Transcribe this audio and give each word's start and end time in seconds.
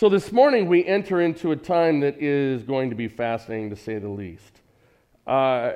So, 0.00 0.08
this 0.08 0.32
morning 0.32 0.66
we 0.66 0.82
enter 0.86 1.20
into 1.20 1.52
a 1.52 1.56
time 1.56 2.00
that 2.00 2.22
is 2.22 2.62
going 2.62 2.88
to 2.88 2.96
be 2.96 3.06
fascinating 3.06 3.68
to 3.68 3.76
say 3.76 3.98
the 3.98 4.08
least. 4.08 4.62
Uh, 5.26 5.72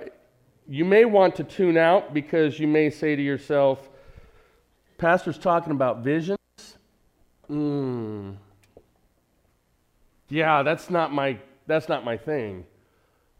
you 0.66 0.86
may 0.86 1.04
want 1.04 1.36
to 1.36 1.44
tune 1.44 1.76
out 1.76 2.14
because 2.14 2.58
you 2.58 2.66
may 2.66 2.88
say 2.88 3.14
to 3.16 3.20
yourself, 3.20 3.90
Pastor's 4.96 5.36
talking 5.36 5.72
about 5.72 5.98
visions. 6.02 6.38
Hmm. 7.48 8.30
Yeah, 10.30 10.62
that's 10.62 10.88
not 10.88 11.12
my 11.12 11.36
that's 11.66 11.90
not 11.90 12.02
my 12.02 12.16
thing. 12.16 12.64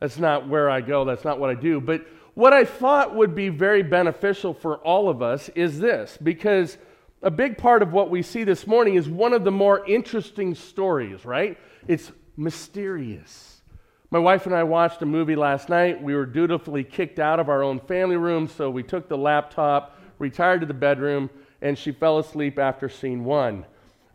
That's 0.01 0.19
not 0.19 0.51
where 0.51 0.69
I 0.69 0.83
go. 0.83 1.07
That's 1.07 1.25
not 1.25 1.41
what 1.41 1.49
I 1.49 1.55
do. 1.55 1.81
But 1.81 2.07
what 2.35 2.53
I 2.53 2.67
thought 2.67 3.15
would 3.15 3.35
be 3.35 3.49
very 3.49 3.83
beneficial 3.83 4.53
for 4.53 4.77
all 4.77 5.09
of 5.09 5.23
us 5.23 5.49
is 5.55 5.79
this 5.81 6.19
because 6.23 6.77
a 7.25 7.31
big 7.31 7.57
part 7.57 7.83
of 7.83 7.93
what 7.93 8.11
we 8.11 8.23
see 8.23 8.45
this 8.45 8.67
morning 8.67 8.97
is 8.97 9.09
one 9.09 9.33
of 9.33 9.45
the 9.45 9.51
more 9.51 9.85
interesting 9.87 10.55
stories, 10.55 11.25
right? 11.25 11.59
It's 11.89 12.13
mysterious. 12.37 13.63
My 14.11 14.19
wife 14.19 14.45
and 14.45 14.55
I 14.55 14.63
watched 14.63 15.01
a 15.01 15.07
movie 15.07 15.35
last 15.35 15.71
night. 15.71 16.03
We 16.03 16.15
were 16.15 16.27
dutifully 16.27 16.85
kicked 16.85 17.19
out 17.19 17.41
of 17.41 17.49
our 17.49 17.63
own 17.63 17.81
family 17.81 18.19
room, 18.19 18.47
so 18.47 18.71
we 18.71 18.83
took 18.83 19.09
the 19.09 19.17
laptop, 19.17 19.99
retired 20.19 20.61
to 20.61 20.67
the 20.67 20.75
bedroom, 20.75 21.31
and 21.63 21.79
she 21.79 21.93
fell 21.93 22.19
asleep 22.19 22.59
after 22.59 22.91
scene 22.91 23.25
one. 23.25 23.65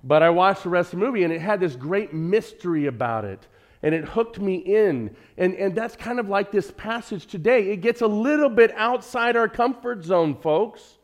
But 0.03 0.21
I 0.21 0.29
watched 0.29 0.61
the 0.61 0.69
rest 0.69 0.93
of 0.93 0.99
the 0.99 1.05
movie, 1.05 1.23
and 1.23 1.33
it 1.33 1.41
had 1.41 1.59
this 1.59 1.75
great 1.75 2.13
mystery 2.13 2.85
about 2.85 3.25
it 3.25 3.47
and 3.81 3.95
it 3.95 4.03
hooked 4.03 4.39
me 4.39 4.55
in. 4.55 5.15
And, 5.37 5.55
and 5.55 5.73
that's 5.73 5.95
kind 5.95 6.19
of 6.19 6.27
like 6.27 6.51
this 6.51 6.69
passage 6.71 7.25
today. 7.27 7.71
It 7.71 7.77
gets 7.77 8.01
a 8.01 8.07
little 8.07 8.49
bit 8.49 8.73
outside 8.75 9.37
our 9.37 9.47
comfort 9.47 10.03
zone, 10.03 10.35
folks. 10.35 10.98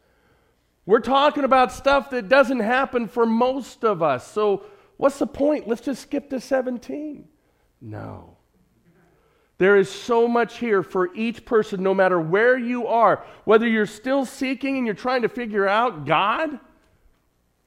We're 0.86 1.00
talking 1.00 1.44
about 1.44 1.72
stuff 1.72 2.12
that 2.12 2.30
doesn't 2.30 2.60
happen 2.60 3.08
for 3.08 3.26
most 3.26 3.84
of 3.84 4.04
us. 4.04 4.30
So, 4.32 4.64
what's 4.98 5.20
the 5.20 5.28
point? 5.28 5.68
Let's 5.68 5.82
just 5.82 6.04
skip 6.04 6.30
to 6.30 6.40
17. 6.40 7.28
No. 7.82 8.38
There 9.58 9.78
is 9.78 9.90
so 9.90 10.28
much 10.28 10.58
here 10.58 10.84
for 10.84 11.14
each 11.16 11.46
person, 11.46 11.82
no 11.82 11.94
matter 11.94 12.20
where 12.20 12.58
you 12.58 12.88
are, 12.88 13.26
whether 13.46 13.68
you're 13.68 13.86
still 13.86 14.26
seeking 14.26 14.78
and 14.78 14.86
you're 14.86 14.96
trying 14.96 15.22
to 15.22 15.30
figure 15.30 15.68
out 15.68 16.06
God, 16.06 16.60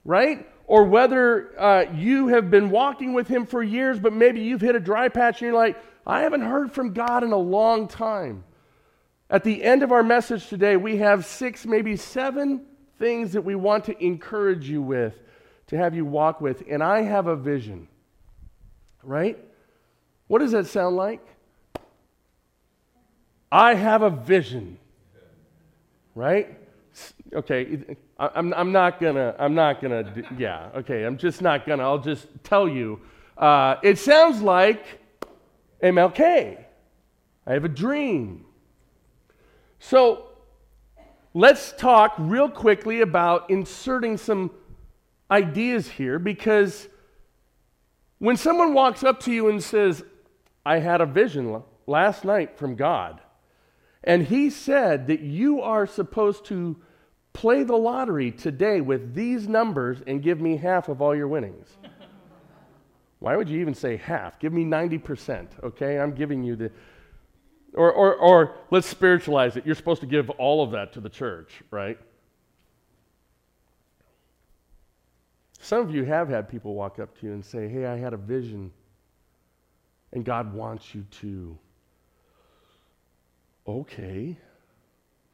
right? 0.04 0.46
or 0.68 0.84
whether 0.84 1.58
uh, 1.58 1.86
you 1.94 2.28
have 2.28 2.50
been 2.50 2.68
walking 2.70 3.14
with 3.14 3.26
Him 3.26 3.46
for 3.46 3.62
years, 3.62 3.98
but 3.98 4.12
maybe 4.12 4.42
you've 4.42 4.60
hit 4.60 4.76
a 4.76 4.80
dry 4.80 5.08
patch 5.08 5.40
and 5.40 5.46
you're 5.46 5.58
like, 5.58 5.82
I 6.06 6.20
haven't 6.20 6.42
heard 6.42 6.72
from 6.72 6.92
God 6.92 7.24
in 7.24 7.32
a 7.32 7.38
long 7.38 7.88
time. 7.88 8.44
At 9.30 9.44
the 9.44 9.64
end 9.64 9.82
of 9.82 9.92
our 9.92 10.02
message 10.02 10.46
today, 10.48 10.76
we 10.76 10.98
have 10.98 11.24
six, 11.24 11.66
maybe 11.66 11.96
seven 11.96 12.66
things 12.98 13.32
that 13.32 13.42
we 13.42 13.54
want 13.54 13.84
to 13.84 14.04
encourage 14.04 14.68
you 14.68 14.82
with, 14.82 15.14
to 15.68 15.76
have 15.76 15.94
you 15.94 16.04
walk 16.04 16.40
with. 16.40 16.62
And 16.68 16.82
I 16.82 17.02
have 17.02 17.26
a 17.26 17.36
vision, 17.36 17.88
right? 19.02 19.38
What 20.26 20.40
does 20.40 20.52
that 20.52 20.66
sound 20.66 20.96
like? 20.96 21.24
I 23.50 23.74
have 23.74 24.02
a 24.02 24.10
vision, 24.10 24.78
right? 26.14 26.58
Okay, 27.32 27.96
I'm, 28.18 28.52
I'm 28.52 28.72
not 28.72 29.00
gonna, 29.00 29.34
I'm 29.38 29.54
not 29.54 29.80
gonna, 29.80 30.12
yeah, 30.36 30.70
okay, 30.76 31.04
I'm 31.04 31.16
just 31.16 31.40
not 31.40 31.66
gonna, 31.66 31.82
I'll 31.82 32.00
just 32.00 32.26
tell 32.42 32.68
you. 32.68 33.00
Uh, 33.36 33.76
it 33.82 33.98
sounds 33.98 34.42
like 34.42 34.84
MLK. 35.82 36.64
I 37.46 37.52
have 37.52 37.64
a 37.64 37.68
dream. 37.68 38.44
So 39.78 40.27
let's 41.34 41.72
talk 41.72 42.14
real 42.18 42.48
quickly 42.48 43.00
about 43.00 43.50
inserting 43.50 44.16
some 44.16 44.50
ideas 45.30 45.88
here 45.88 46.18
because 46.18 46.88
when 48.18 48.36
someone 48.36 48.74
walks 48.74 49.04
up 49.04 49.20
to 49.20 49.32
you 49.32 49.48
and 49.48 49.62
says, 49.62 50.02
I 50.64 50.78
had 50.78 51.00
a 51.00 51.06
vision 51.06 51.62
last 51.86 52.24
night 52.24 52.58
from 52.58 52.74
God, 52.74 53.20
and 54.04 54.26
he 54.26 54.50
said 54.50 55.06
that 55.08 55.20
you 55.20 55.60
are 55.60 55.86
supposed 55.86 56.44
to 56.46 56.76
play 57.32 57.62
the 57.62 57.76
lottery 57.76 58.32
today 58.32 58.80
with 58.80 59.14
these 59.14 59.48
numbers 59.48 60.02
and 60.06 60.22
give 60.22 60.40
me 60.40 60.56
half 60.56 60.88
of 60.88 61.00
all 61.00 61.14
your 61.14 61.28
winnings. 61.28 61.68
Why 63.20 63.36
would 63.36 63.48
you 63.48 63.60
even 63.60 63.74
say 63.74 63.96
half? 63.96 64.38
Give 64.38 64.52
me 64.52 64.64
90%, 64.64 65.46
okay? 65.62 65.98
I'm 65.98 66.12
giving 66.12 66.42
you 66.42 66.56
the. 66.56 66.72
Or, 67.74 67.92
or, 67.92 68.14
or 68.14 68.56
let's 68.70 68.86
spiritualize 68.86 69.56
it. 69.56 69.66
You're 69.66 69.74
supposed 69.74 70.00
to 70.00 70.06
give 70.06 70.30
all 70.30 70.62
of 70.62 70.70
that 70.72 70.92
to 70.94 71.00
the 71.00 71.08
church, 71.08 71.62
right? 71.70 71.98
Some 75.60 75.80
of 75.80 75.94
you 75.94 76.04
have 76.04 76.28
had 76.28 76.48
people 76.48 76.74
walk 76.74 76.98
up 76.98 77.18
to 77.18 77.26
you 77.26 77.32
and 77.32 77.44
say, 77.44 77.68
Hey, 77.68 77.86
I 77.86 77.96
had 77.96 78.14
a 78.14 78.16
vision, 78.16 78.72
and 80.12 80.24
God 80.24 80.54
wants 80.54 80.94
you 80.94 81.04
to. 81.20 81.58
Okay. 83.66 84.38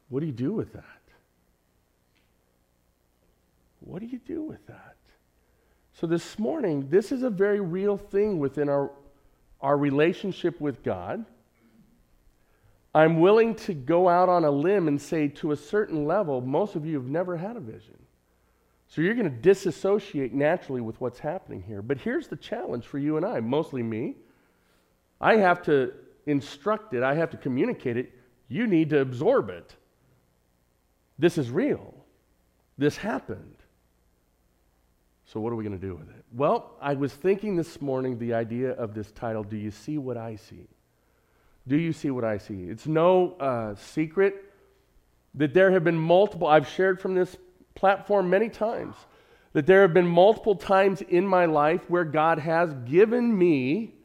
What 0.09 0.19
do 0.19 0.25
you 0.25 0.33
do 0.33 0.51
with 0.51 0.73
that? 0.73 0.83
What 3.79 3.99
do 3.99 4.07
you 4.07 4.19
do 4.19 4.41
with 4.41 4.65
that? 4.67 4.95
So, 5.93 6.07
this 6.07 6.37
morning, 6.37 6.89
this 6.89 7.11
is 7.11 7.23
a 7.23 7.29
very 7.29 7.61
real 7.61 7.95
thing 7.95 8.39
within 8.39 8.67
our, 8.67 8.91
our 9.61 9.77
relationship 9.77 10.59
with 10.59 10.83
God. 10.83 11.23
I'm 12.95 13.19
willing 13.19 13.55
to 13.55 13.73
go 13.73 14.07
out 14.07 14.29
on 14.29 14.45
a 14.45 14.49
limb 14.49 14.87
and 14.87 15.01
say, 15.01 15.27
to 15.27 15.51
a 15.51 15.55
certain 15.57 16.05
level, 16.05 16.39
most 16.39 16.75
of 16.75 16.85
you 16.85 16.95
have 16.95 17.09
never 17.09 17.35
had 17.35 17.57
a 17.57 17.59
vision. 17.59 17.97
So, 18.87 19.01
you're 19.01 19.15
going 19.15 19.29
to 19.29 19.37
disassociate 19.37 20.33
naturally 20.33 20.79
with 20.79 21.01
what's 21.01 21.19
happening 21.19 21.61
here. 21.61 21.81
But 21.81 21.97
here's 21.97 22.29
the 22.29 22.37
challenge 22.37 22.85
for 22.85 22.97
you 22.97 23.17
and 23.17 23.25
I, 23.25 23.41
mostly 23.41 23.83
me. 23.83 24.15
I 25.19 25.35
have 25.35 25.61
to 25.63 25.91
instruct 26.25 26.93
it, 26.93 27.03
I 27.03 27.15
have 27.15 27.31
to 27.31 27.37
communicate 27.37 27.97
it. 27.97 28.13
You 28.47 28.65
need 28.65 28.91
to 28.91 29.01
absorb 29.01 29.49
it. 29.49 29.75
This 31.19 31.37
is 31.37 31.51
real. 31.51 31.95
This 32.77 32.95
happened. 32.95 33.57
So, 35.25 35.41
what 35.41 35.51
are 35.51 35.57
we 35.57 35.65
going 35.65 35.77
to 35.77 35.85
do 35.85 35.95
with 35.95 36.09
it? 36.09 36.23
Well, 36.31 36.77
I 36.81 36.93
was 36.93 37.11
thinking 37.11 37.57
this 37.57 37.81
morning 37.81 38.17
the 38.19 38.33
idea 38.33 38.71
of 38.71 38.93
this 38.93 39.11
title 39.11 39.43
Do 39.43 39.57
You 39.57 39.71
See 39.71 39.97
What 39.97 40.15
I 40.15 40.37
See? 40.37 40.69
Do 41.67 41.77
you 41.77 41.93
see 41.93 42.11
what 42.11 42.23
I 42.23 42.37
see? 42.37 42.63
It's 42.63 42.85
no 42.85 43.33
uh, 43.39 43.75
secret 43.75 44.51
that 45.33 45.53
there 45.53 45.71
have 45.71 45.83
been 45.83 45.97
multiple, 45.97 46.47
I've 46.47 46.67
shared 46.67 47.01
from 47.01 47.15
this 47.15 47.35
platform 47.73 48.29
many 48.29 48.49
times, 48.49 48.95
that 49.53 49.65
there 49.65 49.81
have 49.81 49.93
been 49.93 50.07
multiple 50.07 50.55
times 50.55 51.01
in 51.01 51.27
my 51.27 51.45
life 51.45 51.89
where 51.89 52.05
God 52.05 52.39
has 52.39 52.73
given 52.85 53.37
me, 53.37 53.95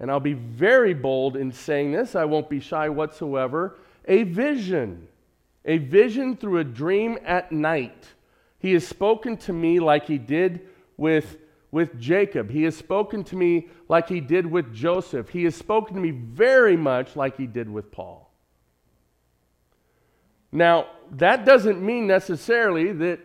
and 0.00 0.10
I'll 0.10 0.20
be 0.20 0.34
very 0.34 0.92
bold 0.94 1.36
in 1.36 1.52
saying 1.52 1.92
this, 1.92 2.14
I 2.14 2.24
won't 2.24 2.50
be 2.50 2.60
shy 2.60 2.88
whatsoever, 2.88 3.78
a 4.06 4.24
vision. 4.24 5.08
A 5.64 5.78
vision 5.78 6.36
through 6.36 6.58
a 6.58 6.64
dream 6.64 7.18
at 7.24 7.50
night. 7.50 8.06
He 8.58 8.72
has 8.74 8.86
spoken 8.86 9.36
to 9.38 9.52
me 9.52 9.80
like 9.80 10.06
he 10.06 10.18
did 10.18 10.68
with, 10.96 11.38
with 11.74 11.98
Jacob. 11.98 12.50
He 12.50 12.62
has 12.62 12.76
spoken 12.76 13.24
to 13.24 13.36
me 13.36 13.68
like 13.88 14.08
he 14.08 14.20
did 14.20 14.46
with 14.46 14.72
Joseph. 14.72 15.28
He 15.28 15.42
has 15.42 15.56
spoken 15.56 15.94
to 15.96 16.00
me 16.00 16.12
very 16.12 16.76
much 16.76 17.16
like 17.16 17.36
he 17.36 17.46
did 17.46 17.68
with 17.68 17.90
Paul. 17.90 18.30
Now, 20.52 20.86
that 21.10 21.44
doesn't 21.44 21.84
mean 21.84 22.06
necessarily 22.06 22.92
that 22.92 23.18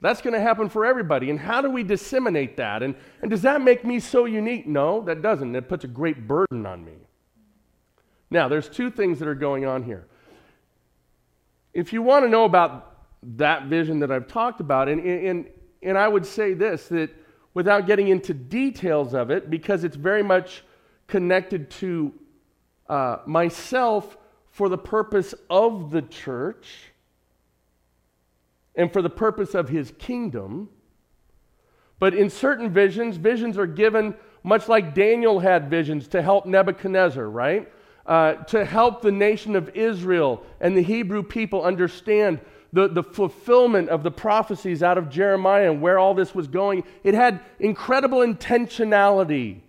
that's 0.00 0.20
going 0.20 0.34
to 0.34 0.40
happen 0.40 0.68
for 0.68 0.84
everybody. 0.84 1.30
And 1.30 1.40
how 1.40 1.62
do 1.62 1.70
we 1.70 1.82
disseminate 1.82 2.58
that? 2.58 2.82
And, 2.82 2.94
and 3.22 3.30
does 3.30 3.42
that 3.42 3.62
make 3.62 3.82
me 3.82 3.98
so 3.98 4.26
unique? 4.26 4.66
No, 4.66 5.00
that 5.06 5.22
doesn't. 5.22 5.56
It 5.56 5.70
puts 5.70 5.84
a 5.84 5.88
great 5.88 6.28
burden 6.28 6.66
on 6.66 6.84
me. 6.84 6.98
Now, 8.30 8.48
there's 8.48 8.68
two 8.68 8.90
things 8.90 9.18
that 9.20 9.26
are 9.26 9.34
going 9.34 9.64
on 9.64 9.82
here. 9.82 10.06
If 11.72 11.94
you 11.94 12.02
want 12.02 12.26
to 12.26 12.28
know 12.28 12.44
about 12.44 12.98
that 13.22 13.64
vision 13.64 14.00
that 14.00 14.10
I've 14.10 14.28
talked 14.28 14.60
about. 14.60 14.88
And, 14.88 15.00
and, 15.00 15.46
and 15.82 15.98
I 15.98 16.08
would 16.08 16.26
say 16.26 16.54
this 16.54 16.88
that 16.88 17.10
without 17.58 17.88
getting 17.88 18.06
into 18.06 18.32
details 18.32 19.14
of 19.14 19.32
it, 19.32 19.50
because 19.50 19.82
it's 19.82 19.96
very 19.96 20.22
much 20.22 20.62
connected 21.08 21.68
to 21.68 22.14
uh, 22.88 23.16
myself 23.26 24.16
for 24.48 24.68
the 24.68 24.78
purpose 24.78 25.34
of 25.50 25.90
the 25.90 26.02
church 26.02 26.92
and 28.76 28.92
for 28.92 29.02
the 29.02 29.10
purpose 29.10 29.56
of 29.56 29.70
his 29.70 29.92
kingdom. 29.98 30.68
But 31.98 32.14
in 32.14 32.30
certain 32.30 32.70
visions, 32.70 33.16
visions 33.16 33.58
are 33.58 33.66
given 33.66 34.14
much 34.44 34.68
like 34.68 34.94
Daniel 34.94 35.40
had 35.40 35.68
visions 35.68 36.06
to 36.06 36.22
help 36.22 36.46
Nebuchadnezzar, 36.46 37.28
right? 37.28 37.72
Uh, 38.06 38.34
to 38.34 38.64
help 38.64 39.02
the 39.02 39.10
nation 39.10 39.56
of 39.56 39.68
Israel 39.70 40.44
and 40.60 40.76
the 40.76 40.82
Hebrew 40.82 41.24
people 41.24 41.64
understand 41.64 42.38
the, 42.72 42.88
the 42.88 43.02
fulfillment 43.02 43.88
of 43.88 44.02
the 44.02 44.10
prophecies 44.10 44.82
out 44.82 44.98
of 44.98 45.08
Jeremiah 45.08 45.70
and 45.70 45.80
where 45.80 45.98
all 45.98 46.14
this 46.14 46.34
was 46.34 46.48
going. 46.48 46.84
It 47.02 47.14
had 47.14 47.40
incredible 47.58 48.18
intentionality. 48.18 49.60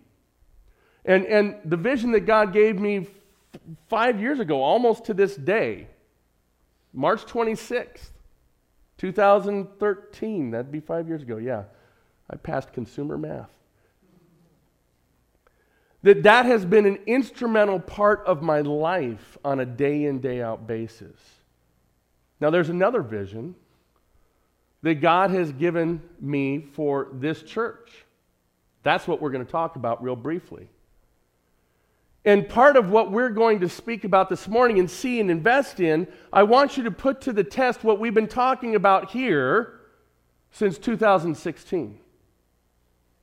And, 1.06 1.26
and 1.26 1.56
the 1.64 1.78
vision 1.78 2.12
that 2.12 2.22
God 2.22 2.52
gave 2.52 2.78
me 2.78 2.98
f- 2.98 3.08
five 3.88 4.20
years 4.20 4.40
ago, 4.40 4.62
almost 4.62 5.06
to 5.06 5.14
this 5.14 5.36
day, 5.36 5.88
March 6.94 7.26
26th, 7.26 8.10
2013, 8.98 10.52
that'd 10.52 10.72
be 10.72 10.82
five 10.82 11.08
years 11.08 11.22
ago, 11.22 11.38
yeah. 11.38 11.64
I 12.30 12.36
passed 12.36 12.74
consumer 12.74 13.18
math. 13.18 13.50
that 16.04 16.24
that 16.24 16.46
has 16.46 16.66
been 16.66 16.86
an 16.86 17.00
instrumental 17.08 17.80
part 17.80 18.24
of 18.26 18.42
my 18.42 18.62
life 18.62 19.38
on 19.44 19.60
a 19.60 19.66
day 19.66 20.04
in, 20.04 20.20
day 20.20 20.42
out 20.42 20.68
basis. 20.68 21.39
Now, 22.40 22.50
there's 22.50 22.70
another 22.70 23.02
vision 23.02 23.56
that 24.82 24.96
God 24.96 25.32
has 25.32 25.52
given 25.52 26.02
me 26.20 26.68
for 26.74 27.10
this 27.14 27.44
church. 27.44 28.06
That's 28.84 29.08
what 29.08 29.22
we're 29.22 29.32
going 29.32 29.46
to 29.46 29.52
talk 29.52 29.76
about 29.76 30.02
real 30.02 30.16
briefly. 30.16 30.70
And 32.26 32.48
part 32.48 32.78
of 32.78 32.92
what 32.92 33.12
we're 33.12 33.30
going 33.30 33.60
to 33.62 33.70
speak 33.70 34.04
about 34.04 34.30
this 34.30 34.48
morning 34.48 34.80
and 34.80 34.90
see 34.90 35.20
and 35.20 35.32
invest 35.32 35.80
in, 35.80 36.08
I 36.32 36.44
want 36.44 36.78
you 36.78 36.84
to 36.84 36.92
put 36.92 37.22
to 37.22 37.34
the 37.34 37.44
test 37.44 37.84
what 37.84 38.00
we've 38.00 38.14
been 38.14 38.28
talking 38.28 38.76
about 38.76 39.12
here 39.12 39.80
since 40.52 40.78
2016. 40.78 42.00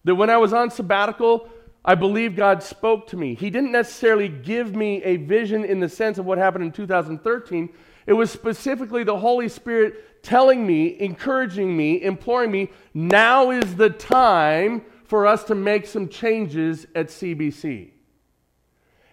That 0.04 0.14
when 0.14 0.30
I 0.30 0.36
was 0.36 0.52
on 0.52 0.70
sabbatical, 0.70 1.48
I 1.84 1.94
believe 1.94 2.36
God 2.36 2.62
spoke 2.62 3.06
to 3.08 3.16
me. 3.16 3.34
He 3.34 3.50
didn't 3.50 3.72
necessarily 3.72 4.28
give 4.28 4.74
me 4.74 5.02
a 5.04 5.16
vision 5.16 5.64
in 5.64 5.80
the 5.80 5.88
sense 5.88 6.18
of 6.18 6.24
what 6.24 6.38
happened 6.38 6.64
in 6.64 6.72
2013. 6.72 7.68
It 8.06 8.12
was 8.12 8.30
specifically 8.30 9.02
the 9.04 9.18
Holy 9.18 9.48
Spirit 9.48 10.22
telling 10.22 10.66
me, 10.66 10.98
encouraging 11.00 11.76
me, 11.76 12.02
imploring 12.02 12.50
me, 12.50 12.70
now 12.94 13.50
is 13.50 13.76
the 13.76 13.90
time 13.90 14.84
for 15.04 15.26
us 15.26 15.44
to 15.44 15.54
make 15.54 15.86
some 15.86 16.08
changes 16.08 16.86
at 16.94 17.08
CBC. 17.08 17.90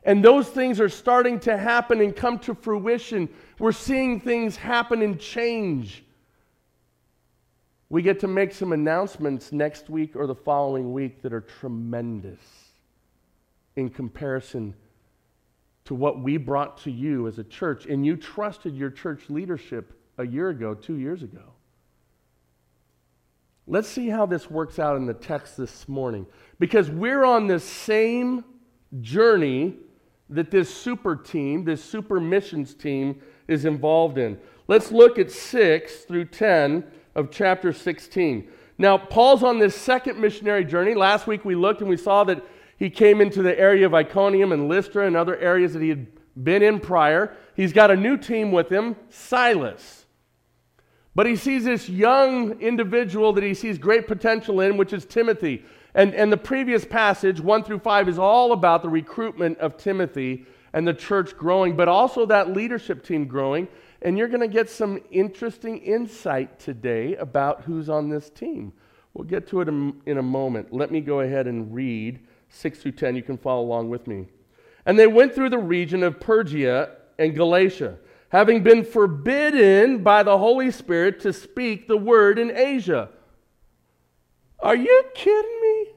And 0.04 0.24
those 0.24 0.50
things 0.50 0.80
are 0.80 0.90
starting 0.90 1.40
to 1.42 1.58
happen 1.58 2.02
and 2.02 2.16
come 2.16 2.38
to 2.40 2.54
fruition. 2.54 3.30
We're 3.58 3.72
seeing 3.72 4.20
things 4.20 4.56
happen 4.56 5.02
and 5.02 5.20
change. 5.20 6.04
We 7.90 8.02
get 8.02 8.20
to 8.22 8.28
make 8.28 8.54
some 8.54 8.74
announcements 8.74 9.52
next 9.52 9.90
week 9.90 10.16
or 10.16 10.28
the 10.28 10.36
following 10.36 10.94
week 10.94 11.22
that 11.22 11.32
are 11.32 11.42
tremendous 11.42 12.40
in 13.76 13.90
comparison 13.90 14.76
to 15.86 15.96
what 15.96 16.22
we 16.22 16.38
brought 16.38 16.78
to 16.80 16.92
you 16.92 17.28
as 17.28 17.40
a 17.40 17.44
church. 17.44 17.86
And 17.86 18.06
you 18.06 18.16
trusted 18.16 18.76
your 18.76 18.90
church 18.90 19.30
leadership 19.30 20.00
a 20.18 20.26
year 20.26 20.50
ago, 20.50 20.74
two 20.74 20.96
years 20.96 21.24
ago. 21.24 21.54
Let's 23.66 23.88
see 23.88 24.10
how 24.10 24.26
this 24.26 24.50
works 24.50 24.78
out 24.78 24.98
in 24.98 25.06
the 25.06 25.14
text 25.14 25.58
this 25.58 25.88
morning. 25.88 26.26
Because 26.60 26.90
we're 26.90 27.24
on 27.24 27.48
the 27.48 27.60
same 27.60 28.44
journey 29.02 29.76
that 30.30 30.52
this 30.52 30.74
super 30.74 31.16
team, 31.16 31.64
this 31.64 31.84
super 31.84 32.20
missions 32.20 32.74
team, 32.74 33.22
is 33.48 33.66
involved 33.66 34.18
in. 34.18 34.40
Let's 34.68 34.92
look 34.92 35.20
at 35.20 35.32
6 35.32 35.96
through 36.06 36.26
10 36.26 36.84
of 37.16 37.32
chapter 37.32 37.74
16. 37.74 38.50
Now, 38.78 38.98
Paul's 38.98 39.44
on 39.44 39.60
this 39.60 39.76
second 39.76 40.20
missionary 40.20 40.66
journey. 40.66 40.96
Last 40.96 41.28
week 41.28 41.46
we 41.46 41.56
looked 41.56 41.82
and 41.82 41.90
we 41.90 41.98
saw 41.98 42.24
that 42.26 42.44
he 42.78 42.90
came 42.90 43.22
into 43.22 43.42
the 43.42 43.58
area 43.58 43.86
of 43.86 43.94
Iconium 43.94 44.52
and 44.52 44.68
Lystra 44.68 45.08
and 45.08 45.16
other 45.16 45.38
areas 45.38 45.74
that 45.74 45.82
he 45.82 45.90
had 45.90 46.08
been 46.42 46.64
in 46.64 46.80
prior. 46.80 47.36
He's 47.56 47.74
got 47.74 47.92
a 47.92 47.96
new 47.96 48.18
team 48.18 48.52
with 48.52 48.70
him, 48.70 48.96
Silas. 49.10 50.06
But 51.16 51.28
he 51.28 51.36
sees 51.36 51.66
this 51.66 51.88
young 51.88 52.60
individual 52.60 53.34
that 53.34 53.44
he 53.44 53.54
sees 53.54 53.78
great 53.78 54.08
potential 54.08 54.60
in, 54.62 54.78
which 54.78 54.94
is 54.94 55.06
Timothy. 55.06 55.64
And, 55.94 56.16
and 56.16 56.32
the 56.32 56.38
previous 56.38 56.86
passage, 56.86 57.40
1 57.40 57.64
through 57.64 57.80
5, 57.80 58.10
is 58.10 58.18
all 58.18 58.52
about 58.52 58.82
the 58.82 58.90
recruitment 58.90 59.60
of 59.60 59.78
Timothy 59.78 60.46
and 60.74 60.88
the 60.88 60.94
church 60.94 61.38
growing, 61.38 61.76
but 61.76 61.88
also 61.88 62.26
that 62.26 62.52
leadership 62.52 63.06
team 63.06 63.26
growing. 63.26 63.68
And 64.02 64.18
you're 64.18 64.28
going 64.28 64.42
to 64.42 64.48
get 64.48 64.70
some 64.70 65.00
interesting 65.12 65.78
insight 65.78 66.60
today 66.60 67.16
about 67.18 67.62
who's 67.62 67.90
on 67.90 68.10
this 68.10 68.32
team. 68.32 68.74
We'll 69.14 69.28
get 69.28 69.48
to 69.50 69.62
it 69.62 69.68
in, 69.68 70.02
in 70.08 70.18
a 70.18 70.24
moment. 70.24 70.74
Let 70.74 70.90
me 70.90 71.00
go 71.00 71.20
ahead 71.20 71.46
and 71.46 71.74
read 71.74 72.22
6 72.54 72.80
through 72.80 72.92
10. 72.94 73.16
You 73.16 73.24
can 73.24 73.38
follow 73.38 73.64
along 73.64 73.90
with 73.90 74.08
me. 74.08 74.28
And 74.86 74.98
they 74.98 75.08
went 75.08 75.34
through 75.34 75.50
the 75.50 75.58
region 75.58 76.04
of 76.04 76.22
Phrygia 76.22 76.92
and 77.18 77.36
Galatia, 77.36 77.98
having 78.30 78.64
been 78.64 78.84
forbidden 78.84 80.04
by 80.04 80.24
the 80.24 80.38
Holy 80.38 80.72
Spirit 80.72 81.20
to 81.22 81.34
speak 81.34 81.88
the 81.88 81.98
word 81.98 82.38
in 82.38 82.56
Asia. 82.56 83.10
Are 84.60 84.76
you 84.76 85.04
kidding 85.14 85.62
me? 85.62 85.88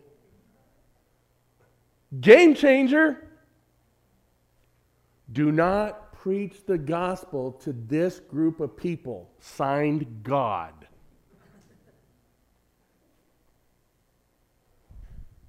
Game 2.20 2.55
changer. 2.55 3.29
Do 5.32 5.53
not 5.53 6.12
preach 6.14 6.64
the 6.67 6.79
gospel 6.79 7.53
to 7.53 7.73
this 7.73 8.20
group 8.20 8.61
of 8.61 8.76
people. 8.76 9.31
Signed 9.38 10.23
God. 10.23 10.86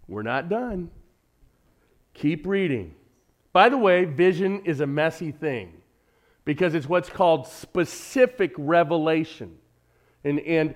We're 0.07 0.23
not 0.23 0.49
done. 0.49 0.89
Keep 2.13 2.45
reading. 2.47 2.95
By 3.53 3.69
the 3.69 3.77
way, 3.77 4.05
vision 4.05 4.61
is 4.65 4.79
a 4.79 4.87
messy 4.87 5.31
thing 5.31 5.73
because 6.45 6.73
it's 6.75 6.87
what's 6.87 7.09
called 7.09 7.47
specific 7.47 8.53
revelation. 8.57 9.57
And, 10.23 10.39
and 10.39 10.75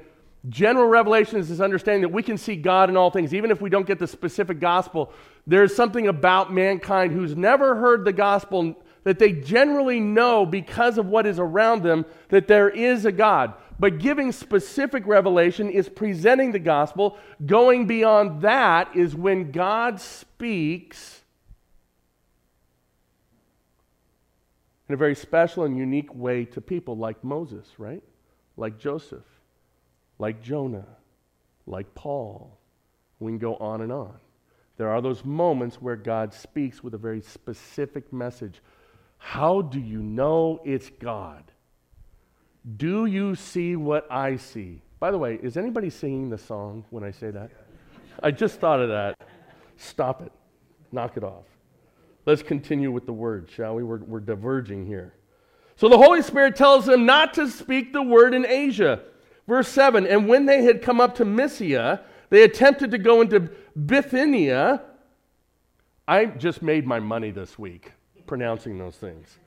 General 0.49 0.87
revelation 0.87 1.37
is 1.37 1.49
this 1.49 1.59
understanding 1.59 2.01
that 2.01 2.09
we 2.09 2.23
can 2.23 2.37
see 2.37 2.55
God 2.55 2.89
in 2.89 2.97
all 2.97 3.11
things. 3.11 3.33
Even 3.33 3.51
if 3.51 3.61
we 3.61 3.69
don't 3.69 3.85
get 3.85 3.99
the 3.99 4.07
specific 4.07 4.59
gospel, 4.59 5.13
there's 5.45 5.75
something 5.75 6.07
about 6.07 6.51
mankind 6.51 7.13
who's 7.13 7.35
never 7.35 7.75
heard 7.75 8.05
the 8.05 8.13
gospel 8.13 8.75
that 9.03 9.19
they 9.19 9.31
generally 9.31 9.99
know 9.99 10.45
because 10.45 10.97
of 10.97 11.05
what 11.05 11.27
is 11.27 11.37
around 11.37 11.83
them 11.83 12.05
that 12.29 12.47
there 12.47 12.69
is 12.69 13.05
a 13.05 13.11
God. 13.11 13.53
But 13.81 13.99
giving 13.99 14.31
specific 14.31 15.05
revelation 15.05 15.69
is 15.69 15.89
presenting 15.89 16.53
the 16.53 16.59
gospel. 16.59 17.17
Going 17.45 17.85
beyond 17.85 18.43
that 18.43 18.95
is 18.95 19.13
when 19.13 19.51
God 19.51 19.99
speaks 19.99 21.21
in 24.87 24.93
a 24.93 24.97
very 24.97 25.15
special 25.15 25.65
and 25.65 25.77
unique 25.77 26.15
way 26.15 26.45
to 26.45 26.61
people 26.61 26.95
like 26.95 27.21
Moses, 27.23 27.67
right? 27.77 28.03
Like 28.55 28.79
Joseph 28.79 29.25
like 30.21 30.41
Jonah, 30.43 30.85
like 31.65 31.93
Paul. 31.95 32.57
We 33.19 33.31
can 33.31 33.39
go 33.39 33.55
on 33.55 33.81
and 33.81 33.91
on. 33.91 34.13
There 34.77 34.89
are 34.89 35.01
those 35.01 35.25
moments 35.25 35.81
where 35.81 35.95
God 35.95 36.33
speaks 36.33 36.83
with 36.83 36.93
a 36.93 36.97
very 36.97 37.21
specific 37.21 38.13
message. 38.13 38.61
How 39.17 39.61
do 39.61 39.79
you 39.79 39.99
know 39.99 40.61
it's 40.63 40.89
God? 40.89 41.43
Do 42.77 43.05
you 43.05 43.35
see 43.35 43.75
what 43.75 44.11
I 44.11 44.35
see? 44.37 44.81
By 44.99 45.11
the 45.11 45.17
way, 45.17 45.39
is 45.41 45.57
anybody 45.57 45.89
singing 45.89 46.29
the 46.29 46.37
song 46.37 46.85
when 46.89 47.03
I 47.03 47.11
say 47.11 47.31
that? 47.31 47.49
I 48.21 48.31
just 48.31 48.59
thought 48.59 48.79
of 48.79 48.89
that. 48.89 49.15
Stop 49.77 50.21
it. 50.21 50.31
Knock 50.91 51.17
it 51.17 51.23
off. 51.23 51.45
Let's 52.25 52.43
continue 52.43 52.91
with 52.91 53.07
the 53.07 53.13
word, 53.13 53.49
shall 53.49 53.75
we? 53.75 53.83
We're, 53.83 54.03
we're 54.03 54.19
diverging 54.19 54.85
here. 54.85 55.13
So 55.75 55.89
the 55.89 55.97
Holy 55.97 56.21
Spirit 56.21 56.55
tells 56.55 56.85
them 56.85 57.05
not 57.07 57.33
to 57.35 57.49
speak 57.49 57.93
the 57.93 58.03
word 58.03 58.35
in 58.35 58.45
Asia 58.45 59.01
Verse 59.47 59.67
7 59.67 60.07
And 60.07 60.29
when 60.29 60.45
they 60.45 60.63
had 60.63 60.81
come 60.81 61.01
up 61.01 61.15
to 61.15 61.25
Mysia, 61.25 62.01
they 62.29 62.43
attempted 62.43 62.91
to 62.91 62.97
go 62.97 63.19
into 63.19 63.51
Bithynia. 63.85 64.81
I 66.07 66.25
just 66.25 66.61
made 66.61 66.85
my 66.87 66.99
money 66.99 67.31
this 67.31 67.59
week 67.59 67.91
pronouncing 68.25 68.77
those 68.77 68.95
things. 68.95 69.39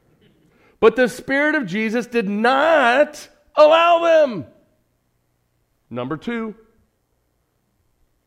But 0.84 0.96
the 0.96 1.08
Spirit 1.08 1.54
of 1.54 1.64
Jesus 1.64 2.06
did 2.06 2.28
not 2.28 3.26
allow 3.56 4.02
them. 4.02 4.44
Number 5.88 6.18
two, 6.18 6.54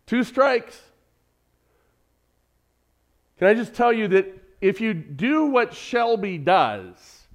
two 0.08 0.24
strikes. 0.24 0.82
Can 3.38 3.48
I 3.48 3.54
just 3.54 3.76
tell 3.76 3.94
you 3.94 4.08
that 4.08 4.44
if 4.60 4.82
you 4.82 4.96
do 4.96 5.46
what 5.46 5.76
Shelby 5.76 6.40
does 6.40 7.28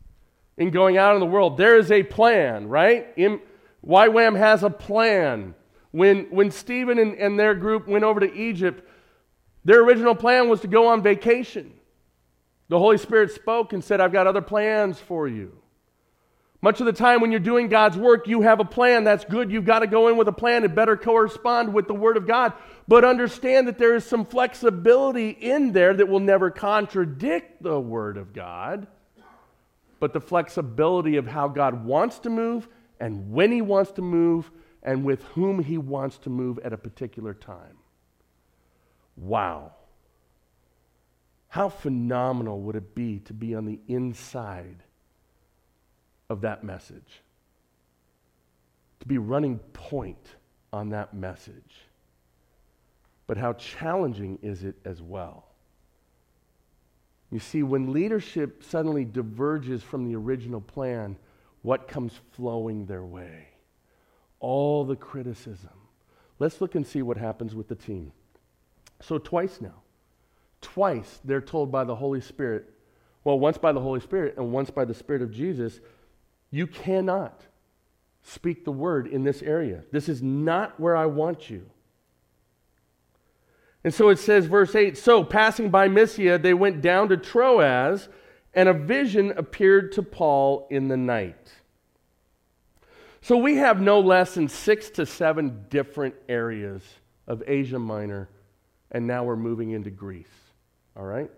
in 0.56 0.72
going 0.72 0.98
out 0.98 1.14
in 1.14 1.20
the 1.20 1.26
world, 1.26 1.56
there 1.56 1.78
is 1.78 1.92
a 1.92 2.02
plan, 2.02 2.66
right? 2.66 3.16
YWAM 3.16 4.36
has 4.36 4.64
a 4.64 4.70
plan. 4.70 5.54
When, 5.92 6.24
when 6.30 6.50
Stephen 6.50 6.98
and, 6.98 7.14
and 7.14 7.38
their 7.38 7.54
group 7.54 7.86
went 7.86 8.02
over 8.02 8.18
to 8.18 8.34
Egypt, 8.34 8.84
their 9.64 9.84
original 9.84 10.16
plan 10.16 10.48
was 10.48 10.62
to 10.62 10.66
go 10.66 10.88
on 10.88 11.00
vacation. 11.00 11.74
The 12.68 12.78
Holy 12.78 12.98
Spirit 12.98 13.32
spoke 13.32 13.72
and 13.72 13.82
said, 13.82 14.00
I've 14.00 14.12
got 14.12 14.26
other 14.26 14.40
plans 14.40 14.98
for 14.98 15.28
you. 15.28 15.62
Much 16.64 16.78
of 16.78 16.86
the 16.86 16.92
time 16.92 17.20
when 17.20 17.32
you're 17.32 17.40
doing 17.40 17.68
God's 17.68 17.98
work, 17.98 18.28
you 18.28 18.42
have 18.42 18.60
a 18.60 18.64
plan. 18.64 19.02
That's 19.02 19.24
good. 19.24 19.50
You've 19.50 19.64
got 19.64 19.80
to 19.80 19.88
go 19.88 20.06
in 20.06 20.16
with 20.16 20.28
a 20.28 20.32
plan. 20.32 20.62
It 20.62 20.76
better 20.76 20.96
correspond 20.96 21.74
with 21.74 21.88
the 21.88 21.94
Word 21.94 22.16
of 22.16 22.24
God. 22.24 22.52
But 22.86 23.04
understand 23.04 23.66
that 23.66 23.78
there 23.78 23.96
is 23.96 24.04
some 24.04 24.24
flexibility 24.24 25.30
in 25.30 25.72
there 25.72 25.92
that 25.92 26.08
will 26.08 26.20
never 26.20 26.50
contradict 26.50 27.64
the 27.64 27.80
Word 27.80 28.16
of 28.16 28.32
God. 28.32 28.86
But 29.98 30.12
the 30.12 30.20
flexibility 30.20 31.16
of 31.16 31.26
how 31.26 31.48
God 31.48 31.84
wants 31.84 32.20
to 32.20 32.30
move 32.30 32.68
and 33.00 33.32
when 33.32 33.50
he 33.50 33.60
wants 33.60 33.90
to 33.92 34.02
move 34.02 34.48
and 34.84 35.04
with 35.04 35.24
whom 35.34 35.64
he 35.64 35.78
wants 35.78 36.18
to 36.18 36.30
move 36.30 36.60
at 36.60 36.72
a 36.72 36.78
particular 36.78 37.34
time. 37.34 37.76
Wow. 39.16 39.72
How 41.52 41.68
phenomenal 41.68 42.62
would 42.62 42.76
it 42.76 42.94
be 42.94 43.18
to 43.26 43.34
be 43.34 43.54
on 43.54 43.66
the 43.66 43.78
inside 43.86 44.82
of 46.30 46.40
that 46.40 46.64
message? 46.64 47.20
To 49.00 49.06
be 49.06 49.18
running 49.18 49.58
point 49.74 50.36
on 50.72 50.88
that 50.88 51.12
message. 51.12 51.84
But 53.26 53.36
how 53.36 53.52
challenging 53.52 54.38
is 54.40 54.64
it 54.64 54.76
as 54.86 55.02
well? 55.02 55.44
You 57.30 57.38
see, 57.38 57.62
when 57.62 57.92
leadership 57.92 58.64
suddenly 58.64 59.04
diverges 59.04 59.82
from 59.82 60.08
the 60.08 60.16
original 60.16 60.62
plan, 60.62 61.18
what 61.60 61.86
comes 61.86 62.14
flowing 62.30 62.86
their 62.86 63.04
way? 63.04 63.48
All 64.40 64.86
the 64.86 64.96
criticism. 64.96 65.68
Let's 66.38 66.62
look 66.62 66.76
and 66.76 66.86
see 66.86 67.02
what 67.02 67.18
happens 67.18 67.54
with 67.54 67.68
the 67.68 67.74
team. 67.74 68.12
So, 69.02 69.18
twice 69.18 69.60
now, 69.60 69.81
twice 70.62 71.20
they're 71.24 71.40
told 71.40 71.70
by 71.70 71.84
the 71.84 71.96
Holy 71.96 72.20
Spirit, 72.20 72.72
well, 73.24 73.38
once 73.38 73.58
by 73.58 73.72
the 73.72 73.80
Holy 73.80 74.00
Spirit 74.00 74.36
and 74.36 74.52
once 74.52 74.70
by 74.70 74.84
the 74.84 74.94
Spirit 74.94 75.22
of 75.22 75.30
Jesus, 75.30 75.80
you 76.50 76.66
cannot 76.66 77.42
speak 78.22 78.64
the 78.64 78.72
word 78.72 79.06
in 79.06 79.24
this 79.24 79.42
area. 79.42 79.82
This 79.90 80.08
is 80.08 80.22
not 80.22 80.78
where 80.80 80.96
I 80.96 81.06
want 81.06 81.50
you. 81.50 81.68
And 83.84 83.92
so 83.92 84.08
it 84.10 84.18
says, 84.18 84.46
verse 84.46 84.74
8 84.74 84.96
So, 84.96 85.24
passing 85.24 85.70
by 85.70 85.88
Mysia, 85.88 86.38
they 86.38 86.54
went 86.54 86.80
down 86.82 87.08
to 87.08 87.16
Troas, 87.16 88.08
and 88.54 88.68
a 88.68 88.72
vision 88.72 89.32
appeared 89.36 89.92
to 89.92 90.02
Paul 90.02 90.68
in 90.70 90.88
the 90.88 90.96
night. 90.96 91.52
So, 93.22 93.36
we 93.36 93.56
have 93.56 93.80
no 93.80 94.00
less 94.00 94.34
than 94.34 94.48
six 94.48 94.90
to 94.90 95.06
seven 95.06 95.66
different 95.68 96.14
areas 96.28 96.82
of 97.26 97.42
Asia 97.46 97.78
Minor, 97.78 98.28
and 98.90 99.06
now 99.06 99.24
we're 99.24 99.36
moving 99.36 99.70
into 99.70 99.90
Greece. 99.90 100.41
All 100.96 101.04
right? 101.04 101.30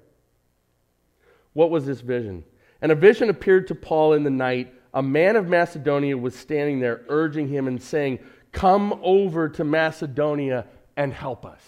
What 1.53 1.71
was 1.71 1.87
this 1.87 2.01
vision? 2.01 2.45
And 2.83 2.93
a 2.93 2.95
vision 2.95 3.31
appeared 3.31 3.69
to 3.69 3.75
Paul 3.75 4.13
in 4.15 4.25
the 4.25 4.31
night. 4.31 4.75
A 4.93 5.03
man 5.03 5.37
of 5.37 5.49
Macedonia 5.49 6.17
was 6.17 6.35
standing 6.35 6.81
there, 6.81 7.03
urging 7.09 7.49
him 7.49 7.67
and 7.67 7.83
saying, 7.83 8.19
Come 8.53 9.01
over 9.03 9.49
to 9.49 9.65
Macedonia 9.65 10.67
and 10.97 11.13
help 11.13 11.45
us. 11.45 11.63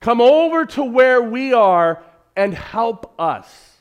Come 0.00 0.20
over 0.20 0.64
to 0.66 0.84
where 0.84 1.22
we 1.22 1.52
are 1.52 2.02
and 2.36 2.54
help 2.54 3.14
us. 3.18 3.76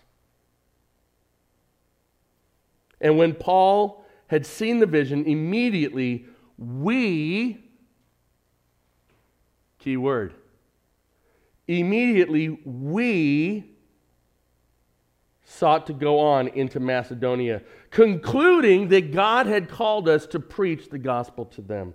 And 3.01 3.17
when 3.17 3.33
Paul 3.33 4.05
had 4.27 4.45
seen 4.45 4.79
the 4.79 4.85
vision, 4.85 5.25
immediately 5.25 6.25
we, 6.57 7.63
key 9.79 9.97
word, 9.97 10.33
immediately 11.77 12.49
we 12.65 13.75
sought 15.43 15.87
to 15.87 15.93
go 15.93 16.19
on 16.19 16.47
into 16.49 16.79
Macedonia, 16.79 17.61
concluding 17.91 18.89
that 18.89 19.11
God 19.11 19.45
had 19.45 19.69
called 19.69 20.09
us 20.09 20.25
to 20.27 20.39
preach 20.39 20.89
the 20.89 20.97
gospel 20.97 21.45
to 21.45 21.61
them. 21.61 21.93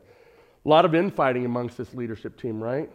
A 0.64 0.68
lot 0.68 0.84
of 0.84 0.94
infighting 0.94 1.44
amongst 1.44 1.76
this 1.76 1.92
leadership 1.94 2.40
team, 2.40 2.62
right? 2.62 2.90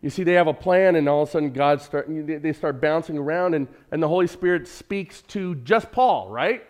You 0.00 0.10
see, 0.10 0.22
they 0.22 0.34
have 0.34 0.46
a 0.46 0.54
plan, 0.54 0.96
and 0.96 1.08
all 1.08 1.22
of 1.22 1.28
a 1.30 1.32
sudden, 1.32 1.50
God 1.50 1.80
start, 1.80 2.06
they 2.08 2.52
start 2.52 2.80
bouncing 2.80 3.16
around, 3.16 3.54
and, 3.54 3.66
and 3.90 4.02
the 4.02 4.08
Holy 4.08 4.26
Spirit 4.26 4.68
speaks 4.68 5.22
to 5.28 5.54
just 5.56 5.90
Paul, 5.90 6.28
right? 6.28 6.62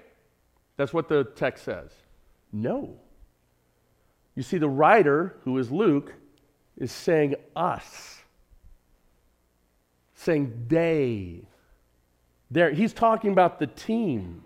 That's 0.77 0.93
what 0.95 1.09
the 1.09 1.25
text 1.25 1.65
says. 1.65 1.91
No. 2.53 2.97
You 4.37 4.43
see, 4.43 4.59
the 4.59 4.69
writer, 4.69 5.37
who 5.43 5.59
is 5.59 5.71
Luke, 5.73 6.15
is 6.77 6.93
saying 6.93 7.35
us, 7.57 8.14
saying 10.25 10.67
they. 10.69 11.43
There, 12.51 12.71
he's 12.71 12.93
talking 12.93 13.33
about 13.33 13.59
the 13.59 13.67
team. 13.67 14.45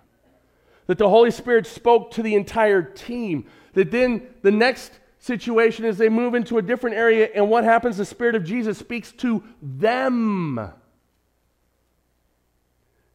That 0.86 0.98
the 0.98 1.08
Holy 1.08 1.30
Spirit 1.30 1.66
spoke 1.66 2.12
to 2.12 2.22
the 2.22 2.34
entire 2.34 2.82
team. 2.82 3.46
That 3.74 3.90
then 3.90 4.26
the 4.42 4.50
next 4.50 4.92
situation 5.18 5.84
is 5.84 5.98
they 5.98 6.08
move 6.08 6.34
into 6.34 6.58
a 6.58 6.62
different 6.62 6.96
area, 6.96 7.28
and 7.34 7.50
what 7.50 7.64
happens? 7.64 7.96
The 7.96 8.04
Spirit 8.04 8.34
of 8.34 8.44
Jesus 8.44 8.78
speaks 8.78 9.12
to 9.12 9.42
them. 9.60 10.72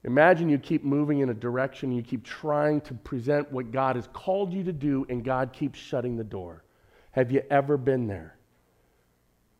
Imagine 0.03 0.49
you 0.49 0.57
keep 0.57 0.83
moving 0.83 1.19
in 1.19 1.29
a 1.29 1.33
direction, 1.33 1.91
you 1.91 2.03
keep 2.03 2.25
trying 2.25 2.81
to 2.81 2.93
present 2.93 3.51
what 3.51 3.71
God 3.71 3.95
has 3.95 4.07
called 4.11 4.53
you 4.53 4.63
to 4.65 4.73
do, 4.73 5.05
and 5.09 5.23
God 5.23 5.53
keeps 5.53 5.79
shutting 5.79 6.17
the 6.17 6.25
door. 6.25 6.63
Have 7.11 7.31
you 7.31 7.41
ever 7.49 7.77
been 7.77 8.07
there? 8.07 8.35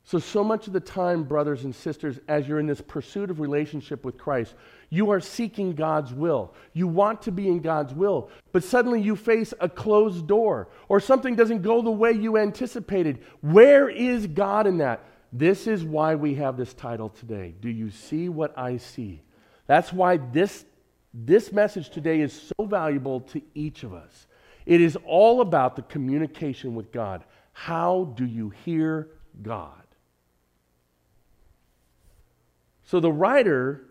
So, 0.05 0.19
so 0.19 0.43
much 0.43 0.67
of 0.67 0.73
the 0.73 0.81
time, 0.81 1.23
brothers 1.23 1.63
and 1.63 1.73
sisters, 1.73 2.19
as 2.27 2.45
you're 2.45 2.59
in 2.59 2.67
this 2.67 2.81
pursuit 2.81 3.29
of 3.29 3.39
relationship 3.39 4.03
with 4.03 4.17
Christ, 4.17 4.53
you 4.89 5.09
are 5.11 5.21
seeking 5.21 5.73
God's 5.73 6.13
will. 6.13 6.53
You 6.73 6.87
want 6.87 7.21
to 7.23 7.31
be 7.31 7.47
in 7.47 7.61
God's 7.61 7.93
will, 7.93 8.29
but 8.51 8.65
suddenly 8.65 9.01
you 9.01 9.15
face 9.15 9.53
a 9.61 9.69
closed 9.69 10.27
door 10.27 10.67
or 10.89 10.99
something 10.99 11.35
doesn't 11.35 11.61
go 11.61 11.81
the 11.81 11.89
way 11.89 12.11
you 12.11 12.37
anticipated. 12.37 13.23
Where 13.39 13.89
is 13.89 14.27
God 14.27 14.67
in 14.67 14.79
that? 14.79 15.05
This 15.31 15.67
is 15.67 15.83
why 15.83 16.15
we 16.15 16.35
have 16.35 16.57
this 16.57 16.73
title 16.73 17.09
today. 17.09 17.55
Do 17.59 17.69
you 17.69 17.89
see 17.89 18.27
what 18.27 18.55
I 18.57 18.77
see? 18.77 19.21
That's 19.67 19.93
why 19.93 20.17
this, 20.17 20.65
this 21.13 21.51
message 21.53 21.89
today 21.89 22.19
is 22.19 22.51
so 22.57 22.65
valuable 22.65 23.21
to 23.21 23.41
each 23.55 23.83
of 23.83 23.93
us. 23.93 24.27
It 24.65 24.81
is 24.81 24.97
all 25.05 25.41
about 25.41 25.75
the 25.77 25.81
communication 25.83 26.75
with 26.75 26.91
God. 26.91 27.23
How 27.53 28.13
do 28.15 28.25
you 28.25 28.49
hear 28.65 29.09
God? 29.41 29.82
So 32.85 32.99
the 32.99 33.11
writer 33.11 33.85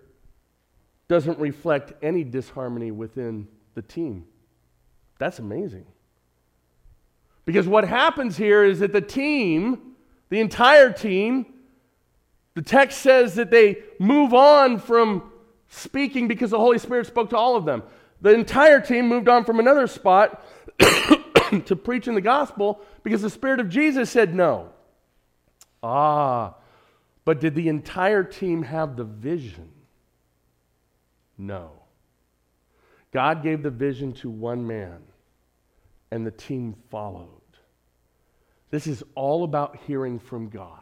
doesn't 1.08 1.38
reflect 1.38 1.92
any 2.02 2.24
disharmony 2.24 2.90
within 2.90 3.48
the 3.74 3.82
team. 3.82 4.24
That's 5.18 5.38
amazing. 5.38 5.86
Because 7.44 7.66
what 7.66 7.84
happens 7.84 8.36
here 8.36 8.64
is 8.64 8.80
that 8.80 8.92
the 8.92 9.00
team, 9.00 9.94
the 10.28 10.40
entire 10.40 10.92
team, 10.92 11.46
the 12.54 12.62
text 12.62 13.00
says 13.00 13.34
that 13.34 13.50
they 13.50 13.78
move 13.98 14.34
on 14.34 14.78
from 14.78 15.30
speaking 15.68 16.28
because 16.28 16.50
the 16.50 16.58
Holy 16.58 16.78
Spirit 16.78 17.06
spoke 17.06 17.30
to 17.30 17.36
all 17.36 17.56
of 17.56 17.64
them. 17.64 17.82
The 18.20 18.30
entire 18.30 18.80
team 18.80 19.08
moved 19.08 19.28
on 19.28 19.44
from 19.44 19.58
another 19.58 19.86
spot 19.86 20.44
to 20.78 21.76
preaching 21.76 22.14
the 22.14 22.20
gospel 22.20 22.80
because 23.02 23.22
the 23.22 23.30
Spirit 23.30 23.58
of 23.58 23.68
Jesus 23.68 24.10
said 24.10 24.34
no. 24.34 24.70
Ah, 25.82 26.54
but 27.24 27.40
did 27.40 27.54
the 27.54 27.68
entire 27.68 28.24
team 28.24 28.62
have 28.62 28.96
the 28.96 29.04
vision? 29.04 29.70
No. 31.38 31.70
God 33.12 33.42
gave 33.42 33.62
the 33.62 33.70
vision 33.70 34.12
to 34.14 34.30
one 34.30 34.66
man, 34.66 35.02
and 36.10 36.26
the 36.26 36.30
team 36.30 36.74
followed. 36.90 37.28
This 38.70 38.86
is 38.86 39.04
all 39.14 39.44
about 39.44 39.76
hearing 39.86 40.18
from 40.18 40.48
God. 40.48 40.78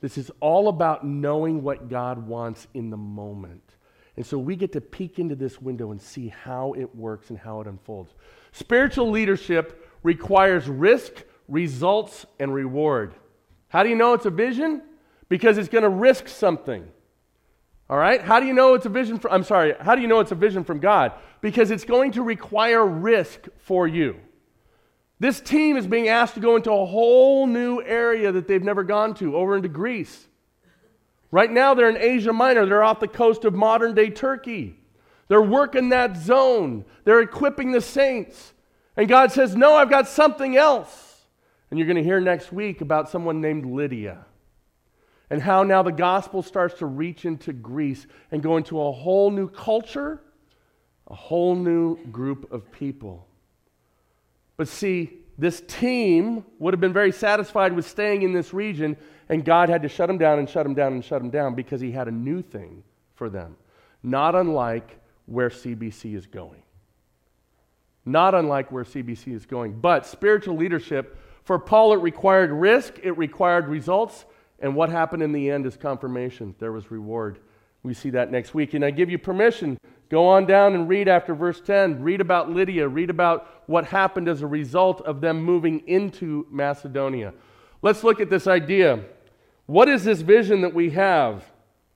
This 0.00 0.18
is 0.18 0.30
all 0.40 0.68
about 0.68 1.04
knowing 1.04 1.62
what 1.62 1.88
God 1.88 2.26
wants 2.26 2.68
in 2.74 2.90
the 2.90 2.96
moment. 2.96 3.62
And 4.16 4.24
so 4.24 4.38
we 4.38 4.56
get 4.56 4.72
to 4.72 4.80
peek 4.80 5.18
into 5.18 5.34
this 5.34 5.60
window 5.60 5.90
and 5.90 6.00
see 6.00 6.28
how 6.28 6.74
it 6.74 6.94
works 6.94 7.30
and 7.30 7.38
how 7.38 7.60
it 7.60 7.66
unfolds. 7.66 8.14
Spiritual 8.52 9.10
leadership 9.10 9.90
requires 10.02 10.68
risk, 10.68 11.24
results, 11.48 12.24
and 12.38 12.54
reward. 12.54 13.14
How 13.68 13.82
do 13.82 13.88
you 13.88 13.96
know 13.96 14.14
it's 14.14 14.26
a 14.26 14.30
vision? 14.30 14.82
Because 15.28 15.58
it's 15.58 15.68
going 15.68 15.82
to 15.82 15.88
risk 15.88 16.28
something. 16.28 16.86
All 17.88 17.96
right? 17.96 18.20
How 18.20 18.40
do 18.40 18.46
you 18.46 18.52
know 18.52 18.74
it's 18.74 18.86
a 18.86 18.90
vision 18.90 19.18
from 19.18 19.32
I'm 19.32 19.44
sorry, 19.44 19.74
how 19.80 19.94
do 19.94 20.02
you 20.02 20.08
know 20.08 20.20
it's 20.20 20.32
a 20.32 20.36
vision 20.36 20.64
from 20.64 20.80
God? 20.80 21.12
Because 21.40 21.70
it's 21.70 21.84
going 21.84 22.12
to 22.12 22.22
require 22.22 22.84
risk 22.84 23.46
for 23.58 23.86
you. 23.86 24.16
This 25.18 25.40
team 25.40 25.76
is 25.76 25.86
being 25.86 26.08
asked 26.08 26.34
to 26.34 26.40
go 26.40 26.56
into 26.56 26.72
a 26.72 26.84
whole 26.84 27.46
new 27.46 27.80
area 27.80 28.32
that 28.32 28.48
they've 28.48 28.62
never 28.62 28.84
gone 28.84 29.14
to, 29.14 29.36
over 29.36 29.56
into 29.56 29.68
Greece. 29.68 30.26
Right 31.30 31.50
now 31.50 31.74
they're 31.74 31.88
in 31.88 31.96
Asia 31.96 32.32
Minor, 32.32 32.66
they're 32.66 32.82
off 32.82 33.00
the 33.00 33.08
coast 33.08 33.44
of 33.44 33.54
modern 33.54 33.94
day 33.94 34.10
Turkey. 34.10 34.78
They're 35.28 35.42
working 35.42 35.88
that 35.88 36.16
zone. 36.16 36.84
They're 37.04 37.20
equipping 37.20 37.72
the 37.72 37.80
saints. 37.80 38.52
And 38.96 39.08
God 39.08 39.32
says, 39.32 39.56
"No, 39.56 39.74
I've 39.74 39.90
got 39.90 40.06
something 40.06 40.56
else." 40.56 41.26
And 41.70 41.78
you're 41.78 41.88
going 41.88 41.96
to 41.96 42.04
hear 42.04 42.20
next 42.20 42.52
week 42.52 42.80
about 42.80 43.08
someone 43.10 43.40
named 43.40 43.66
Lydia 43.66 44.24
and 45.30 45.42
how 45.42 45.62
now 45.62 45.82
the 45.82 45.92
gospel 45.92 46.42
starts 46.42 46.78
to 46.78 46.86
reach 46.86 47.24
into 47.24 47.52
Greece 47.52 48.06
and 48.30 48.42
go 48.42 48.56
into 48.56 48.80
a 48.80 48.92
whole 48.92 49.30
new 49.30 49.48
culture, 49.48 50.20
a 51.08 51.14
whole 51.14 51.54
new 51.54 51.96
group 52.06 52.52
of 52.52 52.70
people. 52.70 53.26
But 54.56 54.68
see, 54.68 55.12
this 55.38 55.62
team 55.66 56.44
would 56.58 56.72
have 56.72 56.80
been 56.80 56.92
very 56.92 57.12
satisfied 57.12 57.72
with 57.72 57.86
staying 57.86 58.22
in 58.22 58.32
this 58.32 58.54
region, 58.54 58.96
and 59.28 59.44
God 59.44 59.68
had 59.68 59.82
to 59.82 59.88
shut 59.88 60.08
them 60.08 60.18
down 60.18 60.38
and 60.38 60.48
shut 60.48 60.64
them 60.64 60.74
down 60.74 60.92
and 60.92 61.04
shut 61.04 61.20
them 61.20 61.30
down 61.30 61.54
because 61.54 61.80
He 61.80 61.90
had 61.92 62.08
a 62.08 62.12
new 62.12 62.40
thing 62.40 62.82
for 63.14 63.28
them, 63.28 63.56
not 64.02 64.34
unlike 64.34 64.98
where 65.26 65.50
CBC 65.50 66.14
is 66.14 66.26
going. 66.26 66.62
Not 68.08 68.36
unlike 68.36 68.70
where 68.70 68.84
CBC 68.84 69.34
is 69.34 69.46
going. 69.46 69.80
But 69.80 70.06
spiritual 70.06 70.56
leadership, 70.56 71.18
for 71.42 71.58
Paul, 71.58 71.92
it 71.92 71.96
required 71.96 72.52
risk, 72.52 73.00
it 73.02 73.18
required 73.18 73.66
results, 73.66 74.24
and 74.58 74.74
what 74.74 74.88
happened 74.88 75.22
in 75.22 75.32
the 75.32 75.50
end 75.50 75.66
is 75.66 75.76
confirmation. 75.76 76.54
There 76.58 76.72
was 76.72 76.90
reward. 76.90 77.38
We 77.82 77.94
see 77.94 78.10
that 78.10 78.30
next 78.30 78.54
week. 78.54 78.74
And 78.74 78.84
I 78.84 78.90
give 78.90 79.10
you 79.10 79.18
permission. 79.18 79.78
Go 80.08 80.26
on 80.26 80.46
down 80.46 80.74
and 80.74 80.88
read 80.88 81.08
after 81.08 81.34
verse 81.34 81.60
10. 81.60 82.02
Read 82.02 82.20
about 82.20 82.50
Lydia. 82.50 82.88
Read 82.88 83.10
about 83.10 83.62
what 83.66 83.84
happened 83.84 84.28
as 84.28 84.42
a 84.42 84.46
result 84.46 85.00
of 85.02 85.20
them 85.20 85.42
moving 85.42 85.80
into 85.86 86.46
Macedonia. 86.50 87.34
Let's 87.82 88.02
look 88.02 88.20
at 88.20 88.30
this 88.30 88.46
idea. 88.46 89.04
What 89.66 89.88
is 89.88 90.04
this 90.04 90.20
vision 90.20 90.62
that 90.62 90.72
we 90.72 90.90
have? 90.90 91.44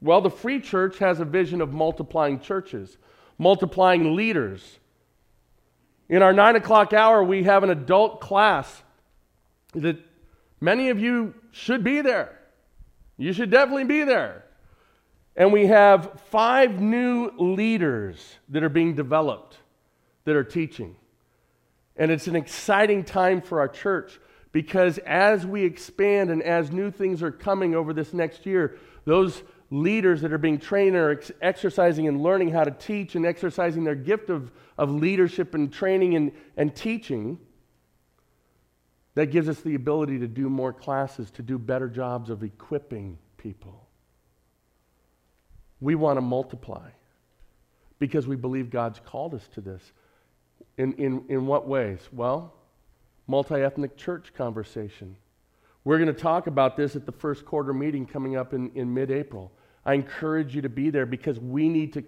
Well, 0.03 0.21
the 0.21 0.31
free 0.31 0.61
church 0.61 0.99
has 0.99 1.21
a 1.21 1.25
vision 1.25 1.61
of 1.61 1.73
multiplying 1.73 2.41
churches, 2.41 2.99
multiplying 3.39 4.17
leaders. 4.17 4.79
In 6.09 6.23
our 6.23 6.33
nine 6.33 6.57
o'clock 6.57 6.93
hour, 6.93 7.23
we 7.23 7.45
have 7.45 7.63
an 7.63 7.71
adult 7.71 8.21
class 8.21 8.83
that 9.75 9.99
many 10.61 10.91
of 10.91 10.99
you 10.99 11.35
should 11.53 11.85
be 11.85 12.01
there. 12.01 12.40
You 13.21 13.35
should 13.35 13.51
definitely 13.51 13.85
be 13.85 14.05
there. 14.05 14.47
And 15.37 15.53
we 15.53 15.67
have 15.67 16.23
five 16.31 16.81
new 16.81 17.31
leaders 17.39 18.37
that 18.49 18.63
are 18.63 18.71
being 18.71 18.95
developed 18.95 19.59
that 20.25 20.37
are 20.37 20.45
teaching. 20.45 20.97
And 21.97 22.11
it's 22.11 22.29
an 22.29 22.35
exciting 22.35 23.05
time 23.05 23.43
for 23.43 23.61
our 23.61 23.69
church 23.69 24.19
because 24.53 24.97
as 24.99 25.45
we 25.45 25.65
expand 25.65 26.31
and 26.31 26.43
as 26.43 26.71
new 26.71 26.91
things 26.91 27.23
are 27.23 27.31
coming 27.31 27.75
over 27.75 27.93
this 27.93 28.15
next 28.15 28.47
year, 28.47 28.79
those 29.05 29.43
leaders 29.71 30.23
that 30.23 30.33
are 30.33 30.39
being 30.39 30.59
trained 30.59 30.97
are 30.97 31.11
ex- 31.11 31.31
exercising 31.43 32.09
and 32.09 32.23
learning 32.23 32.49
how 32.49 32.65
to 32.65 32.71
teach 32.71 33.17
and 33.17 33.27
exercising 33.27 33.85
their 33.85 33.95
gift 33.95 34.31
of, 34.31 34.51
of 34.79 34.91
leadership 34.91 35.55
and 35.55 35.71
training 35.71 36.17
and, 36.17 36.33
and 36.57 36.75
teaching. 36.75 37.39
That 39.21 39.27
gives 39.27 39.51
us 39.51 39.61
the 39.61 39.75
ability 39.75 40.19
to 40.21 40.27
do 40.27 40.49
more 40.49 40.73
classes, 40.73 41.31
to 41.33 41.43
do 41.43 41.59
better 41.59 41.91
jobs 41.91 42.31
of 42.31 42.43
equipping 42.43 43.19
people. 43.37 43.87
We 45.79 45.95
want 45.95 46.17
to 46.17 46.23
multiply 46.23 46.89
because 47.99 48.27
we 48.27 48.37
believe 48.37 48.71
God's 48.71 48.99
called 48.99 49.35
us 49.35 49.47
to 49.49 49.61
this. 49.61 49.93
In, 50.79 50.95
in, 50.95 51.27
in 51.29 51.47
what 51.47 51.69
ways? 51.69 51.99
Well, 52.11 52.55
multi 53.27 53.57
ethnic 53.57 53.99
church 53.99 54.33
conversation. 54.33 55.17
We're 55.85 55.99
going 55.99 56.15
to 56.15 56.19
talk 56.19 56.47
about 56.47 56.79
this 56.79 56.97
at 56.97 57.05
the 57.05 57.13
first 57.13 57.45
quarter 57.45 57.75
meeting 57.75 58.07
coming 58.07 58.37
up 58.37 58.55
in, 58.55 58.71
in 58.75 58.95
mid 58.95 59.11
April. 59.11 59.53
I 59.85 59.93
encourage 59.93 60.57
you 60.57 60.63
to 60.63 60.71
be 60.71 60.89
there 60.89 61.05
because 61.05 61.39
we 61.39 61.69
need 61.69 61.93
to, 61.93 62.05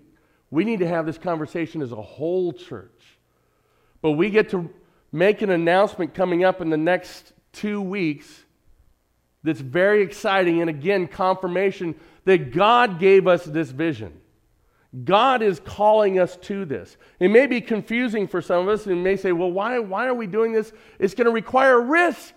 we 0.51 0.65
need 0.65 0.79
to 0.79 0.89
have 0.89 1.05
this 1.05 1.19
conversation 1.19 1.83
as 1.83 1.93
a 1.93 2.01
whole 2.01 2.55
church. 2.55 3.19
But 4.01 4.13
we 4.13 4.31
get 4.31 4.49
to 4.53 4.71
make 5.13 5.43
an 5.43 5.51
announcement 5.51 6.15
coming 6.15 6.43
up 6.43 6.61
in 6.61 6.71
the 6.71 6.77
next 6.77 7.33
two 7.53 7.81
weeks 7.81 8.27
that's 9.45 9.61
very 9.61 10.03
exciting 10.03 10.61
and 10.61 10.71
again, 10.71 11.07
confirmation 11.07 11.95
that 12.25 12.53
God 12.53 12.99
gave 12.99 13.27
us 13.27 13.45
this 13.45 13.71
vision. 13.71 14.21
God 15.05 15.43
is 15.43 15.59
calling 15.61 16.19
us 16.19 16.37
to 16.43 16.65
this. 16.65 16.97
It 17.19 17.29
may 17.29 17.47
be 17.47 17.61
confusing 17.61 18.29
for 18.29 18.43
some 18.43 18.69
of 18.69 18.69
us 18.69 18.87
and 18.87 19.03
may 19.03 19.17
say, 19.17 19.33
well, 19.33 19.51
why, 19.51 19.79
why 19.79 20.07
are 20.07 20.15
we 20.15 20.27
doing 20.27 20.53
this? 20.53 20.73
It's 20.99 21.15
going 21.15 21.27
to 21.27 21.33
require 21.33 21.81
risk, 21.81 22.35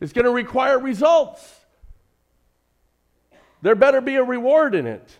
it's 0.00 0.12
going 0.12 0.24
to 0.24 0.30
require 0.32 0.78
results. 0.78 1.60
There 3.60 3.76
better 3.76 4.00
be 4.00 4.16
a 4.16 4.24
reward 4.24 4.74
in 4.74 4.88
it. 4.88 5.16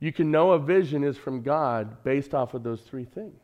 You 0.00 0.12
can 0.12 0.32
know 0.32 0.50
a 0.50 0.58
vision 0.58 1.04
is 1.04 1.16
from 1.16 1.42
God 1.42 2.02
based 2.02 2.34
off 2.34 2.54
of 2.54 2.64
those 2.64 2.80
three 2.80 3.04
things. 3.04 3.41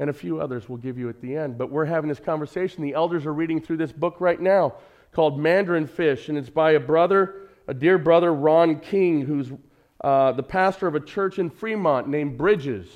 And 0.00 0.08
a 0.08 0.14
few 0.14 0.40
others 0.40 0.66
we'll 0.66 0.78
give 0.78 0.96
you 0.96 1.10
at 1.10 1.20
the 1.20 1.36
end. 1.36 1.58
But 1.58 1.70
we're 1.70 1.84
having 1.84 2.08
this 2.08 2.18
conversation. 2.18 2.82
The 2.82 2.94
elders 2.94 3.26
are 3.26 3.34
reading 3.34 3.60
through 3.60 3.76
this 3.76 3.92
book 3.92 4.16
right 4.18 4.40
now 4.40 4.76
called 5.12 5.38
Mandarin 5.38 5.86
Fish, 5.86 6.30
and 6.30 6.38
it's 6.38 6.48
by 6.48 6.70
a 6.70 6.80
brother, 6.80 7.48
a 7.68 7.74
dear 7.74 7.98
brother, 7.98 8.32
Ron 8.32 8.80
King, 8.80 9.20
who's 9.20 9.52
uh, 10.02 10.32
the 10.32 10.42
pastor 10.42 10.86
of 10.86 10.94
a 10.94 11.00
church 11.00 11.38
in 11.38 11.50
Fremont 11.50 12.08
named 12.08 12.38
Bridges. 12.38 12.88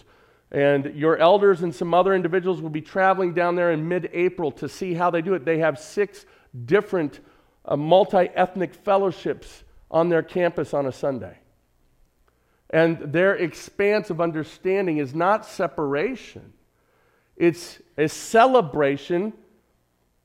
And 0.51 0.95
your 0.95 1.19
elders 1.19 1.61
and 1.61 1.75
some 1.75 1.93
other 1.93 2.15
individuals 2.15 2.63
will 2.63 2.71
be 2.71 2.81
traveling 2.81 3.35
down 3.35 3.55
there 3.55 3.71
in 3.71 3.87
mid 3.87 4.09
April 4.15 4.51
to 4.53 4.69
see 4.69 4.95
how 4.95 5.11
they 5.11 5.21
do 5.21 5.35
it. 5.35 5.45
They 5.45 5.59
have 5.59 5.79
six 5.79 6.25
different 6.65 7.21
uh, 7.67 7.77
multi 7.77 8.31
ethnic 8.35 8.75
fellowships 8.75 9.63
on 9.91 10.09
their 10.09 10.23
campus 10.23 10.73
on 10.73 10.87
a 10.87 10.93
Sunday. 10.93 11.37
And 12.71 13.13
their 13.13 13.35
expanse 13.35 14.09
of 14.09 14.23
understanding 14.23 14.97
is 14.97 15.15
not 15.15 15.45
separation, 15.45 16.55
it's 17.37 17.81
a 17.97 18.09
celebration 18.09 19.33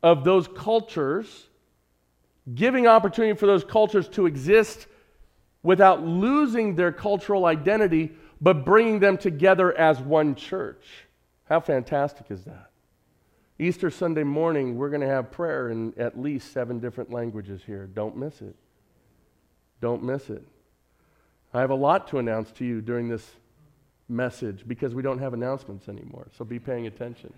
of 0.01 0.23
those 0.23 0.47
cultures, 0.47 1.47
giving 2.53 2.87
opportunity 2.87 3.37
for 3.37 3.45
those 3.45 3.63
cultures 3.63 4.07
to 4.09 4.25
exist 4.25 4.87
without 5.63 6.03
losing 6.03 6.75
their 6.75 6.91
cultural 6.91 7.45
identity, 7.45 8.11
but 8.39 8.65
bringing 8.65 8.99
them 8.99 9.17
together 9.17 9.77
as 9.77 9.99
one 9.99 10.35
church. 10.35 10.85
How 11.45 11.59
fantastic 11.59 12.27
is 12.29 12.43
that? 12.45 12.69
Easter 13.57 13.89
Sunday 13.89 14.23
morning, 14.23 14.77
we're 14.77 14.89
going 14.89 15.01
to 15.01 15.07
have 15.07 15.31
prayer 15.31 15.69
in 15.69 15.93
at 15.97 16.17
least 16.17 16.53
seven 16.53 16.79
different 16.79 17.11
languages 17.11 17.61
here. 17.65 17.87
Don't 17.87 18.15
miss 18.15 18.41
it. 18.41 18.55
Don't 19.81 20.03
miss 20.03 20.29
it. 20.29 20.43
I 21.53 21.59
have 21.59 21.71
a 21.71 21.75
lot 21.75 22.07
to 22.09 22.19
announce 22.19 22.51
to 22.53 22.65
you 22.65 22.79
during 22.79 23.09
this 23.09 23.29
message 24.09 24.63
because 24.67 24.93
we 24.95 25.01
don't 25.01 25.19
have 25.19 25.33
announcements 25.33 25.87
anymore, 25.87 26.27
so 26.37 26.43
be 26.43 26.59
paying 26.59 26.87
attention. 26.87 27.31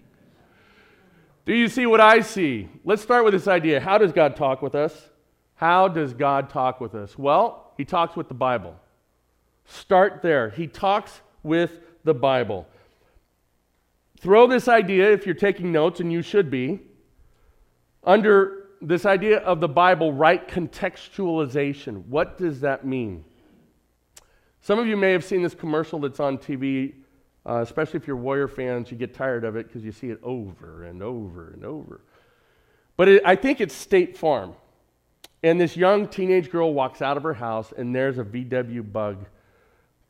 Do 1.45 1.53
you 1.53 1.67
see 1.67 1.85
what 1.85 1.99
I 1.99 2.21
see? 2.21 2.69
Let's 2.85 3.01
start 3.01 3.25
with 3.25 3.33
this 3.33 3.47
idea. 3.47 3.79
How 3.79 3.97
does 3.97 4.11
God 4.11 4.35
talk 4.35 4.61
with 4.61 4.75
us? 4.75 5.09
How 5.55 5.87
does 5.87 6.13
God 6.13 6.49
talk 6.49 6.79
with 6.79 6.95
us? 6.95 7.17
Well, 7.17 7.73
He 7.77 7.85
talks 7.85 8.15
with 8.15 8.27
the 8.27 8.33
Bible. 8.33 8.75
Start 9.65 10.21
there. 10.21 10.49
He 10.49 10.67
talks 10.67 11.21
with 11.43 11.79
the 12.03 12.13
Bible. 12.13 12.67
Throw 14.19 14.47
this 14.47 14.67
idea, 14.67 15.11
if 15.11 15.25
you're 15.25 15.35
taking 15.35 15.71
notes, 15.71 15.99
and 15.99 16.11
you 16.11 16.21
should 16.21 16.51
be, 16.51 16.79
under 18.03 18.67
this 18.81 19.05
idea 19.05 19.39
of 19.39 19.59
the 19.59 19.67
Bible, 19.67 20.13
right 20.13 20.47
contextualization. 20.47 22.05
What 22.05 22.37
does 22.37 22.61
that 22.61 22.85
mean? 22.85 23.25
Some 24.61 24.79
of 24.79 24.87
you 24.87 24.95
may 24.95 25.11
have 25.11 25.23
seen 25.23 25.41
this 25.41 25.55
commercial 25.55 25.99
that's 25.99 26.19
on 26.19 26.37
TV, 26.37 26.93
uh, 27.45 27.61
especially 27.61 27.99
if 27.99 28.07
you're 28.07 28.15
Warrior 28.15 28.47
fans, 28.47 28.91
you 28.91 28.97
get 28.97 29.13
tired 29.13 29.43
of 29.43 29.55
it 29.55 29.67
because 29.67 29.83
you 29.83 29.91
see 29.91 30.09
it 30.09 30.19
over 30.23 30.83
and 30.83 31.01
over 31.01 31.49
and 31.49 31.65
over. 31.65 32.01
But 32.97 33.07
it, 33.07 33.23
I 33.25 33.35
think 33.35 33.61
it's 33.61 33.73
State 33.73 34.17
Farm. 34.17 34.53
And 35.43 35.59
this 35.59 35.75
young 35.75 36.07
teenage 36.07 36.51
girl 36.51 36.73
walks 36.73 37.01
out 37.01 37.17
of 37.17 37.23
her 37.23 37.33
house, 37.33 37.73
and 37.75 37.95
there's 37.95 38.19
a 38.19 38.23
VW 38.23 38.91
bug, 38.91 39.25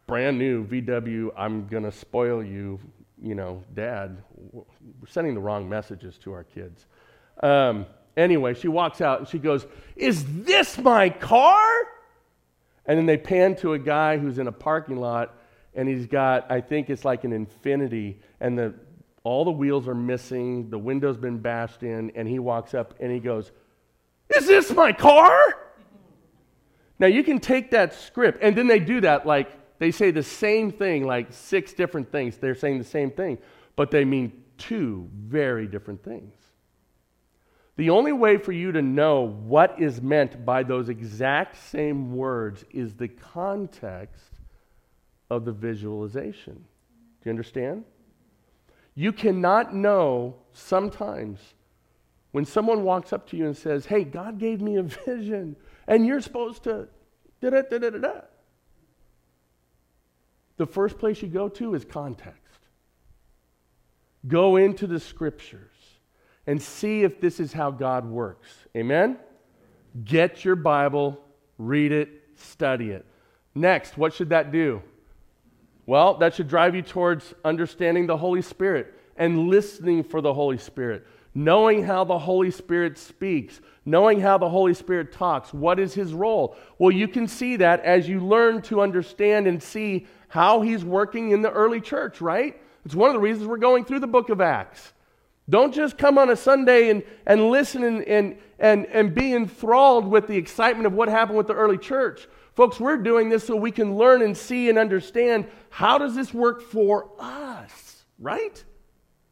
brand 0.06 0.38
new 0.38 0.68
VW, 0.68 1.32
I'm 1.38 1.68
going 1.68 1.84
to 1.84 1.92
spoil 1.92 2.44
you 2.44 2.80
you 3.22 3.36
know, 3.36 3.64
dad, 3.76 4.24
we're 4.52 4.64
sending 5.08 5.36
the 5.36 5.40
wrong 5.40 5.70
messages 5.70 6.18
to 6.20 6.34
our 6.34 6.44
kids. 6.44 6.88
Um, 7.44 7.86
anyway, 8.18 8.56
she 8.56 8.68
walks 8.68 9.00
out 9.00 9.20
and 9.20 9.28
she 9.28 9.38
goes, 9.38 9.68
Is 9.96 10.26
this 10.44 10.78
my 10.78 11.10
car? 11.10 11.62
And 12.86 12.98
then 12.98 13.06
they 13.06 13.18
pan 13.18 13.56
to 13.58 13.74
a 13.74 13.80
guy 13.80 14.18
who's 14.18 14.38
in 14.38 14.48
a 14.48 14.52
parking 14.52 14.98
lot 14.98 15.36
and 15.74 15.88
he's 15.88 16.06
got, 16.06 16.52
I 16.52 16.62
think 16.62 16.90
it's 16.90 17.06
like 17.06 17.24
an 17.24 17.32
Infiniti, 17.32 18.18
and 18.40 18.58
the, 18.58 18.74
all 19.24 19.46
the 19.46 19.52
wheels 19.52 19.88
are 19.88 19.96
missing, 19.96 20.70
the 20.70 20.78
window's 20.78 21.18
been 21.18 21.38
bashed 21.38 21.84
in, 21.84 22.12
and 22.16 22.28
he 22.28 22.40
walks 22.40 22.74
up 22.74 22.96
and 23.00 23.12
he 23.12 23.20
goes, 23.20 23.52
Is 24.36 24.48
this 24.48 24.72
my 24.72 24.92
car? 24.92 25.34
Now 27.00 27.08
you 27.08 27.24
can 27.24 27.40
take 27.40 27.72
that 27.72 27.94
script, 27.94 28.40
and 28.42 28.56
then 28.56 28.68
they 28.68 28.80
do 28.80 29.02
that 29.02 29.26
like 29.26 29.50
they 29.80 29.92
say 29.92 30.12
the 30.12 30.24
same 30.24 30.72
thing, 30.72 31.08
like 31.08 31.32
six 31.32 31.74
different 31.74 32.12
things. 32.12 32.38
They're 32.38 32.54
saying 32.54 32.78
the 32.78 32.84
same 32.84 33.10
thing, 33.10 33.40
but 33.76 33.90
they 33.90 34.06
mean 34.06 34.44
two 34.58 35.10
very 35.16 35.68
different 35.68 36.04
things. 36.04 36.36
The 37.78 37.90
only 37.90 38.12
way 38.12 38.38
for 38.38 38.52
you 38.52 38.72
to 38.74 38.82
know 38.82 39.28
what 39.28 39.82
is 39.82 40.02
meant 40.02 40.46
by 40.46 40.64
those 40.64 40.90
exact 40.90 41.58
same 41.70 42.16
words 42.16 42.66
is 42.72 42.96
the 42.96 43.08
context 43.08 44.40
of 45.30 45.46
the 45.46 45.52
visualization. 45.52 46.54
Do 46.56 47.30
you 47.30 47.32
understand? 47.32 47.86
You 48.94 49.14
cannot 49.14 49.74
know 49.74 50.36
sometimes 50.52 51.40
when 52.32 52.46
someone 52.46 52.84
walks 52.84 53.14
up 53.14 53.28
to 53.30 53.38
you 53.38 53.46
and 53.46 53.56
says, 53.56 53.86
Hey, 53.86 54.04
God 54.04 54.38
gave 54.38 54.62
me 54.62 54.76
a 54.76 54.84
vision, 54.84 55.56
and 55.88 56.06
you're 56.06 56.22
supposed 56.22 56.64
to 56.64 56.88
da 57.42 57.50
da 57.50 57.62
da 57.62 57.78
da 57.78 57.90
da 57.90 58.22
the 60.62 60.68
first 60.68 61.00
place 61.00 61.20
you 61.24 61.28
go 61.28 61.50
to 61.50 61.74
is 61.74 61.84
context. 61.84 62.60
Go 64.28 64.58
into 64.58 64.86
the 64.86 65.00
scriptures 65.00 65.71
and 66.48 66.62
see 66.62 67.04
if 67.04 67.22
this 67.22 67.40
is 67.40 67.54
how 67.54 67.72
God 67.72 68.06
works. 68.06 68.50
Amen? 68.76 69.18
Get 70.04 70.44
your 70.46 70.56
Bible, 70.56 71.20
read 71.58 71.92
it, 71.92 72.10
study 72.36 72.92
it. 72.92 73.06
Next, 73.54 73.98
what 73.98 74.14
should 74.14 74.30
that 74.30 74.52
do? 74.52 74.82
Well, 75.86 76.16
that 76.20 76.36
should 76.36 76.48
drive 76.48 76.76
you 76.76 76.82
towards 76.82 77.34
understanding 77.44 78.08
the 78.08 78.18
Holy 78.18 78.42
Spirit 78.42 78.94
and 79.18 79.50
listening 79.50 80.04
for 80.04 80.22
the 80.22 80.34
Holy 80.34 80.58
Spirit, 80.58 81.06
knowing 81.36 81.84
how 81.84 82.04
the 82.04 82.18
Holy 82.18 82.52
Spirit 82.52 82.98
speaks, 82.98 83.60
knowing 83.86 84.22
how 84.22 84.38
the 84.38 84.50
Holy 84.50 84.74
Spirit 84.74 85.12
talks. 85.12 85.54
What 85.54 85.80
is 85.80 85.94
his 85.94 86.14
role? 86.14 86.56
Well, 86.78 86.92
you 86.92 87.08
can 87.08 87.28
see 87.28 87.58
that 87.58 87.82
as 87.82 88.08
you 88.08 88.20
learn 88.26 88.62
to 88.64 88.82
understand 88.82 89.48
and 89.48 89.62
see 89.62 90.08
how 90.30 90.62
he's 90.62 90.86
working 90.86 91.32
in 91.32 91.42
the 91.42 91.52
early 91.52 91.82
church, 91.82 92.22
right? 92.22 92.62
It's 92.86 92.96
one 92.96 93.10
of 93.10 93.14
the 93.14 93.20
reasons 93.20 93.48
we're 93.48 93.58
going 93.58 93.84
through 93.84 94.00
the 94.00 94.08
book 94.08 94.30
of 94.30 94.40
Acts. 94.40 94.94
Don't 95.52 95.74
just 95.74 95.98
come 95.98 96.18
on 96.18 96.30
a 96.30 96.36
Sunday 96.36 96.90
and, 96.90 97.04
and 97.26 97.50
listen 97.50 97.84
and, 97.84 98.04
and, 98.06 98.38
and, 98.58 98.86
and 98.86 99.14
be 99.14 99.34
enthralled 99.34 100.08
with 100.08 100.28
the 100.28 100.38
excitement 100.38 100.88
of 100.88 100.94
what 100.94 101.10
happened 101.10 101.38
with 101.38 101.48
the 101.48 101.54
early 101.54 101.78
church. 101.78 102.26
Folks, 102.56 102.80
we're 102.80 102.96
doing 102.96 103.28
this 103.28 103.44
so 103.44 103.58
we 103.58 103.70
can 103.70 103.98
learn 103.98 104.22
and 104.22 104.36
see 104.36 104.70
and 104.70 104.78
understand 104.78 105.46
how 105.70 105.98
does 105.98 106.16
this 106.16 106.34
work 106.34 106.62
for 106.62 107.12
us, 107.20 108.06
right? 108.18 108.64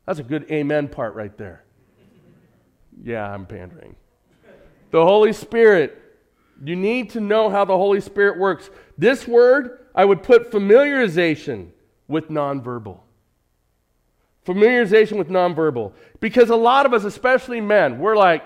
That's 0.05 0.19
a 0.19 0.23
good 0.23 0.51
amen 0.51 0.89
part 0.89 1.15
right 1.15 1.35
there. 1.37 1.63
Yeah, 3.01 3.31
I'm 3.33 3.45
pandering. 3.45 3.95
The 4.91 5.01
Holy 5.01 5.31
Spirit. 5.31 5.95
You 6.61 6.75
need 6.75 7.11
to 7.11 7.21
know 7.21 7.49
how 7.49 7.63
the 7.63 7.77
Holy 7.77 8.01
Spirit 8.01 8.37
works. 8.37 8.69
This 8.97 9.25
word, 9.25 9.85
I 9.95 10.03
would 10.03 10.23
put 10.23 10.51
familiarization 10.51 11.69
with 12.09 12.27
nonverbal. 12.27 12.99
Familiarization 14.49 15.19
with 15.19 15.29
nonverbal. 15.29 15.91
Because 16.19 16.49
a 16.49 16.55
lot 16.55 16.87
of 16.87 16.93
us, 16.93 17.03
especially 17.03 17.61
men, 17.61 17.99
we're 17.99 18.17
like, 18.17 18.43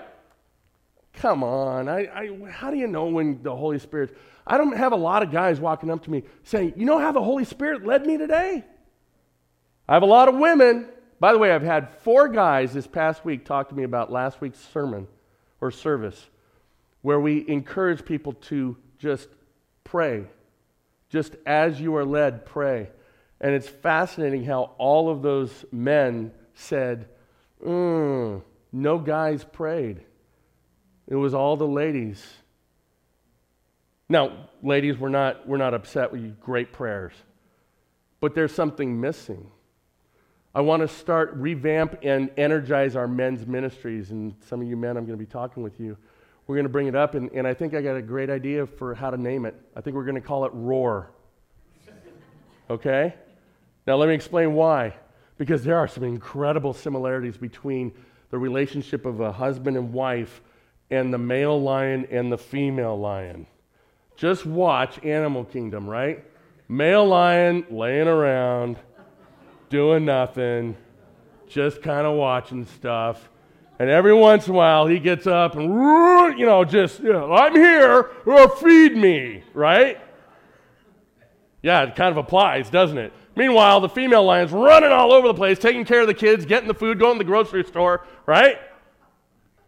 come 1.14 1.42
on, 1.42 1.88
I, 1.88 2.00
I, 2.00 2.50
how 2.50 2.70
do 2.70 2.76
you 2.76 2.86
know 2.86 3.06
when 3.06 3.42
the 3.42 3.56
Holy 3.56 3.78
Spirit? 3.78 4.14
I 4.46 4.58
don't 4.58 4.76
have 4.76 4.92
a 4.92 4.96
lot 4.96 5.22
of 5.22 5.32
guys 5.32 5.60
walking 5.60 5.90
up 5.90 6.04
to 6.04 6.10
me 6.10 6.24
saying, 6.42 6.74
you 6.76 6.84
know 6.84 6.98
how 6.98 7.10
the 7.10 7.22
Holy 7.22 7.46
Spirit 7.46 7.86
led 7.86 8.04
me 8.04 8.18
today? 8.18 8.62
I 9.88 9.94
have 9.94 10.02
a 10.02 10.06
lot 10.06 10.28
of 10.28 10.34
women. 10.34 10.88
By 11.20 11.32
the 11.32 11.38
way, 11.38 11.52
I've 11.52 11.62
had 11.62 11.88
four 12.00 12.28
guys 12.28 12.74
this 12.74 12.86
past 12.86 13.24
week 13.24 13.46
talk 13.46 13.70
to 13.70 13.74
me 13.74 13.84
about 13.84 14.12
last 14.12 14.42
week's 14.42 14.58
sermon 14.58 15.06
or 15.62 15.70
service 15.70 16.26
where 17.00 17.18
we 17.18 17.48
encourage 17.48 18.04
people 18.04 18.34
to 18.34 18.76
just 18.98 19.30
pray. 19.84 20.26
Just 21.08 21.36
as 21.46 21.80
you 21.80 21.96
are 21.96 22.04
led, 22.04 22.44
pray. 22.44 22.90
And 23.40 23.54
it's 23.54 23.68
fascinating 23.68 24.44
how 24.44 24.74
all 24.78 25.10
of 25.10 25.22
those 25.22 25.64
men 25.70 26.32
said, 26.54 27.08
mm, 27.64 28.42
no 28.72 28.98
guys 28.98 29.44
prayed. 29.44 30.00
It 31.06 31.16
was 31.16 31.34
all 31.34 31.56
the 31.56 31.66
ladies. 31.66 32.24
Now, 34.08 34.48
ladies, 34.62 34.98
we're 34.98 35.08
not, 35.08 35.46
we're 35.46 35.56
not 35.56 35.74
upset 35.74 36.12
with 36.12 36.22
you. 36.22 36.36
Great 36.40 36.72
prayers. 36.72 37.12
But 38.20 38.34
there's 38.34 38.54
something 38.54 39.00
missing. 39.00 39.50
I 40.54 40.60
want 40.60 40.82
to 40.82 40.88
start, 40.88 41.34
revamp, 41.34 41.98
and 42.02 42.30
energize 42.36 42.96
our 42.96 43.08
men's 43.08 43.46
ministries. 43.46 44.10
And 44.10 44.34
some 44.48 44.62
of 44.62 44.68
you 44.68 44.76
men, 44.76 44.96
I'm 44.96 45.04
going 45.04 45.18
to 45.18 45.24
be 45.24 45.30
talking 45.30 45.62
with 45.62 45.80
you. 45.80 45.96
We're 46.46 46.56
going 46.56 46.66
to 46.66 46.70
bring 46.70 46.86
it 46.86 46.94
up, 46.94 47.14
and, 47.14 47.30
and 47.32 47.46
I 47.46 47.54
think 47.54 47.74
I 47.74 47.80
got 47.80 47.96
a 47.96 48.02
great 48.02 48.28
idea 48.28 48.66
for 48.66 48.94
how 48.94 49.10
to 49.10 49.16
name 49.16 49.46
it. 49.46 49.54
I 49.74 49.80
think 49.80 49.96
we're 49.96 50.04
going 50.04 50.14
to 50.14 50.20
call 50.20 50.44
it 50.44 50.52
Roar. 50.54 51.10
Okay? 52.68 53.14
Now, 53.86 53.96
let 53.96 54.08
me 54.08 54.14
explain 54.14 54.54
why. 54.54 54.94
Because 55.36 55.64
there 55.64 55.76
are 55.78 55.88
some 55.88 56.04
incredible 56.04 56.72
similarities 56.72 57.36
between 57.36 57.92
the 58.30 58.38
relationship 58.38 59.04
of 59.04 59.20
a 59.20 59.32
husband 59.32 59.76
and 59.76 59.92
wife 59.92 60.40
and 60.90 61.12
the 61.12 61.18
male 61.18 61.60
lion 61.60 62.06
and 62.10 62.30
the 62.30 62.38
female 62.38 62.98
lion. 62.98 63.46
Just 64.16 64.46
watch 64.46 65.02
Animal 65.04 65.44
Kingdom, 65.44 65.88
right? 65.88 66.24
Male 66.68 67.06
lion 67.06 67.66
laying 67.68 68.06
around, 68.06 68.76
doing 69.70 70.04
nothing, 70.04 70.76
just 71.48 71.82
kind 71.82 72.06
of 72.06 72.16
watching 72.16 72.64
stuff. 72.64 73.28
And 73.78 73.90
every 73.90 74.14
once 74.14 74.46
in 74.46 74.54
a 74.54 74.56
while, 74.56 74.86
he 74.86 75.00
gets 75.00 75.26
up 75.26 75.56
and, 75.56 75.68
you 76.38 76.46
know, 76.46 76.64
just, 76.64 77.00
you 77.00 77.12
know, 77.12 77.32
I'm 77.32 77.54
here, 77.54 78.10
or 78.24 78.48
feed 78.56 78.96
me, 78.96 79.42
right? 79.52 79.98
Yeah, 81.60 81.82
it 81.82 81.96
kind 81.96 82.10
of 82.10 82.18
applies, 82.18 82.70
doesn't 82.70 82.98
it? 82.98 83.12
Meanwhile, 83.36 83.80
the 83.80 83.88
female 83.88 84.24
lion's 84.24 84.52
running 84.52 84.92
all 84.92 85.12
over 85.12 85.26
the 85.26 85.34
place, 85.34 85.58
taking 85.58 85.84
care 85.84 86.02
of 86.02 86.06
the 86.06 86.14
kids, 86.14 86.46
getting 86.46 86.68
the 86.68 86.74
food, 86.74 86.98
going 86.98 87.14
to 87.14 87.18
the 87.18 87.24
grocery 87.24 87.64
store, 87.64 88.06
right? 88.26 88.58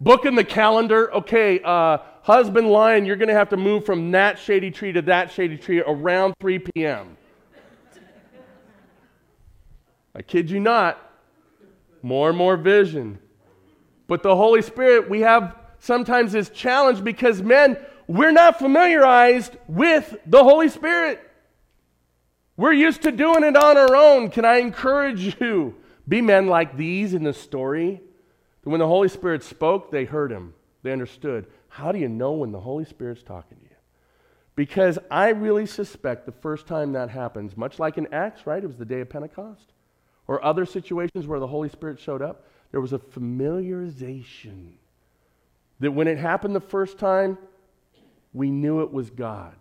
Booking 0.01 0.35
the 0.35 0.45
calendar. 0.45 1.13
Okay, 1.13 1.61
uh, 1.65 1.99
husband 2.23 2.69
lion, 2.69 3.05
you're 3.05 3.17
going 3.17 3.29
to 3.29 3.35
have 3.35 3.49
to 3.51 3.57
move 3.57 3.85
from 3.85 4.13
that 4.13 4.39
shady 4.39 4.71
tree 4.71 4.93
to 4.93 5.03
that 5.03 5.33
shady 5.33 5.57
tree 5.57 5.81
around 5.81 6.35
3 6.41 6.61
p.m. 6.61 7.17
I 10.15 10.23
kid 10.23 10.51
you 10.51 10.61
not. 10.61 11.03
More 12.03 12.29
and 12.29 12.39
more 12.39 12.57
vision. 12.57 13.19
But 14.07 14.23
the 14.23 14.37
Holy 14.37 14.63
Spirit, 14.63 15.11
we 15.11 15.21
have 15.21 15.57
sometimes 15.81 16.33
this 16.33 16.49
challenge 16.51 17.03
because, 17.03 17.43
men, 17.43 17.77
we're 18.07 18.33
not 18.33 18.59
familiarized 18.59 19.57
with 19.67 20.17
the 20.27 20.43
Holy 20.43 20.69
Spirit. 20.69 21.21
We're 22.57 22.73
used 22.73 23.03
to 23.03 23.13
doing 23.13 23.45
it 23.45 23.57
on 23.57 23.77
our 23.77 23.95
own. 23.95 24.31
Can 24.31 24.45
I 24.45 24.57
encourage 24.57 25.41
you? 25.41 25.75
Be 26.09 26.23
men 26.23 26.47
like 26.47 26.77
these 26.77 27.13
in 27.15 27.25
the 27.25 27.33
story. 27.33 28.01
When 28.65 28.81
the 28.81 28.87
Holy 28.87 29.09
Spirit 29.09 29.45
spoke, 29.45 29.91
they 29.91 30.05
heard 30.05 30.33
him, 30.33 30.55
they 30.83 30.91
understood. 30.91 31.47
How 31.69 31.93
do 31.93 31.99
you 31.99 32.09
know 32.09 32.33
when 32.33 32.51
the 32.51 32.61
Holy 32.61 32.85
Spirit's 32.85 33.23
talking 33.23 33.59
to 33.59 33.63
you? 33.63 33.71
Because 34.57 34.99
I 35.11 35.29
really 35.29 35.67
suspect 35.67 36.27
the 36.27 36.33
first 36.33 36.67
time 36.67 36.93
that 36.93 37.11
happens, 37.11 37.57
much 37.57 37.79
like 37.79 37.99
in 37.99 38.13
Acts, 38.13 38.47
right? 38.47 38.63
It 38.63 38.67
was 38.67 38.79
the 38.79 38.85
day 38.85 39.01
of 39.01 39.11
Pentecost, 39.11 39.73
or 40.27 40.45
other 40.45 40.65
situations 40.65 41.27
where 41.27 41.39
the 41.39 41.47
Holy 41.47 41.69
Spirit 41.69 42.01
showed 42.01 42.23
up, 42.23 42.47
there 42.73 42.81
was 42.81 42.93
a 42.93 42.99
familiarization. 42.99 44.73
That 45.79 45.93
when 45.93 46.09
it 46.09 46.19
happened 46.19 46.57
the 46.57 46.61
first 46.61 46.99
time, 46.99 47.39
we 48.33 48.51
knew 48.51 48.81
it 48.81 48.93
was 48.93 49.11
God 49.11 49.55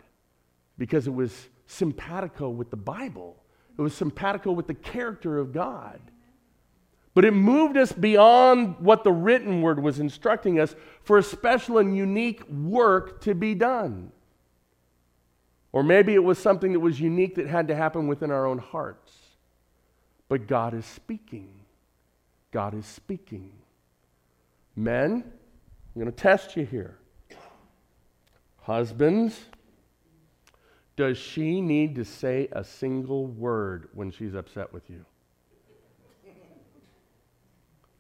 because 0.78 1.06
it 1.08 1.14
was 1.14 1.50
simpatico 1.68 2.50
with 2.50 2.70
the 2.70 2.78
Bible. 2.78 3.44
It 3.78 3.82
was 3.82 3.94
simpatico 3.94 4.52
with 4.52 4.68
the 4.68 4.74
character 4.74 5.38
of 5.38 5.52
God. 5.52 6.00
But 7.14 7.26
it 7.26 7.32
moved 7.32 7.78
us 7.78 7.94
beyond 7.94 8.76
what 8.80 9.04
the 9.04 9.12
written 9.12 9.62
word 9.62 9.82
was 9.82 10.00
instructing 10.00 10.60
us 10.60 10.76
for 11.02 11.18
a 11.18 11.24
special 11.24 11.78
and 11.78 11.96
unique 11.96 12.48
work 12.50 13.22
to 13.22 13.34
be 13.34 13.56
done. 13.56 14.12
Or 15.72 15.82
maybe 15.82 16.14
it 16.14 16.24
was 16.24 16.38
something 16.38 16.74
that 16.74 16.80
was 16.80 17.00
unique 17.00 17.36
that 17.36 17.48
had 17.48 17.70
to 17.70 17.76
happen 17.76 18.08
within 18.08 18.32
our 18.32 18.46
own 18.46 18.58
hearts. 18.58 19.14
But 20.28 20.48
God 20.48 20.74
is 20.74 20.86
speaking. 20.86 21.50
God 22.52 22.74
is 22.74 22.86
speaking. 22.86 23.52
Men, 24.76 25.24
I'm 25.24 26.02
going 26.02 26.12
to 26.12 26.12
test 26.12 26.58
you 26.58 26.66
here. 26.66 26.98
Husbands, 28.62 29.40
does 30.96 31.18
she 31.18 31.62
need 31.62 31.96
to 31.96 32.06
say 32.06 32.48
a 32.52 32.64
single 32.64 33.28
word 33.28 33.90
when 33.94 34.12
she's 34.12 34.34
upset 34.34 34.72
with 34.72 34.90
you? 34.90 35.06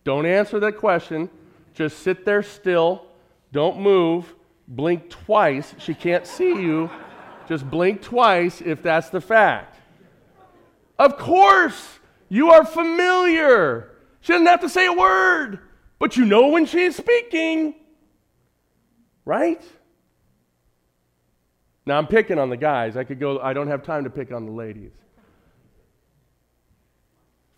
Don't 0.03 0.25
answer 0.25 0.59
that 0.59 0.77
question. 0.77 1.29
Just 1.73 1.99
sit 1.99 2.25
there 2.25 2.43
still. 2.43 3.05
Don't 3.51 3.79
move. 3.79 4.33
Blink 4.67 5.09
twice. 5.09 5.73
She 5.79 5.93
can't 5.93 6.25
see 6.25 6.49
you. 6.49 6.89
Just 7.47 7.69
blink 7.69 8.01
twice 8.01 8.61
if 8.61 8.81
that's 8.81 9.09
the 9.09 9.21
fact. 9.21 9.77
Of 10.97 11.17
course, 11.17 11.99
you 12.29 12.51
are 12.51 12.65
familiar. 12.65 13.91
She 14.21 14.31
doesn't 14.31 14.47
have 14.47 14.61
to 14.61 14.69
say 14.69 14.85
a 14.85 14.93
word, 14.93 15.59
but 15.99 16.17
you 16.17 16.25
know 16.25 16.47
when 16.47 16.65
she's 16.65 16.95
speaking. 16.95 17.75
Right? 19.25 19.61
Now 21.85 21.97
I'm 21.97 22.07
picking 22.07 22.39
on 22.39 22.49
the 22.49 22.57
guys. 22.57 22.97
I 22.97 23.03
could 23.03 23.19
go, 23.19 23.39
I 23.39 23.53
don't 23.53 23.67
have 23.67 23.83
time 23.83 24.03
to 24.05 24.09
pick 24.09 24.31
on 24.31 24.45
the 24.45 24.51
ladies. 24.51 24.91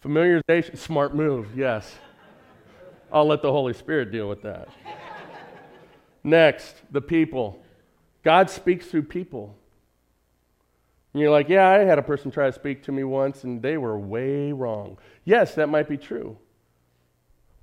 Familiarization, 0.04 0.78
smart 0.78 1.16
move, 1.16 1.48
yes. 1.56 1.96
I'll 3.12 3.26
let 3.26 3.42
the 3.42 3.52
Holy 3.52 3.74
Spirit 3.74 4.12
deal 4.12 4.28
with 4.28 4.42
that. 4.44 4.68
Next, 6.24 6.76
the 6.92 7.02
people. 7.02 7.64
God 8.24 8.50
speaks 8.50 8.88
through 8.88 9.04
people. 9.04 9.56
And 11.14 11.22
you're 11.22 11.32
like, 11.32 11.48
yeah, 11.48 11.70
I 11.70 11.80
had 11.80 11.98
a 11.98 12.04
person 12.04 12.30
try 12.30 12.48
to 12.48 12.52
speak 12.52 12.84
to 12.84 12.92
me 12.92 13.04
once 13.06 13.46
and 13.46 13.62
they 13.62 13.78
were 13.78 13.98
way 13.98 14.52
wrong. 14.52 14.98
Yes, 15.24 15.56
that 15.56 15.70
might 15.70 15.88
be 15.88 15.98
true. 15.98 16.38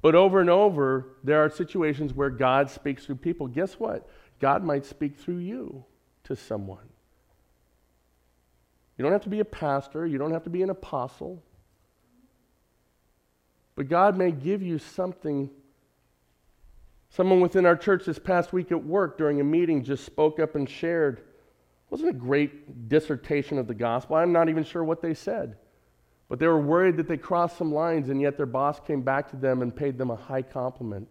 But 0.01 0.15
over 0.15 0.41
and 0.41 0.51
over, 0.51 1.09
there 1.23 1.45
are 1.45 1.51
situations 1.51 2.15
where 2.15 2.31
God 2.31 2.71
speaks 2.71 3.05
through 3.05 3.17
people. 3.17 3.47
Guess 3.47 3.75
what? 3.75 4.09
God 4.41 4.65
might 4.65 4.87
speak 4.87 5.19
through 5.19 5.39
you 5.39 5.85
to 6.25 6.37
someone. 6.37 6.89
You 8.97 9.03
don't 9.03 9.13
have 9.13 9.23
to 9.23 9.29
be 9.29 9.41
a 9.41 9.45
pastor, 9.45 10.07
you 10.07 10.19
don't 10.19 10.33
have 10.33 10.45
to 10.45 10.51
be 10.51 10.63
an 10.63 10.71
apostle. 10.71 11.43
But 13.77 13.89
God 13.89 14.17
may 14.17 14.31
give 14.31 14.63
you 14.63 14.79
something. 14.79 15.51
Someone 17.09 17.41
within 17.41 17.67
our 17.67 17.77
church 17.77 18.05
this 18.05 18.19
past 18.19 18.53
week 18.53 18.71
at 18.71 18.85
work 18.85 19.19
during 19.19 19.41
a 19.41 19.45
meeting 19.45 19.83
just 19.83 20.05
spoke 20.05 20.39
up 20.39 20.55
and 20.55 20.69
shared. 20.69 21.23
Wasn't 21.91 22.09
a 22.09 22.13
great 22.13 22.89
dissertation 22.89 23.59
of 23.59 23.67
the 23.67 23.75
gospel. 23.75 24.17
I'm 24.17 24.33
not 24.33 24.49
even 24.49 24.65
sure 24.65 24.85
what 24.85 25.03
they 25.03 25.15
said. 25.15 25.57
But 26.29 26.39
they 26.39 26.47
were 26.47 26.61
worried 26.61 26.97
that 26.97 27.09
they 27.09 27.17
crossed 27.17 27.59
some 27.59 27.73
lines, 27.73 28.09
and 28.09 28.21
yet 28.21 28.37
their 28.37 28.47
boss 28.47 28.81
came 28.81 29.03
back 29.03 29.31
to 29.31 29.37
them 29.37 29.61
and 29.61 29.75
paid 29.75 29.99
them 29.99 30.11
a 30.11 30.17
high 30.17 30.43
compliment 30.43 31.09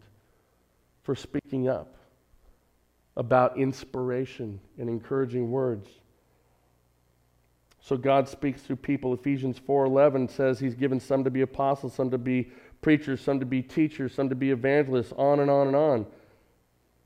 for 1.04 1.16
speaking 1.16 1.68
up 1.68 1.98
about 3.16 3.58
inspiration 3.58 4.60
and 4.78 4.90
encouraging 4.90 5.52
words. 5.52 5.90
So 7.80 7.98
God 7.98 8.30
speaks 8.30 8.62
through 8.62 8.78
people. 8.78 9.14
Ephesians 9.14 9.60
4:11 9.60 10.30
says 10.30 10.60
he's 10.60 10.76
given 10.76 11.00
some 11.00 11.24
to 11.26 11.30
be 11.30 11.42
apostles, 11.42 11.94
some 11.94 12.10
to 12.12 12.18
be 12.18 12.52
preachers, 12.82 13.20
some 13.22 13.40
to 13.40 13.46
be 13.46 13.62
teachers, 13.62 14.14
some 14.14 14.30
to 14.30 14.36
be 14.36 14.52
evangelists, 14.52 15.14
on 15.18 15.40
and 15.42 15.52
on 15.52 15.68
and 15.68 15.76
on. 15.76 16.06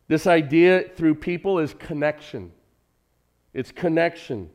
This 0.08 0.28
idea 0.28 0.84
through 0.96 1.15
people 1.15 1.60
is 1.60 1.74
connection. 1.74 2.52
It's 3.54 3.72
connection. 3.72 4.52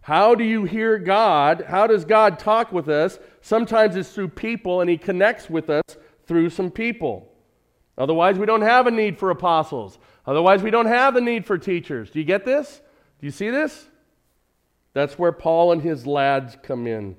How 0.00 0.34
do 0.34 0.44
you 0.44 0.64
hear 0.64 0.98
God? 0.98 1.66
How 1.68 1.86
does 1.86 2.06
God 2.06 2.38
talk 2.38 2.72
with 2.72 2.88
us? 2.88 3.18
Sometimes 3.42 3.96
it's 3.96 4.10
through 4.10 4.28
people, 4.28 4.80
and 4.80 4.88
He 4.88 4.96
connects 4.96 5.50
with 5.50 5.68
us 5.68 5.82
through 6.26 6.48
some 6.48 6.70
people. 6.70 7.30
Otherwise, 7.98 8.38
we 8.38 8.46
don't 8.46 8.62
have 8.62 8.86
a 8.86 8.90
need 8.90 9.18
for 9.18 9.28
apostles. 9.28 9.98
Otherwise, 10.28 10.62
we 10.62 10.70
don't 10.70 10.84
have 10.84 11.14
the 11.14 11.22
need 11.22 11.46
for 11.46 11.56
teachers. 11.56 12.10
Do 12.10 12.18
you 12.18 12.24
get 12.26 12.44
this? 12.44 12.82
Do 13.18 13.26
you 13.26 13.30
see 13.30 13.48
this? 13.48 13.86
That's 14.92 15.18
where 15.18 15.32
Paul 15.32 15.72
and 15.72 15.80
his 15.80 16.06
lads 16.06 16.54
come 16.62 16.86
in. 16.86 17.16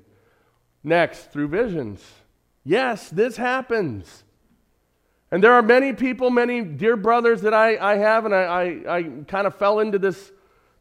Next, 0.84 1.32
through 1.32 1.48
visions. 1.48 2.08
Yes, 2.62 3.10
this 3.10 3.36
happens. 3.36 4.22
And 5.32 5.42
there 5.42 5.54
are 5.54 5.60
many 5.60 5.92
people, 5.92 6.30
many 6.30 6.62
dear 6.62 6.96
brothers 6.96 7.42
that 7.42 7.52
I, 7.52 7.76
I 7.78 7.96
have, 7.96 8.26
and 8.26 8.34
I, 8.34 8.44
I, 8.44 8.96
I 8.98 9.02
kind 9.26 9.48
of 9.48 9.56
fell 9.56 9.80
into 9.80 9.98
this 9.98 10.30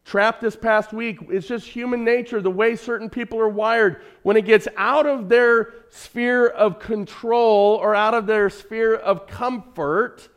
trap 0.06 0.40
this 0.40 0.56
past 0.56 0.94
week. 0.94 1.18
It's 1.32 1.48
just 1.48 1.66
human 1.66 2.04
nature, 2.04 2.42
the 2.42 2.52
way 2.52 2.76
certain 2.76 3.10
people 3.10 3.40
are 3.40 3.50
wired. 3.50 4.04
When 4.22 4.38
it 4.38 4.46
gets 4.46 4.68
out 4.78 5.08
of 5.08 5.30
their 5.30 5.74
sphere 5.90 6.46
of 6.46 6.78
control 6.78 7.80
or 7.82 7.96
out 7.96 8.14
of 8.14 8.28
their 8.28 8.52
sphere 8.52 8.94
of 8.94 9.26
comfort, 9.26 10.30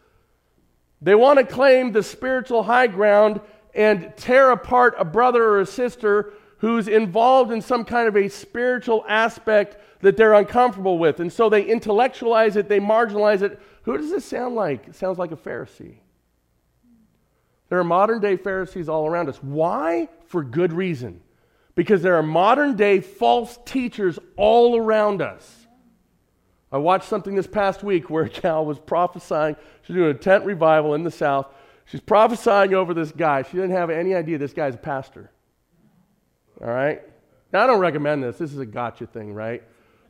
they 1.03 1.17
want 1.17 1.41
to 1.41 1.45
claim 1.45 1.91
the 1.91 2.03
spiritual 2.03 2.63
high 2.63 2.87
ground 2.87 3.41
and 3.75 4.17
tear 4.17 4.53
apart 4.53 4.95
a 4.99 5.05
brother 5.05 5.43
or 5.43 5.61
a 5.61 5.67
sister 5.67 6.33
who's 6.59 6.87
involved 6.87 7.51
in 7.51 7.61
some 7.61 7.85
kind 7.85 8.07
of 8.07 8.17
a 8.17 8.29
spiritual 8.29 9.05
aspect 9.09 9.77
that 10.01 10.17
they're 10.17 10.35
uncomfortable 10.35 10.99
with. 10.99 11.19
And 11.19 11.33
so 11.33 11.49
they 11.49 11.65
intellectualize 11.65 12.55
it, 12.55 12.69
they 12.69 12.79
marginalize 12.79 13.43
it. 13.43 13.61
Who 13.83 13.99
does 13.99 14.11
this 14.11 14.25
sound 14.25 14.55
like? 14.55 14.87
It 14.87 14.95
sounds 14.95 15.19
like 15.19 15.33
a 15.33 15.37
Pharisee. 15.37 15.97
There 17.69 17.81
are 17.81 17.85
modern 17.85 18.21
day 18.21 18.37
Pharisees 18.37 18.89
all 18.89 19.07
around 19.07 19.29
us. 19.29 19.43
Why? 19.43 20.09
For 20.27 20.45
good 20.45 20.73
reason. 20.73 21.21
Because 21.75 22.03
there 22.03 22.17
are 22.17 22.23
modern 22.23 22.77
day 22.77 23.01
false 23.01 23.59
teachers 23.65 24.19
all 24.37 24.77
around 24.77 25.21
us. 25.21 25.62
I 26.73 26.79
watched 26.79 27.07
something 27.07 27.35
this 27.35 27.47
past 27.47 27.85
week 27.85 28.09
where 28.09 28.25
a 28.25 28.29
gal 28.31 28.65
was 28.65 28.79
prophesying. 28.79 29.57
She's 29.83 29.95
doing 29.95 30.11
a 30.11 30.19
tent 30.19 30.47
revival 30.47 30.95
in 30.95 31.05
the 31.05 31.11
South. 31.11 31.47
She's 31.85 32.01
prophesying 32.01 32.73
over 32.73 32.95
this 32.95 33.13
guy. 33.13 33.43
She 33.43 33.53
didn't 33.53 33.73
have 33.73 33.91
any 33.91 34.15
idea 34.15 34.39
this 34.39 34.55
guy's 34.55 34.75
a 34.75 34.79
pastor. 34.79 35.31
All 36.63 36.71
right? 36.71 37.03
Now, 37.53 37.65
I 37.65 37.67
don't 37.67 37.81
recommend 37.81 38.23
this. 38.23 38.39
This 38.39 38.53
is 38.53 38.59
a 38.59 38.65
gotcha 38.65 39.07
thing, 39.07 39.35
right? 39.35 39.63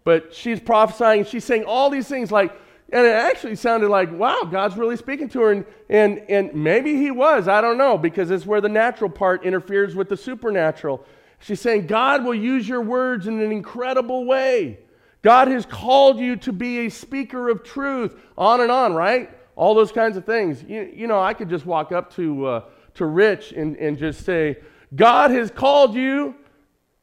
But 0.05 0.33
she's 0.33 0.61
prophesying. 0.61 1.25
She's 1.25 1.45
saying 1.45 1.65
all 1.65 1.91
these 1.91 2.07
things 2.07 2.31
like, 2.31 2.53
and 2.93 3.05
it 3.05 3.15
actually 3.15 3.57
sounded 3.57 3.89
like, 3.89 4.13
wow, 4.13 4.43
God's 4.43 4.77
really 4.77 4.97
speaking 4.97 5.29
to 5.31 5.41
her. 5.41 5.53
And, 5.53 5.65
and, 5.89 6.19
and 6.29 6.55
maybe 6.55 6.97
he 6.97 7.11
was. 7.11 7.49
I 7.49 7.61
don't 7.61 7.79
know, 7.79 7.99
because 7.99 8.31
it's 8.31 8.47
where 8.47 8.61
the 8.61 8.69
natural 8.69 9.11
part 9.11 9.45
interferes 9.45 9.97
with 9.97 10.09
the 10.09 10.17
supernatural. 10.17 11.05
She's 11.41 11.61
saying, 11.61 11.89
God 11.89 12.25
will 12.25 12.35
use 12.35 12.69
your 12.69 12.83
words 12.83 13.27
in 13.27 13.41
an 13.41 13.51
incredible 13.51 14.27
way. 14.27 14.79
God 15.23 15.49
has 15.49 15.65
called 15.65 16.19
you 16.19 16.37
to 16.37 16.53
be 16.53 16.87
a 16.87 16.89
speaker 16.89 17.49
of 17.49 17.63
truth. 17.63 18.21
On 18.37 18.61
and 18.61 18.71
on, 18.71 18.95
right? 18.95 19.31
All 19.55 19.75
those 19.75 19.93
kinds 19.93 20.17
of 20.17 20.25
things. 20.25 20.63
You, 20.65 20.91
you 20.93 21.07
know, 21.07 21.21
I 21.21 21.33
could 21.33 21.49
just 21.49 21.65
walk 21.65 21.93
up 21.93 22.15
to, 22.17 22.47
uh, 22.47 22.65
to 22.95 23.07
Rich 23.07 23.53
and, 23.53 23.77
and 23.77 23.97
just 23.97 24.25
say, 24.25 24.59
God 24.95 25.31
has 25.31 25.51
called 25.51 25.95
you 25.95 26.35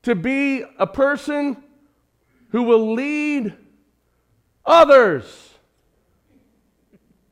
to 0.04 0.16
be 0.16 0.64
a 0.78 0.88
person 0.88 1.64
who 2.50 2.64
will 2.64 2.94
lead 2.94 3.56
others 4.66 5.54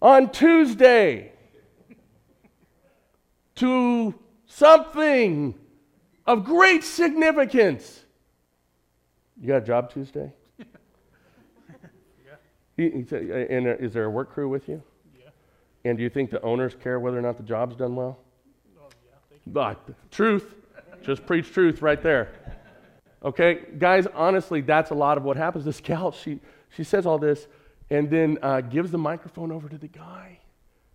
on 0.01 0.31
Tuesday 0.31 1.33
to 3.55 4.13
something 4.45 5.55
of 6.25 6.43
great 6.43 6.83
significance. 6.83 8.03
You 9.39 9.47
got 9.47 9.57
a 9.57 9.65
job 9.65 9.91
Tuesday? 9.91 10.31
Yeah. 12.77 12.85
and 12.85 13.67
uh, 13.67 13.75
is 13.79 13.93
there 13.93 14.05
a 14.05 14.09
work 14.09 14.31
crew 14.33 14.49
with 14.49 14.69
you? 14.69 14.81
Yeah. 15.17 15.29
And 15.85 15.97
do 15.97 16.03
you 16.03 16.09
think 16.09 16.29
the 16.29 16.41
owners 16.41 16.75
care 16.81 16.99
whether 16.99 17.17
or 17.17 17.21
not 17.21 17.37
the 17.37 17.43
job's 17.43 17.75
done 17.75 17.95
well? 17.95 18.19
Oh, 18.79 18.89
yeah. 19.05 19.37
But, 19.47 20.11
truth. 20.11 20.55
Just 21.01 21.25
preach 21.25 21.51
truth 21.51 21.81
right 21.81 22.01
there. 22.01 22.29
Okay, 23.23 23.61
guys, 23.77 24.07
honestly, 24.13 24.61
that's 24.61 24.91
a 24.91 24.95
lot 24.95 25.17
of 25.17 25.23
what 25.23 25.37
happens. 25.37 25.65
This 25.65 25.79
gal, 25.79 26.11
she, 26.11 26.39
she 26.69 26.83
says 26.83 27.05
all 27.05 27.17
this 27.17 27.47
and 27.89 28.09
then 28.09 28.37
uh, 28.41 28.61
gives 28.61 28.91
the 28.91 28.97
microphone 28.97 29.51
over 29.51 29.69
to 29.69 29.77
the 29.77 29.87
guy 29.87 30.39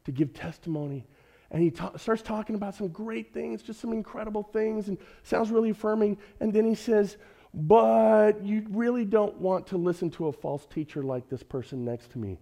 to 0.04 0.12
give 0.12 0.34
testimony. 0.34 1.06
And 1.50 1.62
he 1.62 1.70
ta- 1.70 1.96
starts 1.96 2.22
talking 2.22 2.54
about 2.54 2.74
some 2.74 2.88
great 2.88 3.32
things, 3.32 3.62
just 3.62 3.80
some 3.80 3.92
incredible 3.92 4.42
things, 4.42 4.88
and 4.88 4.98
sounds 5.22 5.50
really 5.50 5.70
affirming. 5.70 6.18
And 6.40 6.52
then 6.52 6.64
he 6.64 6.74
says, 6.74 7.16
But 7.54 8.44
you 8.44 8.66
really 8.70 9.04
don't 9.04 9.38
want 9.38 9.66
to 9.68 9.76
listen 9.76 10.10
to 10.12 10.28
a 10.28 10.32
false 10.32 10.66
teacher 10.66 11.02
like 11.02 11.28
this 11.28 11.42
person 11.42 11.84
next 11.84 12.12
to 12.12 12.18
me. 12.18 12.38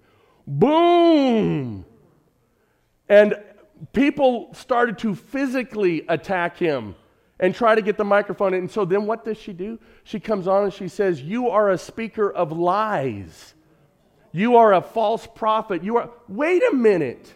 Boom! 0.47 1.85
And 3.09 3.35
people 3.93 4.55
started 4.55 4.99
to 4.99 5.15
physically 5.15 6.05
attack 6.09 6.57
him 6.57 6.95
and 7.41 7.55
try 7.55 7.75
to 7.75 7.83
get 7.83 7.97
the 7.97 8.05
microphone. 8.05 8.55
And 8.55 8.71
so 8.71 8.85
then 8.85 9.07
what 9.07 9.25
does 9.25 9.39
she 9.39 9.53
do? 9.53 9.81
She 10.05 10.21
comes 10.21 10.47
on 10.47 10.65
and 10.65 10.73
she 10.73 10.87
says, 10.87 11.21
You 11.21 11.49
are 11.49 11.71
a 11.71 11.79
speaker 11.79 12.31
of 12.31 12.53
lies. 12.53 13.55
You 14.33 14.57
are 14.57 14.75
a 14.75 14.83
false 14.83 15.27
prophet. 15.27 15.83
You 15.83 15.97
are. 15.97 16.11
Wait 16.29 16.63
a 16.71 16.75
minute. 16.75 17.35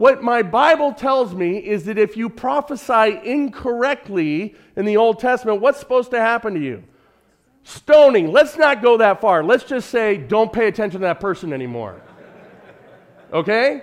What 0.00 0.22
my 0.22 0.40
Bible 0.40 0.94
tells 0.94 1.34
me 1.34 1.58
is 1.58 1.84
that 1.84 1.98
if 1.98 2.16
you 2.16 2.30
prophesy 2.30 3.20
incorrectly 3.22 4.54
in 4.74 4.86
the 4.86 4.96
Old 4.96 5.18
Testament, 5.18 5.60
what's 5.60 5.78
supposed 5.78 6.10
to 6.12 6.18
happen 6.18 6.54
to 6.54 6.60
you? 6.60 6.84
Stoning. 7.64 8.32
Let's 8.32 8.56
not 8.56 8.80
go 8.80 8.96
that 8.96 9.20
far. 9.20 9.44
Let's 9.44 9.64
just 9.64 9.90
say, 9.90 10.16
don't 10.16 10.50
pay 10.50 10.68
attention 10.68 11.02
to 11.02 11.06
that 11.06 11.20
person 11.20 11.52
anymore. 11.52 12.00
Okay? 13.30 13.82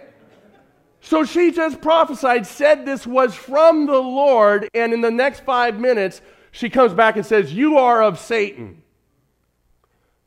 So 1.01 1.23
she 1.23 1.51
just 1.51 1.81
prophesied, 1.81 2.47
said 2.47 2.83
this 2.83 3.05
was 3.05 3.35
from 3.35 3.85
the 3.85 3.99
Lord, 3.99 4.67
and 4.73 4.93
in 4.93 5.01
the 5.01 5.11
next 5.11 5.41
five 5.41 5.79
minutes, 5.79 6.23
she 6.49 6.67
comes 6.67 6.95
back 6.95 7.15
and 7.17 7.27
says, 7.27 7.53
You 7.53 7.77
are 7.77 8.01
of 8.01 8.17
Satan. 8.17 8.81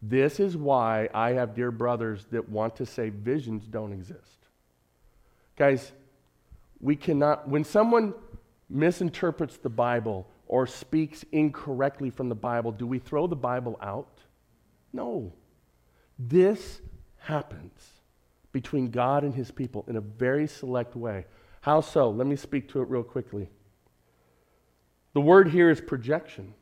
This 0.00 0.38
is 0.38 0.56
why 0.56 1.08
I 1.12 1.32
have 1.32 1.56
dear 1.56 1.72
brothers 1.72 2.26
that 2.30 2.48
want 2.48 2.76
to 2.76 2.86
say 2.86 3.08
visions 3.08 3.66
don't 3.66 3.92
exist. 3.92 4.39
Guys, 5.60 5.92
we 6.80 6.96
cannot, 6.96 7.46
when 7.46 7.64
someone 7.64 8.14
misinterprets 8.70 9.58
the 9.58 9.68
Bible 9.68 10.26
or 10.46 10.66
speaks 10.66 11.22
incorrectly 11.32 12.08
from 12.08 12.30
the 12.30 12.34
Bible, 12.34 12.72
do 12.72 12.86
we 12.86 12.98
throw 12.98 13.26
the 13.26 13.36
Bible 13.36 13.78
out? 13.82 14.20
No. 14.90 15.34
This 16.18 16.80
happens 17.18 17.78
between 18.52 18.90
God 18.90 19.22
and 19.22 19.34
his 19.34 19.50
people 19.50 19.84
in 19.86 19.96
a 19.96 20.00
very 20.00 20.46
select 20.46 20.96
way. 20.96 21.26
How 21.60 21.82
so? 21.82 22.08
Let 22.08 22.26
me 22.26 22.36
speak 22.36 22.70
to 22.70 22.80
it 22.80 22.88
real 22.88 23.02
quickly. 23.02 23.50
The 25.12 25.20
word 25.20 25.50
here 25.50 25.68
is 25.68 25.78
projection. 25.78 26.54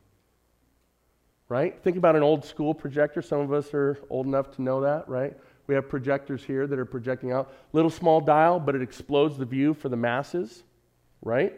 Right? 1.47 1.81
Think 1.81 1.95
about 1.95 2.17
an 2.17 2.23
old 2.23 2.43
school 2.43 2.73
projector. 2.73 3.21
Some 3.21 3.39
of 3.39 3.53
us 3.53 3.73
are 3.73 3.97
old 4.09 4.25
enough 4.25 4.51
to 4.57 4.61
know 4.61 4.81
that, 4.81 5.07
right? 5.07 5.37
We 5.69 5.75
have 5.75 5.87
projectors 5.87 6.43
here 6.43 6.65
that 6.65 6.79
are 6.79 6.85
projecting 6.85 7.31
out. 7.31 7.53
Little 7.73 7.91
small 7.91 8.21
dial, 8.21 8.59
but 8.59 8.73
it 8.73 8.81
explodes 8.81 9.37
the 9.37 9.45
view 9.45 9.75
for 9.75 9.87
the 9.87 9.95
masses, 9.95 10.63
right? 11.21 11.53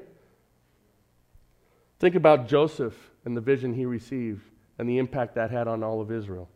Think 1.97 2.15
about 2.15 2.45
Joseph 2.45 2.93
and 3.24 3.38
the 3.38 3.39
vision 3.39 3.74
he 3.74 3.86
received 3.86 4.43
and 4.78 4.89
the 4.89 4.97
impact 4.97 5.36
that 5.36 5.50
had 5.50 5.69
on 5.69 5.82
all 5.82 6.02
of 6.02 6.12
Israel. 6.12 6.50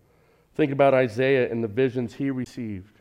Think 0.55 0.73
about 0.73 0.93
Isaiah 0.93 1.49
and 1.49 1.63
the 1.63 1.69
visions 1.69 2.13
he 2.13 2.29
received 2.29 2.99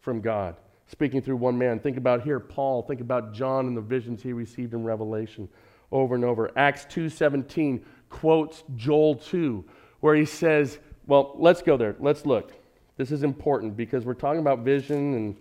from 0.00 0.20
God, 0.20 0.56
speaking 0.86 1.22
through 1.22 1.36
one 1.36 1.56
man. 1.56 1.80
Think 1.80 1.96
about 1.96 2.24
here 2.24 2.40
Paul, 2.40 2.82
think 2.82 3.00
about 3.00 3.32
John 3.32 3.66
and 3.68 3.74
the 3.74 3.80
visions 3.80 4.22
he 4.22 4.34
received 4.34 4.74
in 4.74 4.84
Revelation 4.84 5.48
over 5.90 6.14
and 6.14 6.26
over. 6.26 6.50
Acts 6.58 6.84
2:17 6.94 7.82
quotes 8.10 8.64
Joel 8.76 9.14
2 9.14 9.64
where 10.00 10.14
he 10.14 10.26
says, 10.26 10.78
well, 11.06 11.34
let's 11.38 11.62
go 11.62 11.78
there. 11.78 11.96
Let's 11.98 12.26
look. 12.26 12.52
This 12.96 13.10
is 13.10 13.22
important 13.22 13.76
because 13.76 14.04
we're 14.04 14.14
talking 14.14 14.40
about 14.40 14.60
vision 14.60 15.14
and 15.14 15.36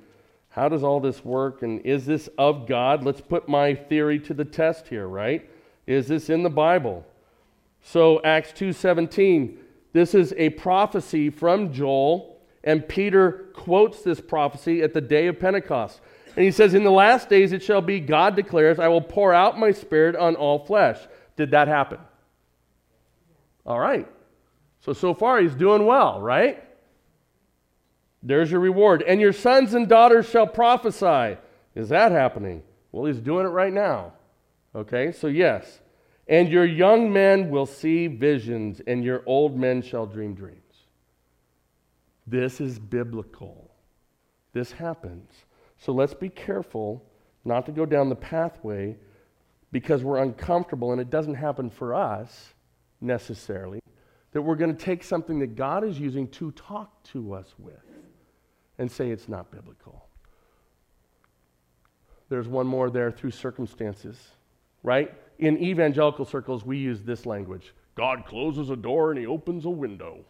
how 0.50 0.70
does 0.70 0.84
all 0.84 1.00
this 1.00 1.24
work 1.26 1.62
and 1.63 1.82
is 1.82 2.06
this 2.06 2.30
of 2.38 2.68
God? 2.68 3.04
Let's 3.04 3.22
put 3.22 3.50
my 3.50 3.74
theory 3.74 4.20
to 4.20 4.34
the 4.34 4.46
test 4.46 4.88
here, 4.88 5.08
right? 5.08 5.50
Is 5.88 6.08
this 6.08 6.30
in 6.30 6.44
the 6.44 6.50
Bible? 6.50 7.06
So 7.82 8.22
Acts 8.24 8.52
2:17, 8.54 9.58
this 9.94 10.16
is 10.16 10.34
a 10.38 10.50
prophecy 10.52 11.30
from 11.30 11.74
Joel 11.74 12.34
and 12.63 12.88
Peter 12.88 13.50
quotes 13.54 14.04
this 14.04 14.22
prophecy 14.22 14.82
at 14.82 14.94
the 14.94 15.02
day 15.02 15.28
of 15.28 15.39
Pentecost. 15.39 16.00
And 16.36 16.46
he 16.46 16.52
says, 16.52 16.74
In 16.74 16.84
the 16.84 16.92
last 16.92 17.30
days 17.30 17.52
it 17.52 17.62
shall 17.62 17.82
be, 17.82 18.00
God 18.00 18.36
declares, 18.36 18.80
I 18.80 18.88
will 18.88 19.02
pour 19.02 19.34
out 19.34 19.60
my 19.60 19.72
spirit 19.72 20.16
on 20.16 20.36
all 20.36 20.60
flesh. 20.60 21.00
Did 21.36 21.52
that 21.52 21.68
happen? 21.68 22.00
All 23.66 23.80
right. 23.80 24.08
So, 24.82 24.94
so 24.94 25.13
far 25.13 25.39
he's 25.39 25.56
doing 25.56 25.86
well, 25.86 26.22
right? 26.22 26.62
There's 28.24 28.50
your 28.50 28.62
reward. 28.62 29.04
And 29.04 29.20
your 29.20 29.34
sons 29.34 29.74
and 29.74 29.88
daughters 29.88 30.30
shall 30.30 30.48
prophesy. 30.48 31.38
Is 31.76 31.90
that 31.90 32.12
happening? 32.12 32.64
Well, 32.92 33.06
he's 33.06 33.20
doing 33.20 33.46
it 33.46 33.50
right 33.50 33.74
now. 33.74 34.14
Okay, 34.74 35.12
so 35.12 35.28
yes. 35.28 35.82
And 36.28 36.48
your 36.48 36.66
young 36.66 37.12
men 37.12 37.50
will 37.50 37.66
see 37.66 38.08
visions, 38.08 38.82
and 38.88 39.04
your 39.04 39.24
old 39.26 39.58
men 39.60 39.82
shall 39.82 40.06
dream 40.06 40.34
dreams. 40.36 40.60
This 42.26 42.62
is 42.62 42.80
biblical. 42.80 43.72
This 44.54 44.72
happens. 44.72 45.30
So 45.78 45.92
let's 45.92 46.14
be 46.14 46.30
careful 46.30 47.04
not 47.44 47.66
to 47.66 47.74
go 47.74 47.86
down 47.86 48.08
the 48.08 48.16
pathway 48.16 48.96
because 49.74 50.02
we're 50.04 50.22
uncomfortable 50.22 50.94
and 50.94 51.02
it 51.02 51.10
doesn't 51.10 51.34
happen 51.34 51.70
for 51.70 51.94
us 51.94 52.54
necessarily, 53.02 53.82
that 54.32 54.42
we're 54.42 54.56
going 54.56 54.74
to 54.74 54.86
take 54.86 55.04
something 55.04 55.40
that 55.40 55.56
God 55.56 55.84
is 55.84 56.00
using 56.00 56.30
to 56.30 56.52
talk 56.52 57.04
to 57.06 57.34
us 57.34 57.54
with 57.58 57.84
and 58.78 58.92
say 58.92 59.10
it's 59.10 59.30
not 59.30 59.52
biblical. 59.52 60.08
There's 62.30 62.48
one 62.48 62.68
more 62.68 62.90
there 62.90 63.12
through 63.12 63.32
circumstances, 63.32 64.18
right? 64.82 65.14
In 65.40 65.58
evangelical 65.58 66.26
circles, 66.26 66.66
we 66.66 66.78
use 66.78 67.02
this 67.02 67.26
language 67.26 67.74
God 67.96 68.26
closes 68.26 68.72
a 68.72 68.76
door 68.76 69.12
and 69.12 69.20
he 69.20 69.28
opens 69.28 69.66
a 69.66 69.70
window. 69.70 70.26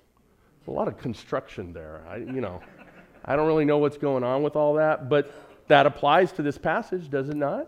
a 0.67 0.71
lot 0.71 0.88
of 0.88 0.97
construction 0.97 1.71
there. 1.71 2.03
I, 2.10 2.17
you 2.17 2.41
know, 2.41 2.62
I 3.25 3.36
don't 3.36 3.47
really 3.47 3.65
know 3.65 3.77
what's 3.77 3.97
going 3.97 4.23
on 4.23 4.43
with 4.43 4.58
all 4.58 4.73
that, 4.73 5.08
but 5.08 5.34
that 5.67 5.86
applies 5.86 6.34
to 6.34 6.41
this 6.41 6.58
passage, 6.58 7.10
does 7.10 7.29
it 7.29 7.38
not? 7.38 7.67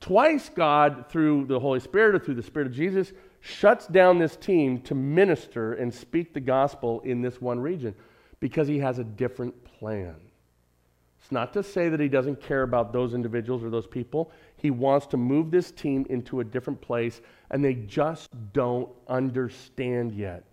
Twice, 0.00 0.50
God, 0.50 1.06
through 1.08 1.46
the 1.46 1.58
Holy 1.58 1.80
Spirit 1.80 2.14
or 2.14 2.18
through 2.18 2.34
the 2.34 2.42
Spirit 2.42 2.68
of 2.68 2.74
Jesus, 2.74 3.12
shuts 3.40 3.86
down 3.86 4.18
this 4.18 4.36
team 4.36 4.80
to 4.82 4.94
minister 4.94 5.72
and 5.72 5.94
speak 5.94 6.34
the 6.34 6.40
gospel 6.40 7.00
in 7.00 7.22
this 7.22 7.40
one 7.40 7.58
region 7.58 7.94
because 8.40 8.68
he 8.68 8.78
has 8.78 8.98
a 8.98 9.04
different 9.04 9.54
plan. 9.64 10.16
It's 11.20 11.32
not 11.32 11.52
to 11.54 11.62
say 11.62 11.88
that 11.88 11.98
he 11.98 12.08
doesn't 12.08 12.40
care 12.40 12.62
about 12.62 12.92
those 12.92 13.14
individuals 13.14 13.64
or 13.64 13.70
those 13.70 13.86
people. 13.86 14.30
He 14.56 14.70
wants 14.70 15.06
to 15.08 15.16
move 15.16 15.50
this 15.50 15.72
team 15.72 16.06
into 16.08 16.40
a 16.40 16.44
different 16.44 16.80
place, 16.80 17.20
and 17.50 17.64
they 17.64 17.74
just 17.74 18.30
don't 18.52 18.88
understand 19.08 20.12
yet. 20.12 20.44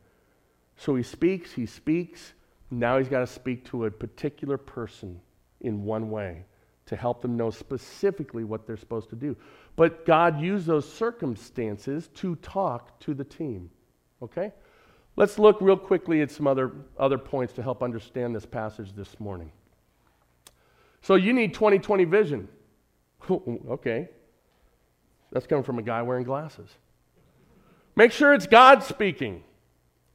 So 0.77 0.95
he 0.95 1.03
speaks, 1.03 1.51
he 1.51 1.65
speaks. 1.65 2.33
Now 2.71 2.97
he's 2.97 3.07
got 3.07 3.19
to 3.19 3.27
speak 3.27 3.65
to 3.65 3.85
a 3.85 3.91
particular 3.91 4.57
person 4.57 5.19
in 5.61 5.83
one 5.83 6.09
way 6.09 6.45
to 6.87 6.95
help 6.95 7.21
them 7.21 7.37
know 7.37 7.49
specifically 7.49 8.43
what 8.43 8.65
they're 8.65 8.77
supposed 8.77 9.09
to 9.09 9.15
do. 9.15 9.37
But 9.75 10.05
God 10.05 10.41
used 10.41 10.65
those 10.65 10.91
circumstances 10.91 12.09
to 12.15 12.35
talk 12.37 12.99
to 13.01 13.13
the 13.13 13.23
team. 13.23 13.69
Okay? 14.21 14.51
Let's 15.15 15.37
look 15.37 15.61
real 15.61 15.77
quickly 15.77 16.21
at 16.21 16.31
some 16.31 16.47
other, 16.47 16.71
other 16.97 17.17
points 17.17 17.53
to 17.53 17.63
help 17.63 17.83
understand 17.83 18.35
this 18.35 18.45
passage 18.45 18.93
this 18.93 19.19
morning. 19.19 19.51
So 21.01 21.15
you 21.15 21.33
need 21.33 21.53
2020 21.53 22.05
vision. 22.05 22.47
okay. 23.29 24.09
That's 25.31 25.45
coming 25.45 25.63
from 25.63 25.79
a 25.79 25.83
guy 25.83 26.01
wearing 26.01 26.23
glasses. 26.23 26.69
Make 27.95 28.11
sure 28.11 28.33
it's 28.33 28.47
God 28.47 28.83
speaking. 28.83 29.43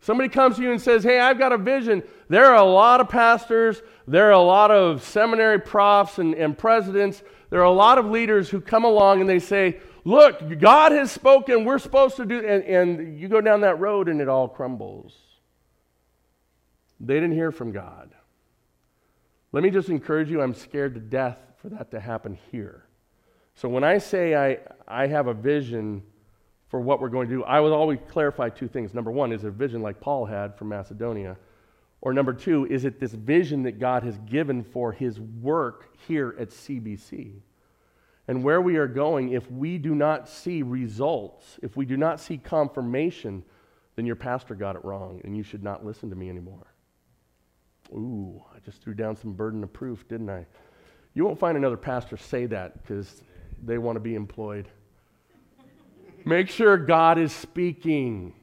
Somebody 0.01 0.29
comes 0.29 0.57
to 0.57 0.63
you 0.63 0.71
and 0.71 0.81
says, 0.81 1.03
Hey, 1.03 1.21
I've 1.21 1.39
got 1.39 1.53
a 1.53 1.59
vision. 1.59 2.03
There 2.29 2.47
are 2.47 2.57
a 2.57 2.65
lot 2.65 3.01
of 3.01 3.09
pastors, 3.09 3.83
there 4.07 4.29
are 4.29 4.33
a 4.33 4.41
lot 4.41 4.71
of 4.71 5.03
seminary 5.03 5.61
profs 5.61 6.19
and, 6.19 6.35
and 6.35 6.57
presidents, 6.57 7.23
there 7.51 7.61
are 7.61 7.65
a 7.65 7.71
lot 7.71 7.99
of 7.99 8.07
leaders 8.07 8.49
who 8.49 8.61
come 8.61 8.85
along 8.85 9.21
and 9.21 9.29
they 9.29 9.39
say, 9.39 9.81
Look, 10.05 10.59
God 10.61 10.93
has 10.93 11.11
spoken, 11.11 11.65
we're 11.65 11.79
supposed 11.79 12.17
to 12.17 12.25
do, 12.25 12.39
and, 12.39 12.65
and 12.65 13.21
you 13.21 13.29
go 13.29 13.41
down 13.41 13.63
that 13.63 13.79
road 13.79 14.09
and 14.09 14.21
it 14.21 14.29
all 14.29 14.49
crumbles. 14.49 15.15
They 17.01 17.15
didn't 17.15 17.33
hear 17.33 17.53
from 17.53 17.73
God. 17.73 18.15
Let 19.53 19.63
me 19.63 19.71
just 19.71 19.89
encourage 19.89 20.31
you, 20.31 20.43
I'm 20.43 20.55
scared 20.55 20.95
to 20.95 21.01
death 21.01 21.39
for 21.61 21.69
that 21.71 21.91
to 21.93 22.01
happen 22.01 22.39
here. 22.51 22.85
So 23.55 23.69
when 23.69 23.83
I 23.83 23.99
say 23.99 24.37
I, 24.37 24.59
I 24.87 25.07
have 25.07 25.27
a 25.27 25.35
vision 25.35 26.03
for 26.69 26.81
what 26.81 27.01
we're 27.01 27.09
going 27.09 27.29
to 27.29 27.35
do, 27.35 27.45
I 27.45 27.61
will 27.61 27.73
always 27.73 27.99
clarify 28.09 28.51
two 28.51 28.69
things. 28.69 28.95
Number 28.95 29.11
one, 29.11 29.33
is 29.33 29.45
it 29.45 29.49
a 29.49 29.51
vision 29.51 29.83
like 29.83 30.01
Paul 30.01 30.27
had 30.27 30.57
from 30.57 30.69
Macedonia? 30.69 31.37
Or 32.01 32.13
number 32.13 32.33
two, 32.33 32.67
is 32.67 32.85
it 32.85 33.01
this 33.01 33.13
vision 33.13 33.65
that 33.65 33.81
God 33.81 34.05
has 34.05 34.19
given 34.19 34.63
for 34.63 34.93
his 34.93 35.19
work 35.19 35.89
here 36.07 36.37
at 36.39 36.51
CBC? 36.51 37.41
And 38.29 38.45
where 38.45 38.61
we 38.61 38.77
are 38.77 38.87
going, 38.87 39.33
if 39.33 39.51
we 39.51 39.79
do 39.79 39.95
not 39.95 40.29
see 40.29 40.63
results, 40.63 41.59
if 41.63 41.77
we 41.77 41.87
do 41.87 41.97
not 41.97 42.21
see 42.21 42.37
confirmation, 42.37 43.43
then 43.97 44.05
your 44.05 44.17
pastor 44.17 44.55
got 44.55 44.77
it 44.77 44.85
wrong 44.85 45.21
and 45.25 45.35
you 45.35 45.43
should 45.43 45.65
not 45.65 45.85
listen 45.85 46.11
to 46.11 46.17
me 46.17 46.29
anymore. 46.29 46.67
Ooh, 47.93 48.45
I 48.55 48.59
just 48.61 48.83
threw 48.83 48.93
down 48.93 49.17
some 49.17 49.33
burden 49.33 49.65
of 49.65 49.73
proof, 49.73 50.07
didn't 50.09 50.29
I? 50.29 50.47
You 51.15 51.25
won't 51.25 51.39
find 51.39 51.57
another 51.57 51.79
pastor 51.79 52.19
say 52.19 52.45
that 52.47 52.83
because 52.83 53.23
they 53.65 53.79
want 53.79 53.97
to 53.97 54.01
be 54.01 54.15
employed. 54.15 54.69
Make 56.27 56.51
sure 56.51 56.77
God 56.77 57.19
is 57.19 57.33
speaking. 57.33 58.35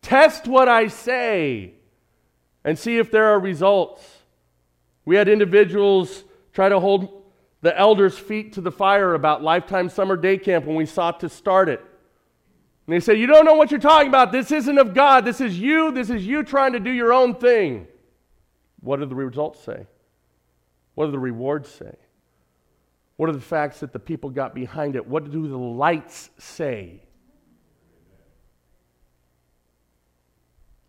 Test 0.00 0.48
what 0.48 0.68
I 0.68 0.88
say 0.88 1.74
and 2.64 2.78
see 2.78 2.96
if 2.96 3.10
there 3.10 3.26
are 3.26 3.38
results. 3.38 4.02
We 5.04 5.16
had 5.16 5.28
individuals 5.28 6.24
try 6.54 6.70
to 6.70 6.80
hold 6.80 7.17
the 7.60 7.76
elders' 7.76 8.18
feet 8.18 8.52
to 8.54 8.60
the 8.60 8.70
fire 8.70 9.14
about 9.14 9.42
Lifetime 9.42 9.88
Summer 9.88 10.16
Day 10.16 10.38
Camp 10.38 10.64
when 10.64 10.76
we 10.76 10.86
sought 10.86 11.20
to 11.20 11.28
start 11.28 11.68
it. 11.68 11.80
And 11.80 12.94
they 12.94 13.00
said, 13.00 13.18
You 13.18 13.26
don't 13.26 13.44
know 13.44 13.54
what 13.54 13.70
you're 13.70 13.80
talking 13.80 14.08
about. 14.08 14.32
This 14.32 14.50
isn't 14.50 14.78
of 14.78 14.94
God. 14.94 15.24
This 15.24 15.40
is 15.40 15.58
you. 15.58 15.90
This 15.90 16.10
is 16.10 16.26
you 16.26 16.42
trying 16.42 16.72
to 16.72 16.80
do 16.80 16.90
your 16.90 17.12
own 17.12 17.34
thing. 17.34 17.86
What 18.80 19.00
do 19.00 19.06
the 19.06 19.14
results 19.14 19.62
say? 19.62 19.86
What 20.94 21.06
do 21.06 21.12
the 21.12 21.18
rewards 21.18 21.68
say? 21.68 21.94
What 23.16 23.28
are 23.28 23.32
the 23.32 23.40
facts 23.40 23.80
that 23.80 23.92
the 23.92 23.98
people 23.98 24.30
got 24.30 24.54
behind 24.54 24.94
it? 24.94 25.06
What 25.06 25.30
do 25.30 25.48
the 25.48 25.58
lights 25.58 26.30
say? 26.38 27.02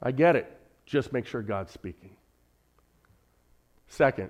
I 0.01 0.11
get 0.11 0.35
it. 0.35 0.55
Just 0.85 1.11
make 1.11 1.25
sure 1.25 1.41
God's 1.41 1.71
speaking. 1.71 2.11
Second, 3.87 4.29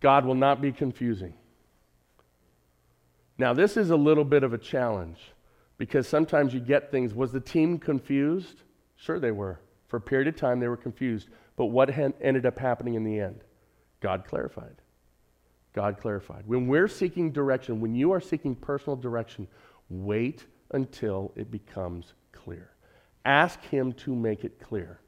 God 0.00 0.24
will 0.24 0.34
not 0.34 0.60
be 0.60 0.72
confusing. 0.72 1.34
Now, 3.40 3.54
this 3.54 3.78
is 3.78 3.88
a 3.88 3.96
little 3.96 4.26
bit 4.26 4.42
of 4.42 4.52
a 4.52 4.58
challenge 4.58 5.16
because 5.78 6.06
sometimes 6.06 6.52
you 6.52 6.60
get 6.60 6.90
things. 6.90 7.14
Was 7.14 7.32
the 7.32 7.40
team 7.40 7.78
confused? 7.78 8.64
Sure, 8.96 9.18
they 9.18 9.30
were. 9.30 9.58
For 9.88 9.96
a 9.96 10.00
period 10.00 10.28
of 10.28 10.36
time, 10.36 10.60
they 10.60 10.68
were 10.68 10.76
confused. 10.76 11.30
But 11.56 11.66
what 11.66 11.88
ended 11.88 12.44
up 12.44 12.58
happening 12.58 12.96
in 12.96 13.02
the 13.02 13.18
end? 13.18 13.40
God 14.00 14.26
clarified. 14.26 14.76
God 15.72 15.98
clarified. 15.98 16.46
When 16.46 16.68
we're 16.68 16.86
seeking 16.86 17.32
direction, 17.32 17.80
when 17.80 17.94
you 17.94 18.12
are 18.12 18.20
seeking 18.20 18.54
personal 18.54 18.94
direction, 18.94 19.48
wait 19.88 20.44
until 20.72 21.32
it 21.34 21.50
becomes 21.50 22.12
clear. 22.32 22.72
Ask 23.24 23.62
Him 23.62 23.94
to 23.94 24.14
make 24.14 24.44
it 24.44 24.60
clear. 24.60 25.00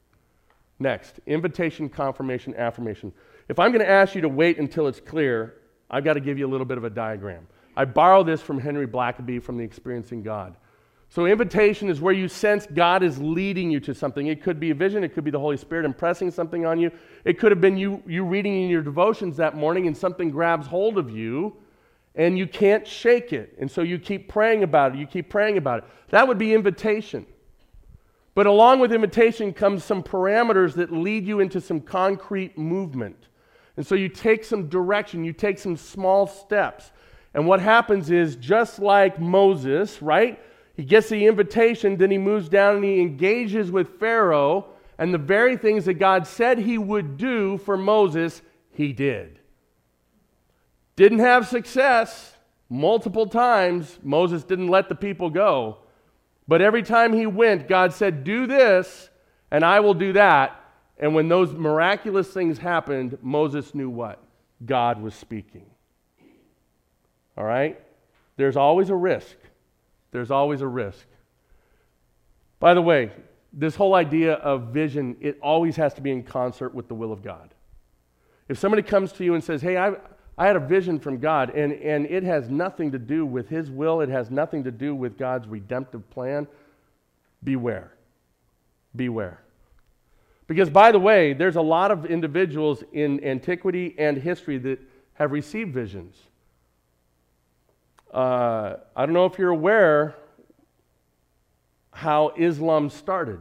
Next, 0.79 1.21
invitation, 1.27 1.91
confirmation, 1.91 2.55
affirmation. 2.57 3.13
If 3.51 3.59
I'm 3.59 3.73
going 3.73 3.85
to 3.85 3.91
ask 3.91 4.15
you 4.15 4.23
to 4.23 4.29
wait 4.31 4.57
until 4.57 4.89
it's 4.89 5.01
clear, 5.01 5.57
I've 5.91 6.05
got 6.05 6.15
to 6.15 6.21
give 6.21 6.39
you 6.39 6.47
a 6.47 6.51
little 6.51 6.65
bit 6.65 6.79
of 6.79 6.85
a 6.85 6.91
diagram. 6.91 7.47
I 7.77 7.85
borrow 7.85 8.23
this 8.23 8.41
from 8.41 8.59
Henry 8.59 8.87
Blackaby 8.87 9.43
from 9.43 9.57
the 9.57 9.65
Experiencing 9.65 10.23
God. 10.23 10.57
So, 11.09 11.27
invitation 11.27 11.91
is 11.91 12.01
where 12.01 12.15
you 12.15 12.27
sense 12.27 12.67
God 12.73 13.03
is 13.03 13.19
leading 13.19 13.71
you 13.71 13.81
to 13.81 13.95
something. 13.95 14.29
It 14.29 14.43
could 14.43 14.59
be 14.59 14.71
a 14.71 14.75
vision, 14.75 15.05
it 15.05 15.13
could 15.13 15.25
be 15.25 15.31
the 15.31 15.39
Holy 15.39 15.59
Spirit 15.59 15.85
impressing 15.85 16.31
something 16.31 16.65
on 16.65 16.81
you. 16.81 16.91
It 17.25 17.39
could 17.39 17.53
have 17.53 17.61
been 17.61 17.77
you, 17.77 18.03
you 18.07 18.25
reading 18.25 18.63
in 18.63 18.71
your 18.71 18.83
devotions 18.83 19.37
that 19.37 19.55
morning 19.55 19.87
and 19.87 19.97
something 19.97 20.31
grabs 20.31 20.67
hold 20.67 20.97
of 20.97 21.11
you 21.11 21.57
and 22.15 22.39
you 22.39 22.47
can't 22.47 22.87
shake 22.87 23.33
it. 23.33 23.55
And 23.59 23.71
so 23.71 23.83
you 23.83 23.99
keep 23.99 24.29
praying 24.29 24.63
about 24.63 24.95
it, 24.95 24.99
you 24.99 25.07
keep 25.07 25.31
praying 25.31 25.57
about 25.57 25.81
it. 25.81 25.85
That 26.11 26.29
would 26.29 26.39
be 26.39 26.55
invitation. 26.55 27.27
But 28.35 28.47
along 28.47 28.81
with 28.81 28.93
invitation 28.93 29.53
comes 29.53 29.85
some 29.85 30.03
parameters 30.03 30.75
that 30.75 30.93
lead 30.93 31.27
you 31.27 31.41
into 31.41 31.61
some 31.61 31.81
concrete 31.81 32.57
movement. 32.57 33.29
And 33.77 33.87
so 33.87 33.95
you 33.95 34.09
take 34.09 34.45
some 34.45 34.69
direction, 34.69 35.25
you 35.25 35.33
take 35.33 35.59
some 35.59 35.77
small 35.77 36.27
steps. 36.27 36.93
And 37.35 37.47
what 37.47 37.61
happens 37.61 38.11
is 38.11 38.37
just 38.37 38.79
like 38.79 39.19
Moses, 39.19 40.03
right? 40.03 40.39
He 40.77 40.85
gets 40.85 41.09
the 41.09 41.27
invitation, 41.27 41.97
then 41.97 42.11
he 42.11 42.19
moves 42.19 42.49
down 42.49 42.77
and 42.77 42.85
he 42.85 43.01
engages 43.01 43.71
with 43.71 43.99
Pharaoh, 43.99 44.67
and 44.99 45.13
the 45.13 45.19
very 45.19 45.57
things 45.57 45.85
that 45.87 45.95
God 45.95 46.27
said 46.27 46.59
he 46.59 46.79
would 46.79 47.17
do 47.17 47.59
for 47.59 47.77
Moses, 47.77 48.43
he 48.71 48.93
did. 48.93 49.39
Didn't 50.97 51.21
have 51.21 51.49
success 51.49 52.37
multiple 52.69 53.27
times. 53.27 53.99
Moses 54.03 54.45
didn't 54.45 54.69
let 54.69 54.89
the 54.89 54.95
people 54.95 55.31
go. 55.31 55.79
But 56.47 56.61
every 56.61 56.83
time 56.83 57.13
he 57.13 57.27
went, 57.27 57.69
God 57.69 57.93
said, 57.93 58.25
Do 58.25 58.47
this, 58.47 59.11
and 59.51 59.65
I 59.65 59.81
will 59.81 59.95
do 59.95 60.13
that. 60.15 60.59
And 60.99 61.15
when 61.15 61.29
those 61.29 61.53
miraculous 61.53 62.29
things 62.29 62.59
happened, 62.59 63.19
Moses 63.23 63.75
knew 63.75 63.91
what? 63.91 64.23
God 64.65 65.01
was 65.01 65.15
speaking. 65.15 65.67
All 67.37 67.45
right? 67.45 67.81
There's 68.37 68.57
always 68.57 68.91
a 68.91 68.95
risk. 68.95 69.37
There's 70.11 70.31
always 70.31 70.61
a 70.61 70.67
risk. 70.67 71.07
By 72.61 72.75
the 72.75 72.83
way, 72.83 73.11
this 73.53 73.75
whole 73.75 73.95
idea 73.95 74.35
of 74.35 74.69
vision, 74.69 75.17
it 75.21 75.39
always 75.43 75.77
has 75.77 75.95
to 75.95 76.01
be 76.01 76.11
in 76.11 76.23
concert 76.23 76.75
with 76.75 76.89
the 76.89 76.95
will 76.95 77.13
of 77.13 77.23
God. 77.23 77.55
If 78.49 78.59
somebody 78.59 78.83
comes 78.83 79.13
to 79.13 79.25
you 79.25 79.35
and 79.35 79.43
says, 79.43 79.63
Hey, 79.63 79.77
I, 79.77 79.95
I 80.37 80.47
had 80.47 80.57
a 80.57 80.61
vision 80.61 80.99
from 80.99 81.19
God, 81.19 81.51
and, 81.51 81.73
and 81.73 82.07
it 82.07 82.23
has 82.23 82.49
nothing 82.49 82.93
to 82.93 82.99
do 82.99 83.27
with 83.27 83.49
His 83.49 83.71
will, 83.71 84.01
it 84.01 84.09
has 84.09 84.31
nothing 84.31 84.65
to 84.65 84.71
do 84.71 84.95
with 84.95 85.19
God's 85.19 85.47
redemptive 85.47 86.09
plan, 86.11 86.47
beware. 87.45 87.93
Beware. 88.95 89.41
Because, 90.47 90.71
by 90.71 90.93
the 90.93 90.99
way, 90.99 91.33
there's 91.33 91.57
a 91.57 91.63
lot 91.63 91.91
of 91.91 92.07
individuals 92.07 92.83
in 92.93 93.23
antiquity 93.25 93.95
and 93.99 94.17
history 94.17 94.59
that 94.59 94.81
have 95.15 95.33
received 95.33 95.73
visions. 95.73 96.15
Uh, 98.13 98.77
I 98.95 99.07
don't 99.07 99.15
know 99.15 99.27
if 99.27 99.39
you're 99.39 99.51
aware 99.51 100.15
how 101.93 102.33
Islam 102.37 102.91
started, 102.91 103.41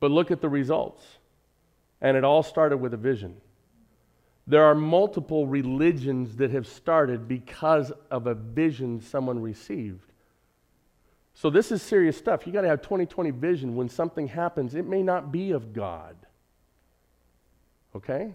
but 0.00 0.10
look 0.10 0.30
at 0.30 0.40
the 0.40 0.48
results. 0.48 1.04
And 2.00 2.16
it 2.16 2.24
all 2.24 2.42
started 2.42 2.78
with 2.78 2.94
a 2.94 2.96
vision. 2.96 3.36
There 4.46 4.64
are 4.64 4.74
multiple 4.74 5.46
religions 5.46 6.36
that 6.36 6.50
have 6.50 6.66
started 6.66 7.28
because 7.28 7.92
of 8.10 8.26
a 8.26 8.34
vision 8.34 9.00
someone 9.00 9.40
received. 9.40 10.12
So 11.34 11.48
this 11.48 11.72
is 11.72 11.80
serious 11.80 12.16
stuff. 12.16 12.46
You 12.46 12.52
got 12.52 12.62
to 12.62 12.68
have 12.68 12.82
2020 12.82 13.30
vision 13.30 13.76
when 13.76 13.88
something 13.88 14.26
happens. 14.26 14.74
It 14.74 14.86
may 14.86 15.02
not 15.02 15.32
be 15.32 15.52
of 15.52 15.72
God. 15.72 16.16
Okay? 17.94 18.34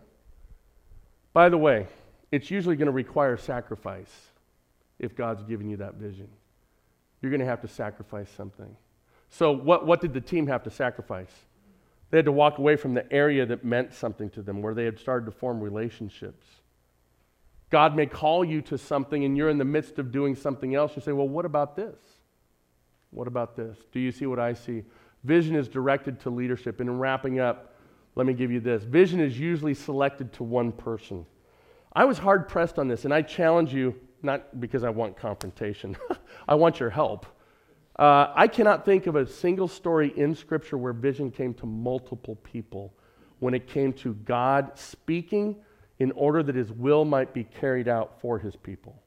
By 1.33 1.49
the 1.49 1.57
way, 1.57 1.87
it's 2.31 2.51
usually 2.51 2.75
going 2.75 2.87
to 2.87 2.91
require 2.91 3.37
sacrifice 3.37 4.11
if 4.99 5.15
God's 5.15 5.43
giving 5.43 5.69
you 5.69 5.77
that 5.77 5.95
vision. 5.95 6.27
You're 7.21 7.31
going 7.31 7.41
to 7.41 7.45
have 7.45 7.61
to 7.61 7.67
sacrifice 7.67 8.29
something. 8.35 8.75
So, 9.29 9.51
what, 9.51 9.85
what 9.85 10.01
did 10.01 10.13
the 10.13 10.21
team 10.21 10.47
have 10.47 10.63
to 10.63 10.69
sacrifice? 10.69 11.31
They 12.09 12.17
had 12.17 12.25
to 12.25 12.31
walk 12.31 12.57
away 12.57 12.77
from 12.77 12.93
the 12.93 13.11
area 13.11 13.45
that 13.45 13.65
meant 13.65 13.93
something 13.93 14.29
to 14.31 14.41
them, 14.41 14.61
where 14.61 14.73
they 14.73 14.85
had 14.85 14.97
started 14.97 15.25
to 15.25 15.31
form 15.31 15.59
relationships. 15.59 16.45
God 17.69 17.95
may 17.95 18.05
call 18.05 18.45
you 18.45 18.61
to 18.63 18.77
something 18.77 19.25
and 19.25 19.35
you're 19.35 19.49
in 19.49 19.57
the 19.57 19.65
midst 19.65 19.99
of 19.99 20.11
doing 20.11 20.35
something 20.35 20.73
else. 20.73 20.95
You 20.95 21.01
say, 21.01 21.11
Well, 21.11 21.27
what 21.27 21.45
about 21.45 21.75
this? 21.75 21.97
What 23.11 23.27
about 23.27 23.55
this? 23.55 23.77
Do 23.91 23.99
you 23.99 24.11
see 24.11 24.25
what 24.25 24.39
I 24.39 24.53
see? 24.53 24.83
Vision 25.23 25.55
is 25.55 25.67
directed 25.67 26.19
to 26.21 26.29
leadership. 26.29 26.79
And 26.79 26.89
in 26.89 26.99
wrapping 26.99 27.39
up, 27.39 27.75
let 28.15 28.25
me 28.25 28.33
give 28.33 28.51
you 28.51 28.59
this 28.59 28.83
vision 28.83 29.19
is 29.19 29.39
usually 29.39 29.73
selected 29.73 30.31
to 30.33 30.43
one 30.43 30.71
person. 30.71 31.25
I 31.97 32.05
was 32.05 32.19
hard 32.19 32.47
pressed 32.47 32.77
on 32.77 32.87
this, 32.87 33.05
and 33.05 33.13
I 33.13 33.23
challenge 33.23 33.73
you, 33.73 33.95
not 34.21 34.59
because 34.61 34.83
I 34.83 34.91
want 34.91 35.17
confrontation, 35.17 35.97
I 36.47 36.53
want 36.53 36.79
your 36.79 36.91
help. 36.91 37.25
Uh, 37.97 38.31
I 38.35 38.47
cannot 38.47 38.85
think 38.85 39.07
of 39.07 39.15
a 39.15 39.25
single 39.25 39.67
story 39.67 40.13
in 40.15 40.35
Scripture 40.35 40.77
where 40.77 40.93
vision 40.93 41.31
came 41.31 41.55
to 41.55 41.65
multiple 41.65 42.35
people 42.35 42.93
when 43.39 43.55
it 43.55 43.65
came 43.65 43.93
to 43.93 44.13
God 44.13 44.77
speaking 44.77 45.55
in 45.97 46.11
order 46.11 46.43
that 46.43 46.53
His 46.53 46.71
will 46.71 47.03
might 47.03 47.33
be 47.33 47.43
carried 47.43 47.87
out 47.87 48.21
for 48.21 48.37
His 48.37 48.55
people. 48.55 49.01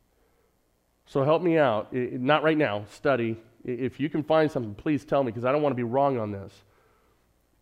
So 1.06 1.22
help 1.22 1.42
me 1.42 1.58
out. 1.58 1.90
It, 1.92 2.20
not 2.20 2.42
right 2.42 2.58
now, 2.58 2.86
study. 2.90 3.40
If 3.64 4.00
you 4.00 4.10
can 4.10 4.24
find 4.24 4.50
something, 4.50 4.74
please 4.74 5.04
tell 5.04 5.22
me 5.22 5.30
because 5.30 5.44
I 5.44 5.52
don't 5.52 5.62
want 5.62 5.70
to 5.70 5.76
be 5.76 5.84
wrong 5.84 6.18
on 6.18 6.32
this. 6.32 6.52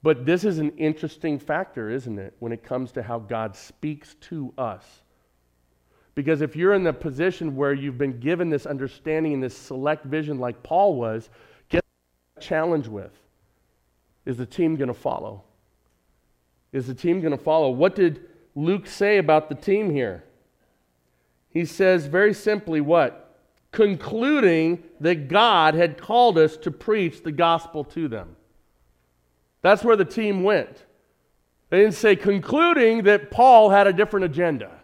But 0.02 0.24
this 0.24 0.44
is 0.44 0.58
an 0.58 0.70
interesting 0.78 1.38
factor, 1.38 1.90
isn't 1.90 2.18
it, 2.18 2.34
when 2.38 2.50
it 2.50 2.62
comes 2.62 2.92
to 2.92 3.02
how 3.02 3.18
God 3.18 3.54
speaks 3.56 4.14
to 4.22 4.54
us? 4.56 5.02
Because 6.18 6.40
if 6.40 6.56
you're 6.56 6.74
in 6.74 6.82
the 6.82 6.92
position 6.92 7.54
where 7.54 7.72
you've 7.72 7.96
been 7.96 8.18
given 8.18 8.50
this 8.50 8.66
understanding 8.66 9.34
and 9.34 9.40
this 9.40 9.56
select 9.56 10.04
vision 10.04 10.40
like 10.40 10.60
Paul 10.64 10.96
was, 10.96 11.30
get 11.68 11.84
a 12.36 12.40
challenge 12.40 12.88
with. 12.88 13.12
Is 14.26 14.36
the 14.36 14.44
team 14.44 14.74
going 14.74 14.88
to 14.88 14.94
follow? 14.94 15.44
Is 16.72 16.88
the 16.88 16.94
team 16.94 17.20
going 17.20 17.38
to 17.38 17.44
follow? 17.44 17.70
What 17.70 17.94
did 17.94 18.26
Luke 18.56 18.88
say 18.88 19.18
about 19.18 19.48
the 19.48 19.54
team 19.54 19.90
here? 19.90 20.24
He 21.50 21.64
says 21.64 22.06
very 22.06 22.34
simply 22.34 22.80
what? 22.80 23.38
Concluding 23.70 24.82
that 24.98 25.28
God 25.28 25.74
had 25.74 25.98
called 25.98 26.36
us 26.36 26.56
to 26.56 26.72
preach 26.72 27.22
the 27.22 27.30
gospel 27.30 27.84
to 27.84 28.08
them. 28.08 28.34
That's 29.62 29.84
where 29.84 29.94
the 29.94 30.04
team 30.04 30.42
went. 30.42 30.84
They 31.70 31.78
didn't 31.78 31.94
say 31.94 32.16
concluding 32.16 33.04
that 33.04 33.30
Paul 33.30 33.70
had 33.70 33.86
a 33.86 33.92
different 33.92 34.24
agenda. 34.24 34.77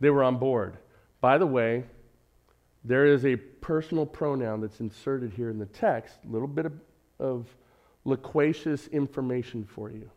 They 0.00 0.10
were 0.10 0.24
on 0.24 0.38
board. 0.38 0.78
By 1.20 1.38
the 1.38 1.46
way, 1.46 1.84
there 2.84 3.06
is 3.06 3.24
a 3.24 3.36
personal 3.36 4.04
pronoun 4.04 4.60
that's 4.60 4.80
inserted 4.80 5.32
here 5.32 5.50
in 5.50 5.58
the 5.58 5.66
text, 5.66 6.18
a 6.24 6.30
little 6.30 6.48
bit 6.48 6.66
of, 6.66 6.72
of 7.18 7.46
loquacious 8.04 8.88
information 8.88 9.64
for 9.64 9.90
you. 9.90 10.10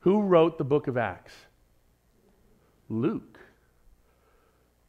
Who 0.00 0.22
wrote 0.22 0.58
the 0.58 0.64
book 0.64 0.86
of 0.86 0.96
Acts? 0.96 1.34
Luke. 2.88 3.38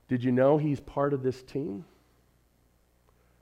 Did 0.07 0.23
you 0.23 0.31
know 0.31 0.57
he's 0.57 0.79
part 0.79 1.13
of 1.13 1.23
this 1.23 1.41
team? 1.41 1.85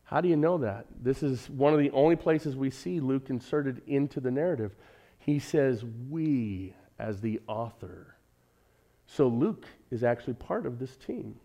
How 0.05 0.21
do 0.21 0.29
you 0.29 0.35
know 0.35 0.59
that? 0.59 0.85
This 1.01 1.23
is 1.23 1.49
one 1.49 1.73
of 1.73 1.79
the 1.79 1.91
only 1.91 2.15
places 2.15 2.55
we 2.55 2.69
see 2.69 2.99
Luke 2.99 3.29
inserted 3.29 3.81
into 3.87 4.19
the 4.19 4.31
narrative. 4.31 4.75
He 5.17 5.39
says, 5.39 5.83
We, 6.09 6.75
as 6.99 7.21
the 7.21 7.41
author. 7.47 8.12
So 9.15 9.27
Luke 9.27 9.65
is 9.91 10.03
actually 10.03 10.33
part 10.33 10.65
of 10.65 10.79
this 10.79 10.95
team. 10.95 11.35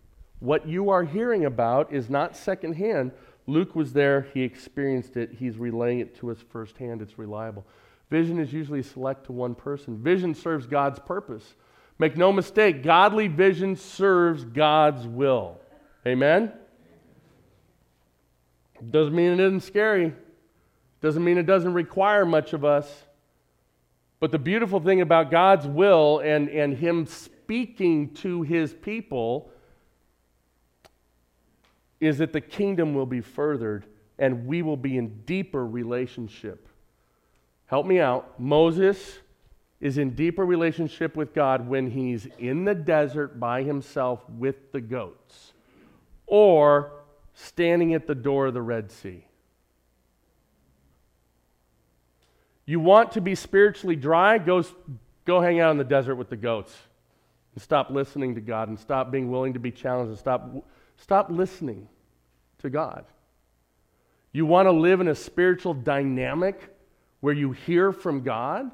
What 0.40 0.66
you 0.66 0.88
are 0.88 1.04
hearing 1.04 1.44
about 1.44 1.92
is 1.92 2.08
not 2.08 2.34
secondhand. 2.34 3.12
Luke 3.46 3.76
was 3.76 3.92
there, 3.92 4.22
he 4.32 4.42
experienced 4.42 5.18
it, 5.18 5.32
he's 5.38 5.58
relaying 5.58 6.00
it 6.00 6.16
to 6.20 6.30
us 6.30 6.38
firsthand, 6.48 7.02
it's 7.02 7.18
reliable. 7.18 7.66
Vision 8.10 8.38
is 8.38 8.54
usually 8.54 8.82
select 8.82 9.26
to 9.26 9.32
one 9.32 9.54
person. 9.54 10.02
Vision 10.02 10.34
serves 10.34 10.66
God's 10.66 10.98
purpose. 10.98 11.54
Make 11.98 12.16
no 12.16 12.32
mistake, 12.32 12.82
godly 12.82 13.28
vision 13.28 13.76
serves 13.76 14.44
God's 14.44 15.06
will. 15.06 15.58
Amen? 16.06 16.52
Doesn't 18.90 19.14
mean 19.14 19.32
it 19.32 19.40
isn't 19.40 19.60
scary. 19.60 20.14
Doesn't 21.02 21.22
mean 21.22 21.36
it 21.36 21.46
doesn't 21.46 21.74
require 21.74 22.24
much 22.24 22.54
of 22.54 22.64
us. 22.64 23.04
But 24.20 24.32
the 24.32 24.38
beautiful 24.38 24.80
thing 24.80 25.00
about 25.00 25.30
God's 25.30 25.66
will 25.66 26.20
and, 26.20 26.48
and 26.48 26.76
Him 26.76 27.06
speaking 27.48 28.12
to 28.12 28.42
his 28.42 28.74
people 28.74 29.50
is 31.98 32.18
that 32.18 32.30
the 32.30 32.42
kingdom 32.42 32.92
will 32.92 33.06
be 33.06 33.22
furthered 33.22 33.86
and 34.18 34.46
we 34.46 34.60
will 34.60 34.76
be 34.76 34.98
in 34.98 35.08
deeper 35.24 35.66
relationship. 35.66 36.68
Help 37.64 37.86
me 37.86 38.00
out. 38.00 38.38
Moses 38.38 39.20
is 39.80 39.96
in 39.96 40.10
deeper 40.10 40.44
relationship 40.44 41.16
with 41.16 41.32
God 41.32 41.66
when 41.66 41.90
he's 41.90 42.28
in 42.38 42.66
the 42.66 42.74
desert 42.74 43.40
by 43.40 43.62
himself 43.62 44.28
with 44.28 44.70
the 44.72 44.82
goats 44.82 45.54
or 46.26 46.92
standing 47.32 47.94
at 47.94 48.06
the 48.06 48.14
door 48.14 48.48
of 48.48 48.52
the 48.52 48.60
Red 48.60 48.90
Sea. 48.90 49.24
You 52.66 52.78
want 52.78 53.12
to 53.12 53.22
be 53.22 53.34
spiritually 53.34 53.96
dry? 53.96 54.36
Go, 54.36 54.62
go 55.24 55.40
hang 55.40 55.60
out 55.60 55.70
in 55.70 55.78
the 55.78 55.84
desert 55.84 56.16
with 56.16 56.28
the 56.28 56.36
goats 56.36 56.76
and 57.58 57.62
stop 57.64 57.90
listening 57.90 58.36
to 58.36 58.40
God 58.40 58.68
and 58.68 58.78
stop 58.78 59.10
being 59.10 59.32
willing 59.32 59.54
to 59.54 59.58
be 59.58 59.72
challenged 59.72 60.10
and 60.10 60.18
stop, 60.18 60.48
stop 60.96 61.28
listening 61.28 61.88
to 62.58 62.70
God. 62.70 63.04
You 64.30 64.46
want 64.46 64.66
to 64.66 64.70
live 64.70 65.00
in 65.00 65.08
a 65.08 65.14
spiritual 65.16 65.74
dynamic 65.74 66.72
where 67.18 67.34
you 67.34 67.50
hear 67.50 67.90
from 67.90 68.22
God? 68.22 68.70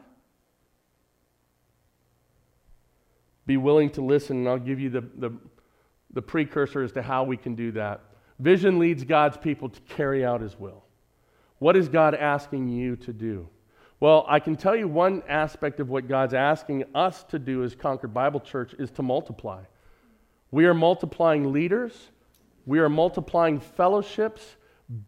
Be 3.47 3.57
willing 3.57 3.89
to 3.93 4.03
listen, 4.03 4.37
and 4.37 4.49
I'll 4.51 4.59
give 4.59 4.79
you 4.79 4.91
the, 4.91 5.01
the, 5.01 5.33
the 6.13 6.21
precursor 6.21 6.83
as 6.83 6.93
to 6.93 7.01
how 7.01 7.25
we 7.25 7.39
can 7.39 7.55
do 7.55 7.73
that. 7.73 8.03
Vision 8.39 8.79
leads 8.79 9.03
God's 9.03 9.39
people 9.39 9.71
to 9.71 9.81
carry 9.89 10.27
out 10.27 10.43
His 10.43 10.61
will. 10.61 10.85
What 11.59 11.75
is 11.75 11.89
God 11.89 12.15
asking 12.15 12.69
you 12.69 12.97
to 12.97 13.15
do? 13.15 13.49
Well, 14.05 14.27
I 14.29 14.39
can 14.39 14.55
tell 14.55 14.77
you 14.77 14.87
one 14.87 15.23
aspect 15.31 15.81
of 15.81 15.89
what 15.89 16.09
God's 16.09 16.35
asking 16.35 16.85
us 16.95 17.25
to 17.31 17.39
do 17.39 17.65
as 17.65 17.75
Concord 17.75 18.13
Bible 18.13 18.39
Church 18.39 18.75
is 18.79 18.91
to 18.91 19.03
multiply. 19.03 19.63
We 20.51 20.67
are 20.67 20.75
multiplying 20.75 21.55
leaders, 21.55 22.11
we 22.67 22.81
are 22.81 22.91
multiplying 22.91 23.61
fellowships. 23.61 24.57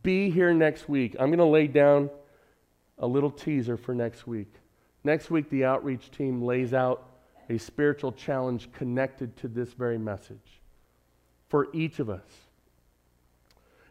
Be 0.02 0.30
here 0.30 0.54
next 0.54 0.88
week. 0.88 1.14
I'm 1.20 1.26
going 1.26 1.40
to 1.40 1.44
lay 1.44 1.66
down 1.66 2.08
a 2.98 3.06
little 3.06 3.30
teaser 3.30 3.76
for 3.76 3.94
next 3.94 4.26
week. 4.26 4.54
Next 5.04 5.30
week, 5.30 5.50
the 5.50 5.66
outreach 5.66 6.10
team 6.10 6.40
lays 6.40 6.72
out 6.72 7.06
a 7.50 7.58
spiritual 7.58 8.12
challenge 8.12 8.72
connected 8.72 9.36
to 9.36 9.48
this 9.48 9.74
very 9.74 9.98
message 9.98 10.62
for 11.48 11.68
each 11.74 11.98
of 11.98 12.08
us. 12.08 12.30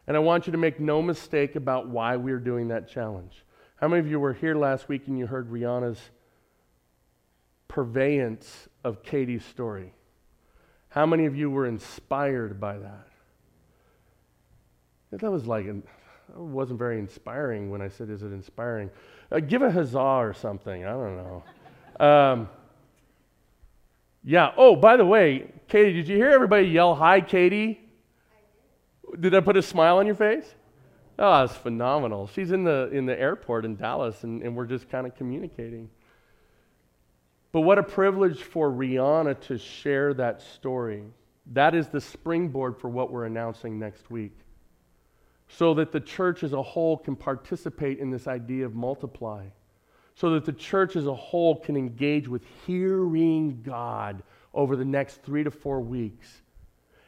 And 0.07 0.17
I 0.17 0.19
want 0.19 0.47
you 0.47 0.51
to 0.53 0.57
make 0.57 0.79
no 0.79 1.03
mistake 1.03 1.55
about 1.55 1.89
why 1.89 2.15
we're 2.15 2.39
doing 2.39 2.69
that 2.69 2.89
challenge. 2.89 3.45
How 3.75 3.87
many 3.87 3.99
of 3.99 4.07
you 4.07 4.19
were 4.19 4.33
here 4.33 4.55
last 4.55 4.87
week 4.87 5.07
and 5.07 5.17
you 5.17 5.27
heard 5.27 5.49
Rihanna's 5.49 5.99
purveyance 7.67 8.69
of 8.83 9.03
Katie's 9.03 9.43
story? 9.43 9.93
How 10.89 11.05
many 11.05 11.25
of 11.25 11.35
you 11.35 11.49
were 11.49 11.65
inspired 11.65 12.59
by 12.59 12.77
that? 12.77 13.07
That 15.11 15.31
was 15.31 15.45
like, 15.45 15.65
it 15.65 15.83
wasn't 16.35 16.79
very 16.79 16.99
inspiring 16.99 17.69
when 17.69 17.81
I 17.81 17.89
said, 17.89 18.09
Is 18.09 18.23
it 18.23 18.31
inspiring? 18.31 18.89
Uh, 19.31 19.39
give 19.39 19.61
a 19.61 19.71
huzzah 19.71 19.99
or 19.99 20.33
something. 20.33 20.85
I 20.85 20.91
don't 20.91 21.17
know. 21.17 22.05
Um, 22.05 22.49
yeah. 24.23 24.51
Oh, 24.57 24.75
by 24.75 24.97
the 24.97 25.05
way, 25.05 25.51
Katie, 25.67 25.93
did 25.93 26.07
you 26.07 26.15
hear 26.15 26.31
everybody 26.31 26.67
yell, 26.67 26.95
Hi, 26.95 27.21
Katie? 27.21 27.79
Did 29.19 29.35
I 29.35 29.39
put 29.39 29.55
a 29.55 29.61
smile 29.61 29.97
on 29.97 30.05
your 30.05 30.15
face? 30.15 30.55
Oh, 31.17 31.43
it's 31.43 31.55
phenomenal. 31.55 32.27
She's 32.27 32.51
in 32.51 32.63
the, 32.63 32.89
in 32.91 33.05
the 33.05 33.17
airport 33.19 33.63
in 33.63 33.75
Dallas, 33.75 34.23
and, 34.23 34.41
and 34.41 34.55
we're 34.55 34.65
just 34.65 34.89
kind 34.89 35.07
of 35.07 35.15
communicating. 35.15 35.89
But 37.53 37.61
what 37.61 37.77
a 37.77 37.83
privilege 37.83 38.43
for 38.43 38.69
Rihanna 38.69 39.39
to 39.41 39.57
share 39.57 40.13
that 40.15 40.41
story. 40.41 41.03
That 41.53 41.73
is 41.73 41.87
the 41.87 42.01
springboard 42.01 42.77
for 42.77 42.89
what 42.89 43.11
we're 43.11 43.25
announcing 43.25 43.79
next 43.79 44.11
week. 44.11 44.37
So 45.47 45.73
that 45.75 45.93
the 45.93 46.01
church 46.01 46.43
as 46.43 46.51
a 46.51 46.61
whole 46.61 46.97
can 46.97 47.15
participate 47.15 47.99
in 47.99 48.09
this 48.09 48.27
idea 48.27 48.65
of 48.65 48.75
multiply. 48.75 49.45
So 50.15 50.31
that 50.31 50.43
the 50.43 50.51
church 50.51 50.97
as 50.97 51.07
a 51.07 51.13
whole 51.13 51.55
can 51.55 51.77
engage 51.77 52.27
with 52.27 52.41
hearing 52.65 53.61
God 53.61 54.21
over 54.53 54.75
the 54.75 54.85
next 54.85 55.23
three 55.23 55.43
to 55.45 55.51
four 55.51 55.79
weeks. 55.79 56.41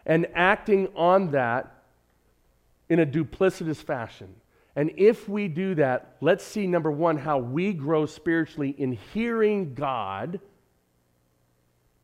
And 0.05 0.28
acting 0.34 0.88
on 0.95 1.32
that 1.32 1.76
in 2.89 2.99
a 2.99 3.05
duplicitous 3.05 3.77
fashion. 3.77 4.35
And 4.75 4.91
if 4.95 5.27
we 5.27 5.47
do 5.47 5.75
that, 5.75 6.17
let's 6.21 6.43
see 6.43 6.67
number 6.67 6.91
one, 6.91 7.17
how 7.17 7.39
we 7.39 7.73
grow 7.73 8.05
spiritually 8.05 8.75
in 8.77 8.91
hearing 8.91 9.73
God 9.73 10.39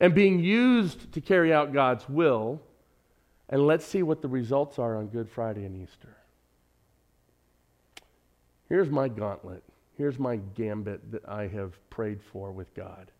and 0.00 0.14
being 0.14 0.40
used 0.40 1.12
to 1.12 1.20
carry 1.20 1.52
out 1.52 1.72
God's 1.72 2.08
will. 2.08 2.60
And 3.48 3.64
let's 3.66 3.84
see 3.84 4.02
what 4.02 4.22
the 4.22 4.28
results 4.28 4.78
are 4.78 4.96
on 4.96 5.06
Good 5.06 5.30
Friday 5.30 5.64
and 5.64 5.76
Easter. 5.76 6.16
Here's 8.68 8.90
my 8.90 9.08
gauntlet. 9.08 9.62
Here's 9.96 10.18
my 10.18 10.36
gambit 10.36 11.12
that 11.12 11.28
I 11.28 11.46
have 11.46 11.78
prayed 11.90 12.20
for 12.20 12.50
with 12.50 12.74
God. 12.74 13.12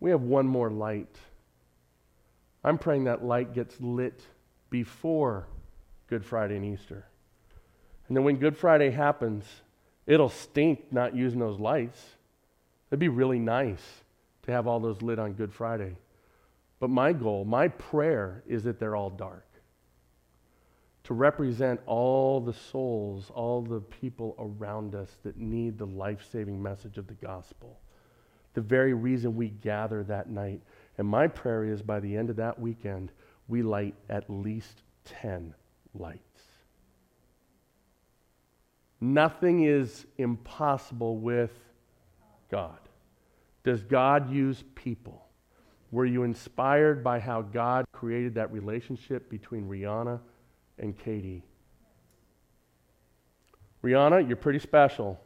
We 0.00 0.10
have 0.10 0.20
one 0.20 0.46
more 0.46 0.70
light. 0.70 1.16
I'm 2.62 2.76
praying 2.76 3.04
that 3.04 3.24
light 3.24 3.54
gets 3.54 3.80
lit 3.80 4.20
before 4.68 5.46
Good 6.08 6.24
Friday 6.24 6.56
and 6.56 6.64
Easter. 6.64 7.06
And 8.08 8.16
then 8.16 8.24
when 8.24 8.36
Good 8.36 8.56
Friday 8.56 8.90
happens, 8.90 9.44
it'll 10.06 10.30
stink 10.30 10.90
not 10.90 11.14
using 11.14 11.38
those 11.38 11.60
lights. 11.60 12.02
It'd 12.90 12.98
be 12.98 13.08
really 13.08 13.38
nice 13.38 13.82
to 14.42 14.52
have 14.52 14.66
all 14.66 14.80
those 14.80 15.02
lit 15.02 15.18
on 15.18 15.34
Good 15.34 15.52
Friday. 15.52 15.96
But 16.80 16.88
my 16.88 17.12
goal, 17.12 17.44
my 17.44 17.68
prayer 17.68 18.42
is 18.46 18.62
that 18.64 18.78
they're 18.80 18.96
all 18.96 19.10
dark. 19.10 19.44
To 21.04 21.14
represent 21.14 21.80
all 21.86 22.40
the 22.40 22.52
souls, 22.52 23.30
all 23.34 23.62
the 23.62 23.80
people 23.80 24.34
around 24.38 24.94
us 24.94 25.10
that 25.22 25.36
need 25.36 25.78
the 25.78 25.86
life 25.86 26.26
saving 26.32 26.62
message 26.62 26.96
of 26.96 27.06
the 27.06 27.14
gospel. 27.14 27.78
The 28.54 28.60
very 28.62 28.94
reason 28.94 29.36
we 29.36 29.48
gather 29.48 30.02
that 30.04 30.30
night. 30.30 30.62
And 30.96 31.06
my 31.06 31.28
prayer 31.28 31.64
is 31.64 31.82
by 31.82 32.00
the 32.00 32.16
end 32.16 32.30
of 32.30 32.36
that 32.36 32.58
weekend, 32.58 33.12
we 33.48 33.62
light 33.62 33.94
at 34.08 34.28
least 34.30 34.82
10 35.04 35.54
lights. 35.94 36.42
Nothing 39.00 39.64
is 39.64 40.06
impossible 40.18 41.18
with 41.18 41.52
God. 42.50 42.78
Does 43.64 43.82
God 43.82 44.32
use 44.32 44.64
people? 44.74 45.26
Were 45.90 46.04
you 46.06 46.24
inspired 46.24 47.02
by 47.02 47.18
how 47.20 47.42
God 47.42 47.84
created 47.92 48.34
that 48.34 48.52
relationship 48.52 49.30
between 49.30 49.68
Rihanna 49.68 50.20
and 50.78 50.98
Katie? 50.98 51.44
Rihanna, 53.82 54.26
you're 54.26 54.36
pretty 54.36 54.58
special, 54.58 55.20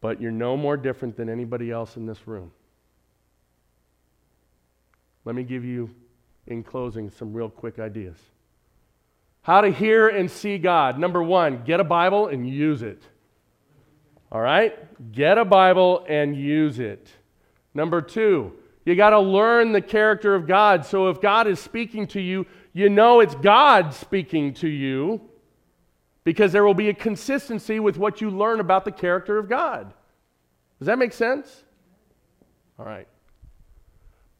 but 0.00 0.20
you're 0.20 0.30
no 0.30 0.56
more 0.56 0.76
different 0.76 1.16
than 1.16 1.28
anybody 1.28 1.70
else 1.70 1.96
in 1.96 2.06
this 2.06 2.26
room. 2.26 2.52
Let 5.24 5.34
me 5.34 5.42
give 5.42 5.64
you, 5.64 5.90
in 6.46 6.62
closing, 6.62 7.10
some 7.10 7.32
real 7.32 7.48
quick 7.48 7.78
ideas. 7.78 8.18
How 9.42 9.62
to 9.62 9.70
hear 9.70 10.08
and 10.08 10.30
see 10.30 10.58
God. 10.58 10.98
Number 10.98 11.22
one, 11.22 11.62
get 11.64 11.80
a 11.80 11.84
Bible 11.84 12.28
and 12.28 12.48
use 12.48 12.82
it. 12.82 13.02
All 14.30 14.40
right? 14.40 15.12
Get 15.12 15.38
a 15.38 15.44
Bible 15.44 16.04
and 16.08 16.36
use 16.36 16.78
it. 16.78 17.08
Number 17.74 18.02
two, 18.02 18.52
you 18.84 18.94
got 18.94 19.10
to 19.10 19.20
learn 19.20 19.72
the 19.72 19.80
character 19.80 20.34
of 20.34 20.46
God. 20.46 20.84
So 20.84 21.08
if 21.08 21.20
God 21.20 21.46
is 21.46 21.58
speaking 21.58 22.06
to 22.08 22.20
you, 22.20 22.46
you 22.72 22.88
know 22.88 23.20
it's 23.20 23.34
God 23.34 23.94
speaking 23.94 24.54
to 24.54 24.68
you 24.68 25.20
because 26.24 26.52
there 26.52 26.64
will 26.64 26.74
be 26.74 26.88
a 26.88 26.94
consistency 26.94 27.80
with 27.80 27.98
what 27.98 28.20
you 28.20 28.30
learn 28.30 28.60
about 28.60 28.84
the 28.84 28.92
character 28.92 29.38
of 29.38 29.48
God. 29.48 29.92
Does 30.78 30.86
that 30.86 30.98
make 30.98 31.12
sense? 31.12 31.64
All 32.78 32.86
right. 32.86 33.08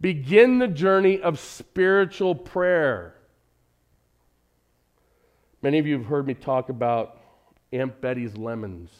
Begin 0.00 0.58
the 0.58 0.68
journey 0.68 1.20
of 1.20 1.38
spiritual 1.38 2.34
prayer. 2.34 3.14
Many 5.62 5.78
of 5.78 5.86
you 5.86 5.98
have 5.98 6.06
heard 6.06 6.26
me 6.26 6.34
talk 6.34 6.70
about 6.70 7.18
Aunt 7.72 8.00
Betty's 8.00 8.36
lemons 8.36 8.90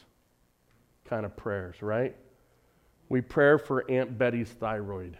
kind 1.09 1.25
of 1.25 1.37
prayers, 1.37 1.83
right? 1.83 2.15
We 3.09 3.21
pray 3.21 3.57
for 3.59 3.91
Aunt 3.91 4.19
Betty's 4.19 4.51
thyroid, 4.51 5.19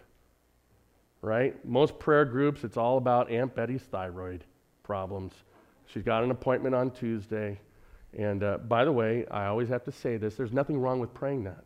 right? 1.21 1.63
Most 1.65 1.99
prayer 1.99 2.25
groups, 2.25 2.63
it's 2.63 2.77
all 2.77 2.97
about 2.97 3.31
Aunt 3.31 3.55
Betty's 3.55 3.81
thyroid 3.81 4.43
problems. 4.83 5.33
She's 5.87 6.03
got 6.03 6.23
an 6.23 6.31
appointment 6.31 6.75
on 6.75 6.91
Tuesday. 6.91 7.59
And 8.17 8.43
uh, 8.43 8.59
by 8.59 8.85
the 8.85 8.91
way, 8.91 9.25
I 9.31 9.47
always 9.47 9.67
have 9.69 9.83
to 9.85 9.91
say 9.91 10.17
this 10.17 10.35
there's 10.35 10.53
nothing 10.53 10.79
wrong 10.79 10.99
with 10.99 11.13
praying 11.13 11.43
that. 11.45 11.63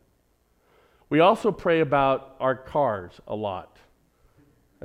We 1.10 1.20
also 1.20 1.52
pray 1.52 1.82
about 1.82 2.36
our 2.40 2.56
cars 2.56 3.14
a 3.28 3.36
lot 3.36 3.78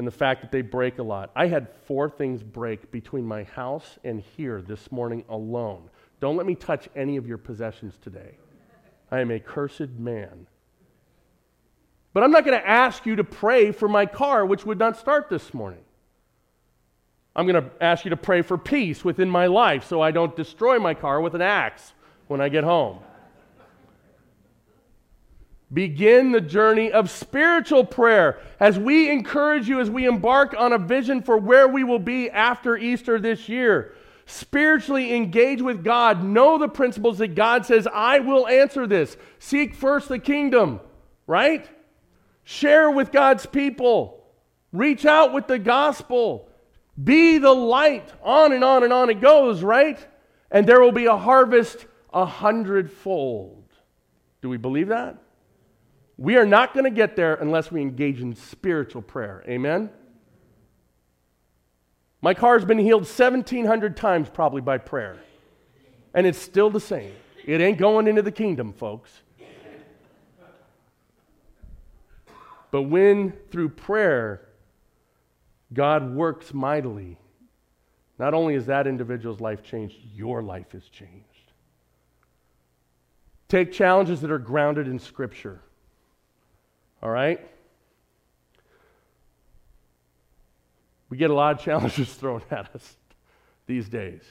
and 0.00 0.06
the 0.06 0.10
fact 0.10 0.40
that 0.40 0.50
they 0.50 0.62
break 0.62 0.98
a 0.98 1.02
lot. 1.02 1.30
I 1.36 1.46
had 1.46 1.68
four 1.84 2.08
things 2.08 2.42
break 2.42 2.90
between 2.90 3.22
my 3.22 3.42
house 3.42 3.98
and 4.02 4.18
here 4.18 4.62
this 4.62 4.90
morning 4.90 5.26
alone. 5.28 5.90
Don't 6.20 6.38
let 6.38 6.46
me 6.46 6.54
touch 6.54 6.88
any 6.96 7.18
of 7.18 7.28
your 7.28 7.36
possessions 7.36 7.98
today. 8.00 8.38
I 9.10 9.20
am 9.20 9.30
a 9.30 9.38
cursed 9.38 9.90
man. 9.98 10.46
But 12.14 12.22
I'm 12.22 12.30
not 12.30 12.46
going 12.46 12.58
to 12.58 12.66
ask 12.66 13.04
you 13.04 13.16
to 13.16 13.24
pray 13.24 13.72
for 13.72 13.88
my 13.88 14.06
car, 14.06 14.46
which 14.46 14.64
would 14.64 14.78
not 14.78 14.96
start 14.96 15.28
this 15.28 15.52
morning. 15.52 15.84
I'm 17.36 17.46
going 17.46 17.62
to 17.62 17.70
ask 17.82 18.06
you 18.06 18.08
to 18.08 18.16
pray 18.16 18.40
for 18.40 18.56
peace 18.56 19.04
within 19.04 19.28
my 19.28 19.48
life 19.48 19.86
so 19.86 20.00
I 20.00 20.12
don't 20.12 20.34
destroy 20.34 20.78
my 20.78 20.94
car 20.94 21.20
with 21.20 21.34
an 21.34 21.42
axe 21.42 21.92
when 22.26 22.40
I 22.40 22.48
get 22.48 22.64
home. 22.64 23.00
Begin 25.72 26.32
the 26.32 26.40
journey 26.40 26.90
of 26.90 27.10
spiritual 27.10 27.84
prayer 27.84 28.40
as 28.58 28.78
we 28.78 29.08
encourage 29.08 29.68
you 29.68 29.80
as 29.80 29.88
we 29.88 30.06
embark 30.06 30.54
on 30.58 30.72
a 30.72 30.78
vision 30.78 31.22
for 31.22 31.38
where 31.38 31.68
we 31.68 31.84
will 31.84 32.00
be 32.00 32.28
after 32.28 32.76
Easter 32.76 33.20
this 33.20 33.48
year. 33.48 33.94
Spiritually 34.26 35.14
engage 35.14 35.62
with 35.62 35.84
God. 35.84 36.24
Know 36.24 36.58
the 36.58 36.68
principles 36.68 37.18
that 37.18 37.34
God 37.34 37.66
says, 37.66 37.86
I 37.92 38.18
will 38.18 38.48
answer 38.48 38.86
this. 38.86 39.16
Seek 39.38 39.74
first 39.74 40.08
the 40.08 40.18
kingdom, 40.18 40.80
right? 41.26 41.68
Share 42.42 42.90
with 42.90 43.12
God's 43.12 43.46
people. 43.46 44.24
Reach 44.72 45.04
out 45.04 45.32
with 45.32 45.46
the 45.46 45.58
gospel. 45.58 46.48
Be 47.02 47.38
the 47.38 47.54
light. 47.54 48.12
On 48.22 48.52
and 48.52 48.64
on 48.64 48.82
and 48.82 48.92
on 48.92 49.10
it 49.10 49.20
goes, 49.20 49.62
right? 49.62 50.04
And 50.50 50.66
there 50.66 50.80
will 50.80 50.92
be 50.92 51.06
a 51.06 51.16
harvest 51.16 51.86
a 52.12 52.24
hundredfold. 52.24 53.64
Do 54.42 54.48
we 54.48 54.56
believe 54.56 54.88
that? 54.88 55.16
We 56.20 56.36
are 56.36 56.44
not 56.44 56.74
going 56.74 56.84
to 56.84 56.90
get 56.90 57.16
there 57.16 57.36
unless 57.36 57.72
we 57.72 57.80
engage 57.80 58.20
in 58.20 58.36
spiritual 58.36 59.00
prayer. 59.00 59.42
Amen? 59.48 59.88
My 62.20 62.34
car's 62.34 62.62
been 62.62 62.78
healed 62.78 63.04
1,700 63.04 63.96
times 63.96 64.28
probably 64.28 64.60
by 64.60 64.76
prayer. 64.76 65.16
And 66.12 66.26
it's 66.26 66.38
still 66.38 66.68
the 66.68 66.78
same. 66.78 67.14
It 67.46 67.62
ain't 67.62 67.78
going 67.78 68.06
into 68.06 68.20
the 68.20 68.30
kingdom, 68.30 68.74
folks. 68.74 69.10
But 72.70 72.82
when 72.82 73.32
through 73.50 73.70
prayer, 73.70 74.46
God 75.72 76.14
works 76.14 76.52
mightily, 76.52 77.16
not 78.18 78.34
only 78.34 78.56
is 78.56 78.66
that 78.66 78.86
individual's 78.86 79.40
life 79.40 79.62
changed, 79.62 79.96
your 80.14 80.42
life 80.42 80.74
is 80.74 80.86
changed. 80.90 81.24
Take 83.48 83.72
challenges 83.72 84.20
that 84.20 84.30
are 84.30 84.38
grounded 84.38 84.86
in 84.86 84.98
Scripture. 84.98 85.62
All 87.02 87.10
right? 87.10 87.40
We 91.08 91.16
get 91.16 91.30
a 91.30 91.34
lot 91.34 91.58
of 91.58 91.60
challenges 91.64 92.12
thrown 92.14 92.42
at 92.50 92.74
us 92.74 92.96
these 93.66 93.88
days. 93.88 94.22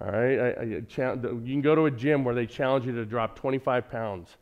All 0.00 0.10
right? 0.10 0.38
I, 0.38 0.50
I, 0.50 0.62
you 0.62 0.84
can 0.88 1.60
go 1.62 1.74
to 1.74 1.86
a 1.86 1.90
gym 1.90 2.24
where 2.24 2.34
they 2.34 2.46
challenge 2.46 2.86
you 2.86 2.92
to 2.92 3.04
drop 3.04 3.36
25 3.36 3.90
pounds. 3.90 4.36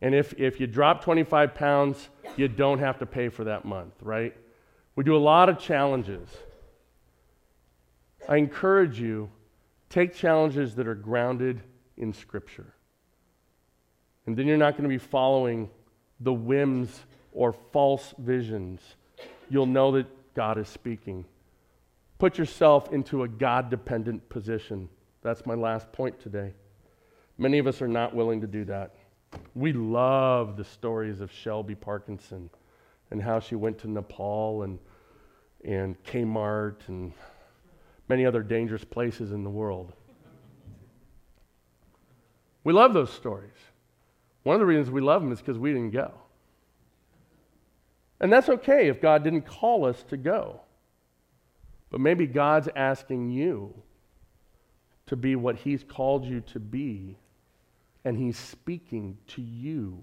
And 0.00 0.14
if, 0.14 0.34
if 0.34 0.60
you 0.60 0.66
drop 0.66 1.02
25 1.02 1.54
pounds, 1.54 2.08
you 2.36 2.48
don't 2.48 2.78
have 2.78 2.98
to 2.98 3.06
pay 3.06 3.28
for 3.28 3.44
that 3.44 3.64
month, 3.64 3.94
right? 4.02 4.36
We 4.96 5.04
do 5.04 5.16
a 5.16 5.18
lot 5.18 5.48
of 5.48 5.58
challenges. 5.58 6.28
I 8.28 8.36
encourage 8.36 9.00
you 9.00 9.30
Take 9.94 10.12
challenges 10.12 10.74
that 10.74 10.88
are 10.88 10.96
grounded 10.96 11.62
in 11.96 12.12
Scripture. 12.12 12.74
And 14.26 14.36
then 14.36 14.48
you're 14.48 14.56
not 14.56 14.72
going 14.72 14.82
to 14.82 14.88
be 14.88 14.98
following 14.98 15.70
the 16.20 16.32
whims 16.32 17.00
or 17.32 17.52
false 17.52 18.14
visions. 18.18 18.80
You'll 19.50 19.66
know 19.66 19.92
that 19.92 20.06
God 20.34 20.58
is 20.58 20.68
speaking. 20.68 21.24
Put 22.18 22.38
yourself 22.38 22.92
into 22.92 23.22
a 23.22 23.28
God 23.28 23.70
dependent 23.70 24.28
position. 24.28 24.88
That's 25.22 25.44
my 25.46 25.54
last 25.54 25.90
point 25.92 26.20
today. 26.20 26.54
Many 27.38 27.58
of 27.58 27.66
us 27.66 27.82
are 27.82 27.88
not 27.88 28.14
willing 28.14 28.40
to 28.40 28.46
do 28.46 28.64
that. 28.66 28.94
We 29.54 29.72
love 29.72 30.56
the 30.56 30.64
stories 30.64 31.20
of 31.20 31.32
Shelby 31.32 31.74
Parkinson 31.74 32.50
and 33.10 33.20
how 33.20 33.40
she 33.40 33.56
went 33.56 33.78
to 33.78 33.90
Nepal 33.90 34.62
and, 34.62 34.78
and 35.64 36.02
Kmart 36.04 36.88
and 36.88 37.12
many 38.08 38.24
other 38.24 38.42
dangerous 38.42 38.84
places 38.84 39.32
in 39.32 39.42
the 39.42 39.50
world. 39.50 39.92
We 42.62 42.72
love 42.72 42.94
those 42.94 43.12
stories. 43.12 43.50
One 44.44 44.54
of 44.54 44.60
the 44.60 44.66
reasons 44.66 44.90
we 44.90 45.00
love 45.00 45.22
them 45.22 45.32
is 45.32 45.40
because 45.40 45.58
we 45.58 45.72
didn't 45.72 45.90
go. 45.90 46.12
And 48.20 48.32
that's 48.32 48.48
okay 48.48 48.88
if 48.88 49.00
God 49.00 49.24
didn't 49.24 49.46
call 49.46 49.84
us 49.84 50.02
to 50.04 50.16
go. 50.16 50.60
But 51.90 52.00
maybe 52.00 52.26
God's 52.26 52.68
asking 52.74 53.30
you 53.30 53.74
to 55.06 55.16
be 55.16 55.36
what 55.36 55.56
He's 55.56 55.82
called 55.82 56.24
you 56.24 56.40
to 56.40 56.60
be, 56.60 57.18
and 58.04 58.16
He's 58.16 58.38
speaking 58.38 59.18
to 59.28 59.42
you. 59.42 60.00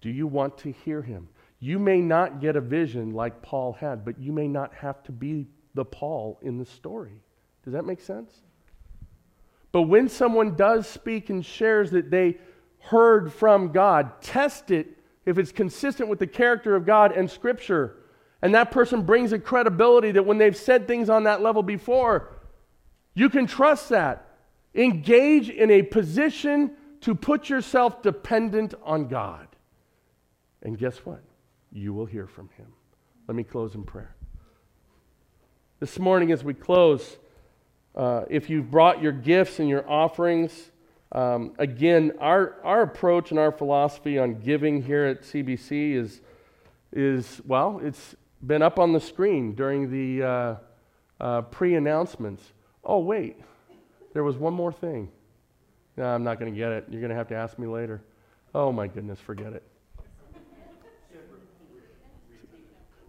Do 0.00 0.10
you 0.10 0.26
want 0.26 0.58
to 0.58 0.72
hear 0.72 1.02
Him? 1.02 1.28
You 1.60 1.78
may 1.78 2.00
not 2.00 2.40
get 2.40 2.56
a 2.56 2.60
vision 2.60 3.12
like 3.12 3.42
Paul 3.42 3.72
had, 3.72 4.04
but 4.04 4.18
you 4.18 4.32
may 4.32 4.48
not 4.48 4.74
have 4.74 5.02
to 5.04 5.12
be 5.12 5.46
the 5.74 5.84
Paul 5.84 6.38
in 6.42 6.58
the 6.58 6.66
story. 6.66 7.22
Does 7.64 7.72
that 7.72 7.86
make 7.86 8.00
sense? 8.00 8.40
But 9.72 9.82
when 9.82 10.08
someone 10.08 10.54
does 10.56 10.86
speak 10.86 11.30
and 11.30 11.44
shares 11.44 11.90
that 11.92 12.10
they 12.10 12.38
heard 12.84 13.32
from 13.32 13.72
God, 13.72 14.20
test 14.20 14.70
it 14.70 14.98
if 15.24 15.38
it's 15.38 15.52
consistent 15.52 16.08
with 16.08 16.18
the 16.18 16.26
character 16.26 16.76
of 16.76 16.84
God 16.84 17.12
and 17.12 17.30
Scripture. 17.30 17.96
And 18.42 18.54
that 18.54 18.70
person 18.70 19.02
brings 19.02 19.32
a 19.32 19.38
credibility 19.38 20.12
that 20.12 20.26
when 20.26 20.38
they've 20.38 20.56
said 20.56 20.86
things 20.86 21.08
on 21.08 21.24
that 21.24 21.40
level 21.40 21.62
before, 21.62 22.36
you 23.14 23.30
can 23.30 23.46
trust 23.46 23.88
that. 23.88 24.28
Engage 24.74 25.48
in 25.48 25.70
a 25.70 25.82
position 25.82 26.72
to 27.02 27.14
put 27.14 27.48
yourself 27.48 28.02
dependent 28.02 28.74
on 28.82 29.08
God. 29.08 29.48
And 30.62 30.78
guess 30.78 30.98
what? 30.98 31.22
You 31.72 31.92
will 31.92 32.06
hear 32.06 32.26
from 32.26 32.50
Him. 32.56 32.66
Let 33.28 33.34
me 33.34 33.44
close 33.44 33.74
in 33.74 33.84
prayer. 33.84 34.14
This 35.80 35.98
morning, 35.98 36.32
as 36.32 36.44
we 36.44 36.54
close, 36.54 37.16
uh, 37.94 38.24
if 38.28 38.50
you've 38.50 38.70
brought 38.70 39.02
your 39.02 39.12
gifts 39.12 39.58
and 39.58 39.68
your 39.68 39.88
offerings, 39.88 40.70
um, 41.14 41.52
again, 41.58 42.12
our, 42.18 42.56
our 42.64 42.82
approach 42.82 43.30
and 43.30 43.38
our 43.38 43.52
philosophy 43.52 44.18
on 44.18 44.40
giving 44.40 44.82
here 44.82 45.04
at 45.04 45.22
CBC 45.22 45.94
is, 45.94 46.20
is 46.92 47.40
well, 47.46 47.80
it's 47.82 48.16
been 48.44 48.62
up 48.62 48.80
on 48.80 48.92
the 48.92 49.00
screen 49.00 49.54
during 49.54 49.90
the 49.90 50.26
uh, 50.26 50.56
uh, 51.20 51.42
pre 51.42 51.76
announcements. 51.76 52.52
Oh, 52.82 52.98
wait, 52.98 53.40
there 54.12 54.24
was 54.24 54.36
one 54.36 54.54
more 54.54 54.72
thing. 54.72 55.10
No, 55.96 56.04
I'm 56.04 56.24
not 56.24 56.40
going 56.40 56.52
to 56.52 56.58
get 56.58 56.72
it. 56.72 56.86
You're 56.90 57.00
going 57.00 57.10
to 57.10 57.16
have 57.16 57.28
to 57.28 57.36
ask 57.36 57.58
me 57.60 57.68
later. 57.68 58.02
Oh, 58.52 58.72
my 58.72 58.88
goodness, 58.88 59.20
forget 59.20 59.52
it. 59.52 59.62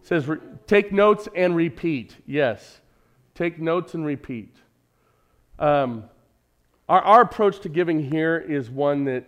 It 0.00 0.08
says, 0.08 0.30
take 0.68 0.92
notes 0.92 1.28
and 1.34 1.56
repeat. 1.56 2.14
Yes, 2.24 2.80
take 3.34 3.58
notes 3.58 3.94
and 3.94 4.06
repeat. 4.06 4.54
Um, 5.58 6.04
our, 6.88 7.00
our 7.02 7.20
approach 7.22 7.60
to 7.60 7.68
giving 7.68 8.10
here 8.10 8.38
is 8.38 8.70
one 8.70 9.04
that 9.04 9.24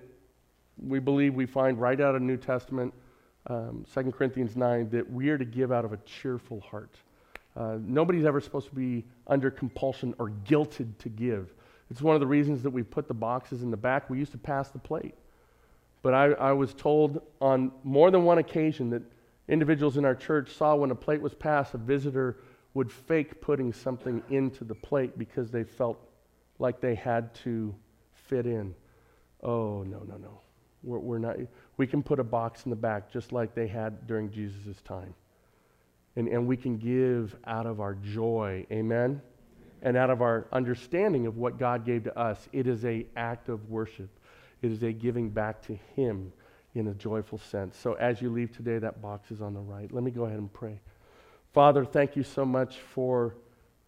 we 0.80 0.98
believe 0.98 1.34
we 1.34 1.46
find 1.46 1.80
right 1.80 2.00
out 2.00 2.14
of 2.14 2.22
New 2.22 2.36
Testament, 2.36 2.94
um, 3.48 3.84
2 3.92 4.12
Corinthians 4.12 4.56
9, 4.56 4.90
that 4.90 5.10
we 5.10 5.30
are 5.30 5.38
to 5.38 5.44
give 5.44 5.72
out 5.72 5.84
of 5.84 5.92
a 5.92 5.96
cheerful 5.98 6.60
heart. 6.60 6.94
Uh, 7.56 7.78
nobody's 7.80 8.24
ever 8.24 8.40
supposed 8.40 8.68
to 8.68 8.74
be 8.74 9.04
under 9.26 9.50
compulsion 9.50 10.14
or 10.18 10.30
guilted 10.44 10.96
to 10.98 11.08
give. 11.08 11.52
It's 11.90 12.00
one 12.02 12.14
of 12.14 12.20
the 12.20 12.26
reasons 12.26 12.62
that 12.62 12.70
we 12.70 12.82
put 12.82 13.08
the 13.08 13.14
boxes 13.14 13.62
in 13.62 13.70
the 13.70 13.76
back. 13.76 14.08
We 14.08 14.18
used 14.18 14.32
to 14.32 14.38
pass 14.38 14.68
the 14.68 14.78
plate. 14.78 15.14
But 16.02 16.14
I, 16.14 16.26
I 16.32 16.52
was 16.52 16.74
told 16.74 17.22
on 17.40 17.72
more 17.82 18.10
than 18.10 18.24
one 18.24 18.38
occasion 18.38 18.90
that 18.90 19.02
individuals 19.48 19.96
in 19.96 20.04
our 20.04 20.14
church 20.14 20.50
saw 20.50 20.76
when 20.76 20.92
a 20.92 20.94
plate 20.94 21.20
was 21.20 21.34
passed, 21.34 21.74
a 21.74 21.78
visitor 21.78 22.36
would 22.74 22.92
fake 22.92 23.40
putting 23.40 23.72
something 23.72 24.22
into 24.30 24.62
the 24.62 24.74
plate 24.74 25.18
because 25.18 25.50
they 25.50 25.64
felt 25.64 26.07
like 26.58 26.80
they 26.80 26.94
had 26.94 27.34
to 27.36 27.74
fit 28.12 28.46
in. 28.46 28.74
Oh, 29.42 29.82
no, 29.82 30.00
no, 30.00 30.16
no. 30.16 30.40
We're, 30.82 30.98
we're 30.98 31.18
not, 31.18 31.36
we 31.76 31.86
can 31.86 32.02
put 32.02 32.18
a 32.18 32.24
box 32.24 32.64
in 32.64 32.70
the 32.70 32.76
back 32.76 33.10
just 33.12 33.32
like 33.32 33.54
they 33.54 33.66
had 33.66 34.06
during 34.06 34.30
Jesus' 34.30 34.80
time. 34.82 35.14
And, 36.16 36.28
and 36.28 36.46
we 36.46 36.56
can 36.56 36.78
give 36.78 37.36
out 37.46 37.66
of 37.66 37.80
our 37.80 37.94
joy, 37.94 38.66
amen? 38.72 39.20
And 39.82 39.96
out 39.96 40.10
of 40.10 40.20
our 40.20 40.48
understanding 40.52 41.26
of 41.26 41.36
what 41.36 41.58
God 41.58 41.84
gave 41.84 42.04
to 42.04 42.18
us. 42.18 42.48
It 42.52 42.66
is 42.66 42.84
a 42.84 43.06
act 43.16 43.48
of 43.48 43.70
worship. 43.70 44.10
It 44.62 44.72
is 44.72 44.82
a 44.82 44.92
giving 44.92 45.30
back 45.30 45.62
to 45.62 45.78
Him 45.94 46.32
in 46.74 46.88
a 46.88 46.94
joyful 46.94 47.38
sense. 47.38 47.76
So 47.76 47.94
as 47.94 48.20
you 48.20 48.30
leave 48.30 48.56
today, 48.56 48.78
that 48.78 49.00
box 49.00 49.30
is 49.30 49.40
on 49.40 49.54
the 49.54 49.60
right. 49.60 49.92
Let 49.92 50.02
me 50.02 50.10
go 50.10 50.24
ahead 50.24 50.38
and 50.38 50.52
pray. 50.52 50.80
Father, 51.52 51.84
thank 51.84 52.16
you 52.16 52.22
so 52.22 52.44
much 52.44 52.78
for 52.78 53.36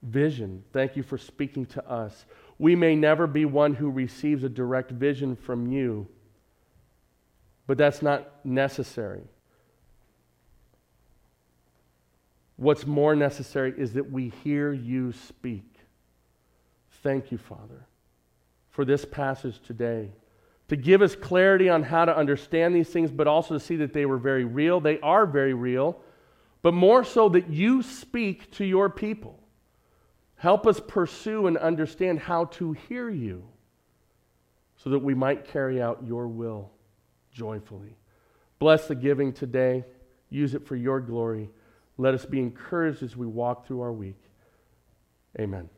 vision. 0.02 0.64
Thank 0.72 0.96
you 0.96 1.02
for 1.02 1.18
speaking 1.18 1.66
to 1.66 1.88
us. 1.88 2.24
We 2.60 2.76
may 2.76 2.94
never 2.94 3.26
be 3.26 3.46
one 3.46 3.72
who 3.72 3.88
receives 3.88 4.44
a 4.44 4.48
direct 4.50 4.90
vision 4.90 5.34
from 5.34 5.72
you, 5.72 6.06
but 7.66 7.78
that's 7.78 8.02
not 8.02 8.44
necessary. 8.44 9.22
What's 12.56 12.86
more 12.86 13.16
necessary 13.16 13.72
is 13.78 13.94
that 13.94 14.12
we 14.12 14.28
hear 14.44 14.74
you 14.74 15.12
speak. 15.12 15.74
Thank 17.02 17.32
you, 17.32 17.38
Father, 17.38 17.86
for 18.68 18.84
this 18.84 19.06
passage 19.06 19.58
today. 19.66 20.10
To 20.68 20.76
give 20.76 21.00
us 21.00 21.16
clarity 21.16 21.70
on 21.70 21.82
how 21.82 22.04
to 22.04 22.14
understand 22.14 22.74
these 22.74 22.90
things, 22.90 23.10
but 23.10 23.26
also 23.26 23.54
to 23.54 23.60
see 23.60 23.76
that 23.76 23.94
they 23.94 24.04
were 24.04 24.18
very 24.18 24.44
real. 24.44 24.80
They 24.80 25.00
are 25.00 25.24
very 25.24 25.54
real, 25.54 25.98
but 26.60 26.74
more 26.74 27.04
so 27.04 27.30
that 27.30 27.48
you 27.48 27.82
speak 27.82 28.50
to 28.56 28.66
your 28.66 28.90
people. 28.90 29.39
Help 30.40 30.66
us 30.66 30.80
pursue 30.80 31.48
and 31.48 31.58
understand 31.58 32.18
how 32.18 32.46
to 32.46 32.72
hear 32.72 33.10
you 33.10 33.44
so 34.74 34.88
that 34.88 35.00
we 35.00 35.12
might 35.12 35.44
carry 35.44 35.82
out 35.82 36.02
your 36.02 36.28
will 36.28 36.70
joyfully. 37.30 37.94
Bless 38.58 38.88
the 38.88 38.94
giving 38.94 39.34
today. 39.34 39.84
Use 40.30 40.54
it 40.54 40.66
for 40.66 40.76
your 40.76 40.98
glory. 40.98 41.50
Let 41.98 42.14
us 42.14 42.24
be 42.24 42.38
encouraged 42.38 43.02
as 43.02 43.14
we 43.18 43.26
walk 43.26 43.66
through 43.66 43.82
our 43.82 43.92
week. 43.92 44.16
Amen. 45.38 45.68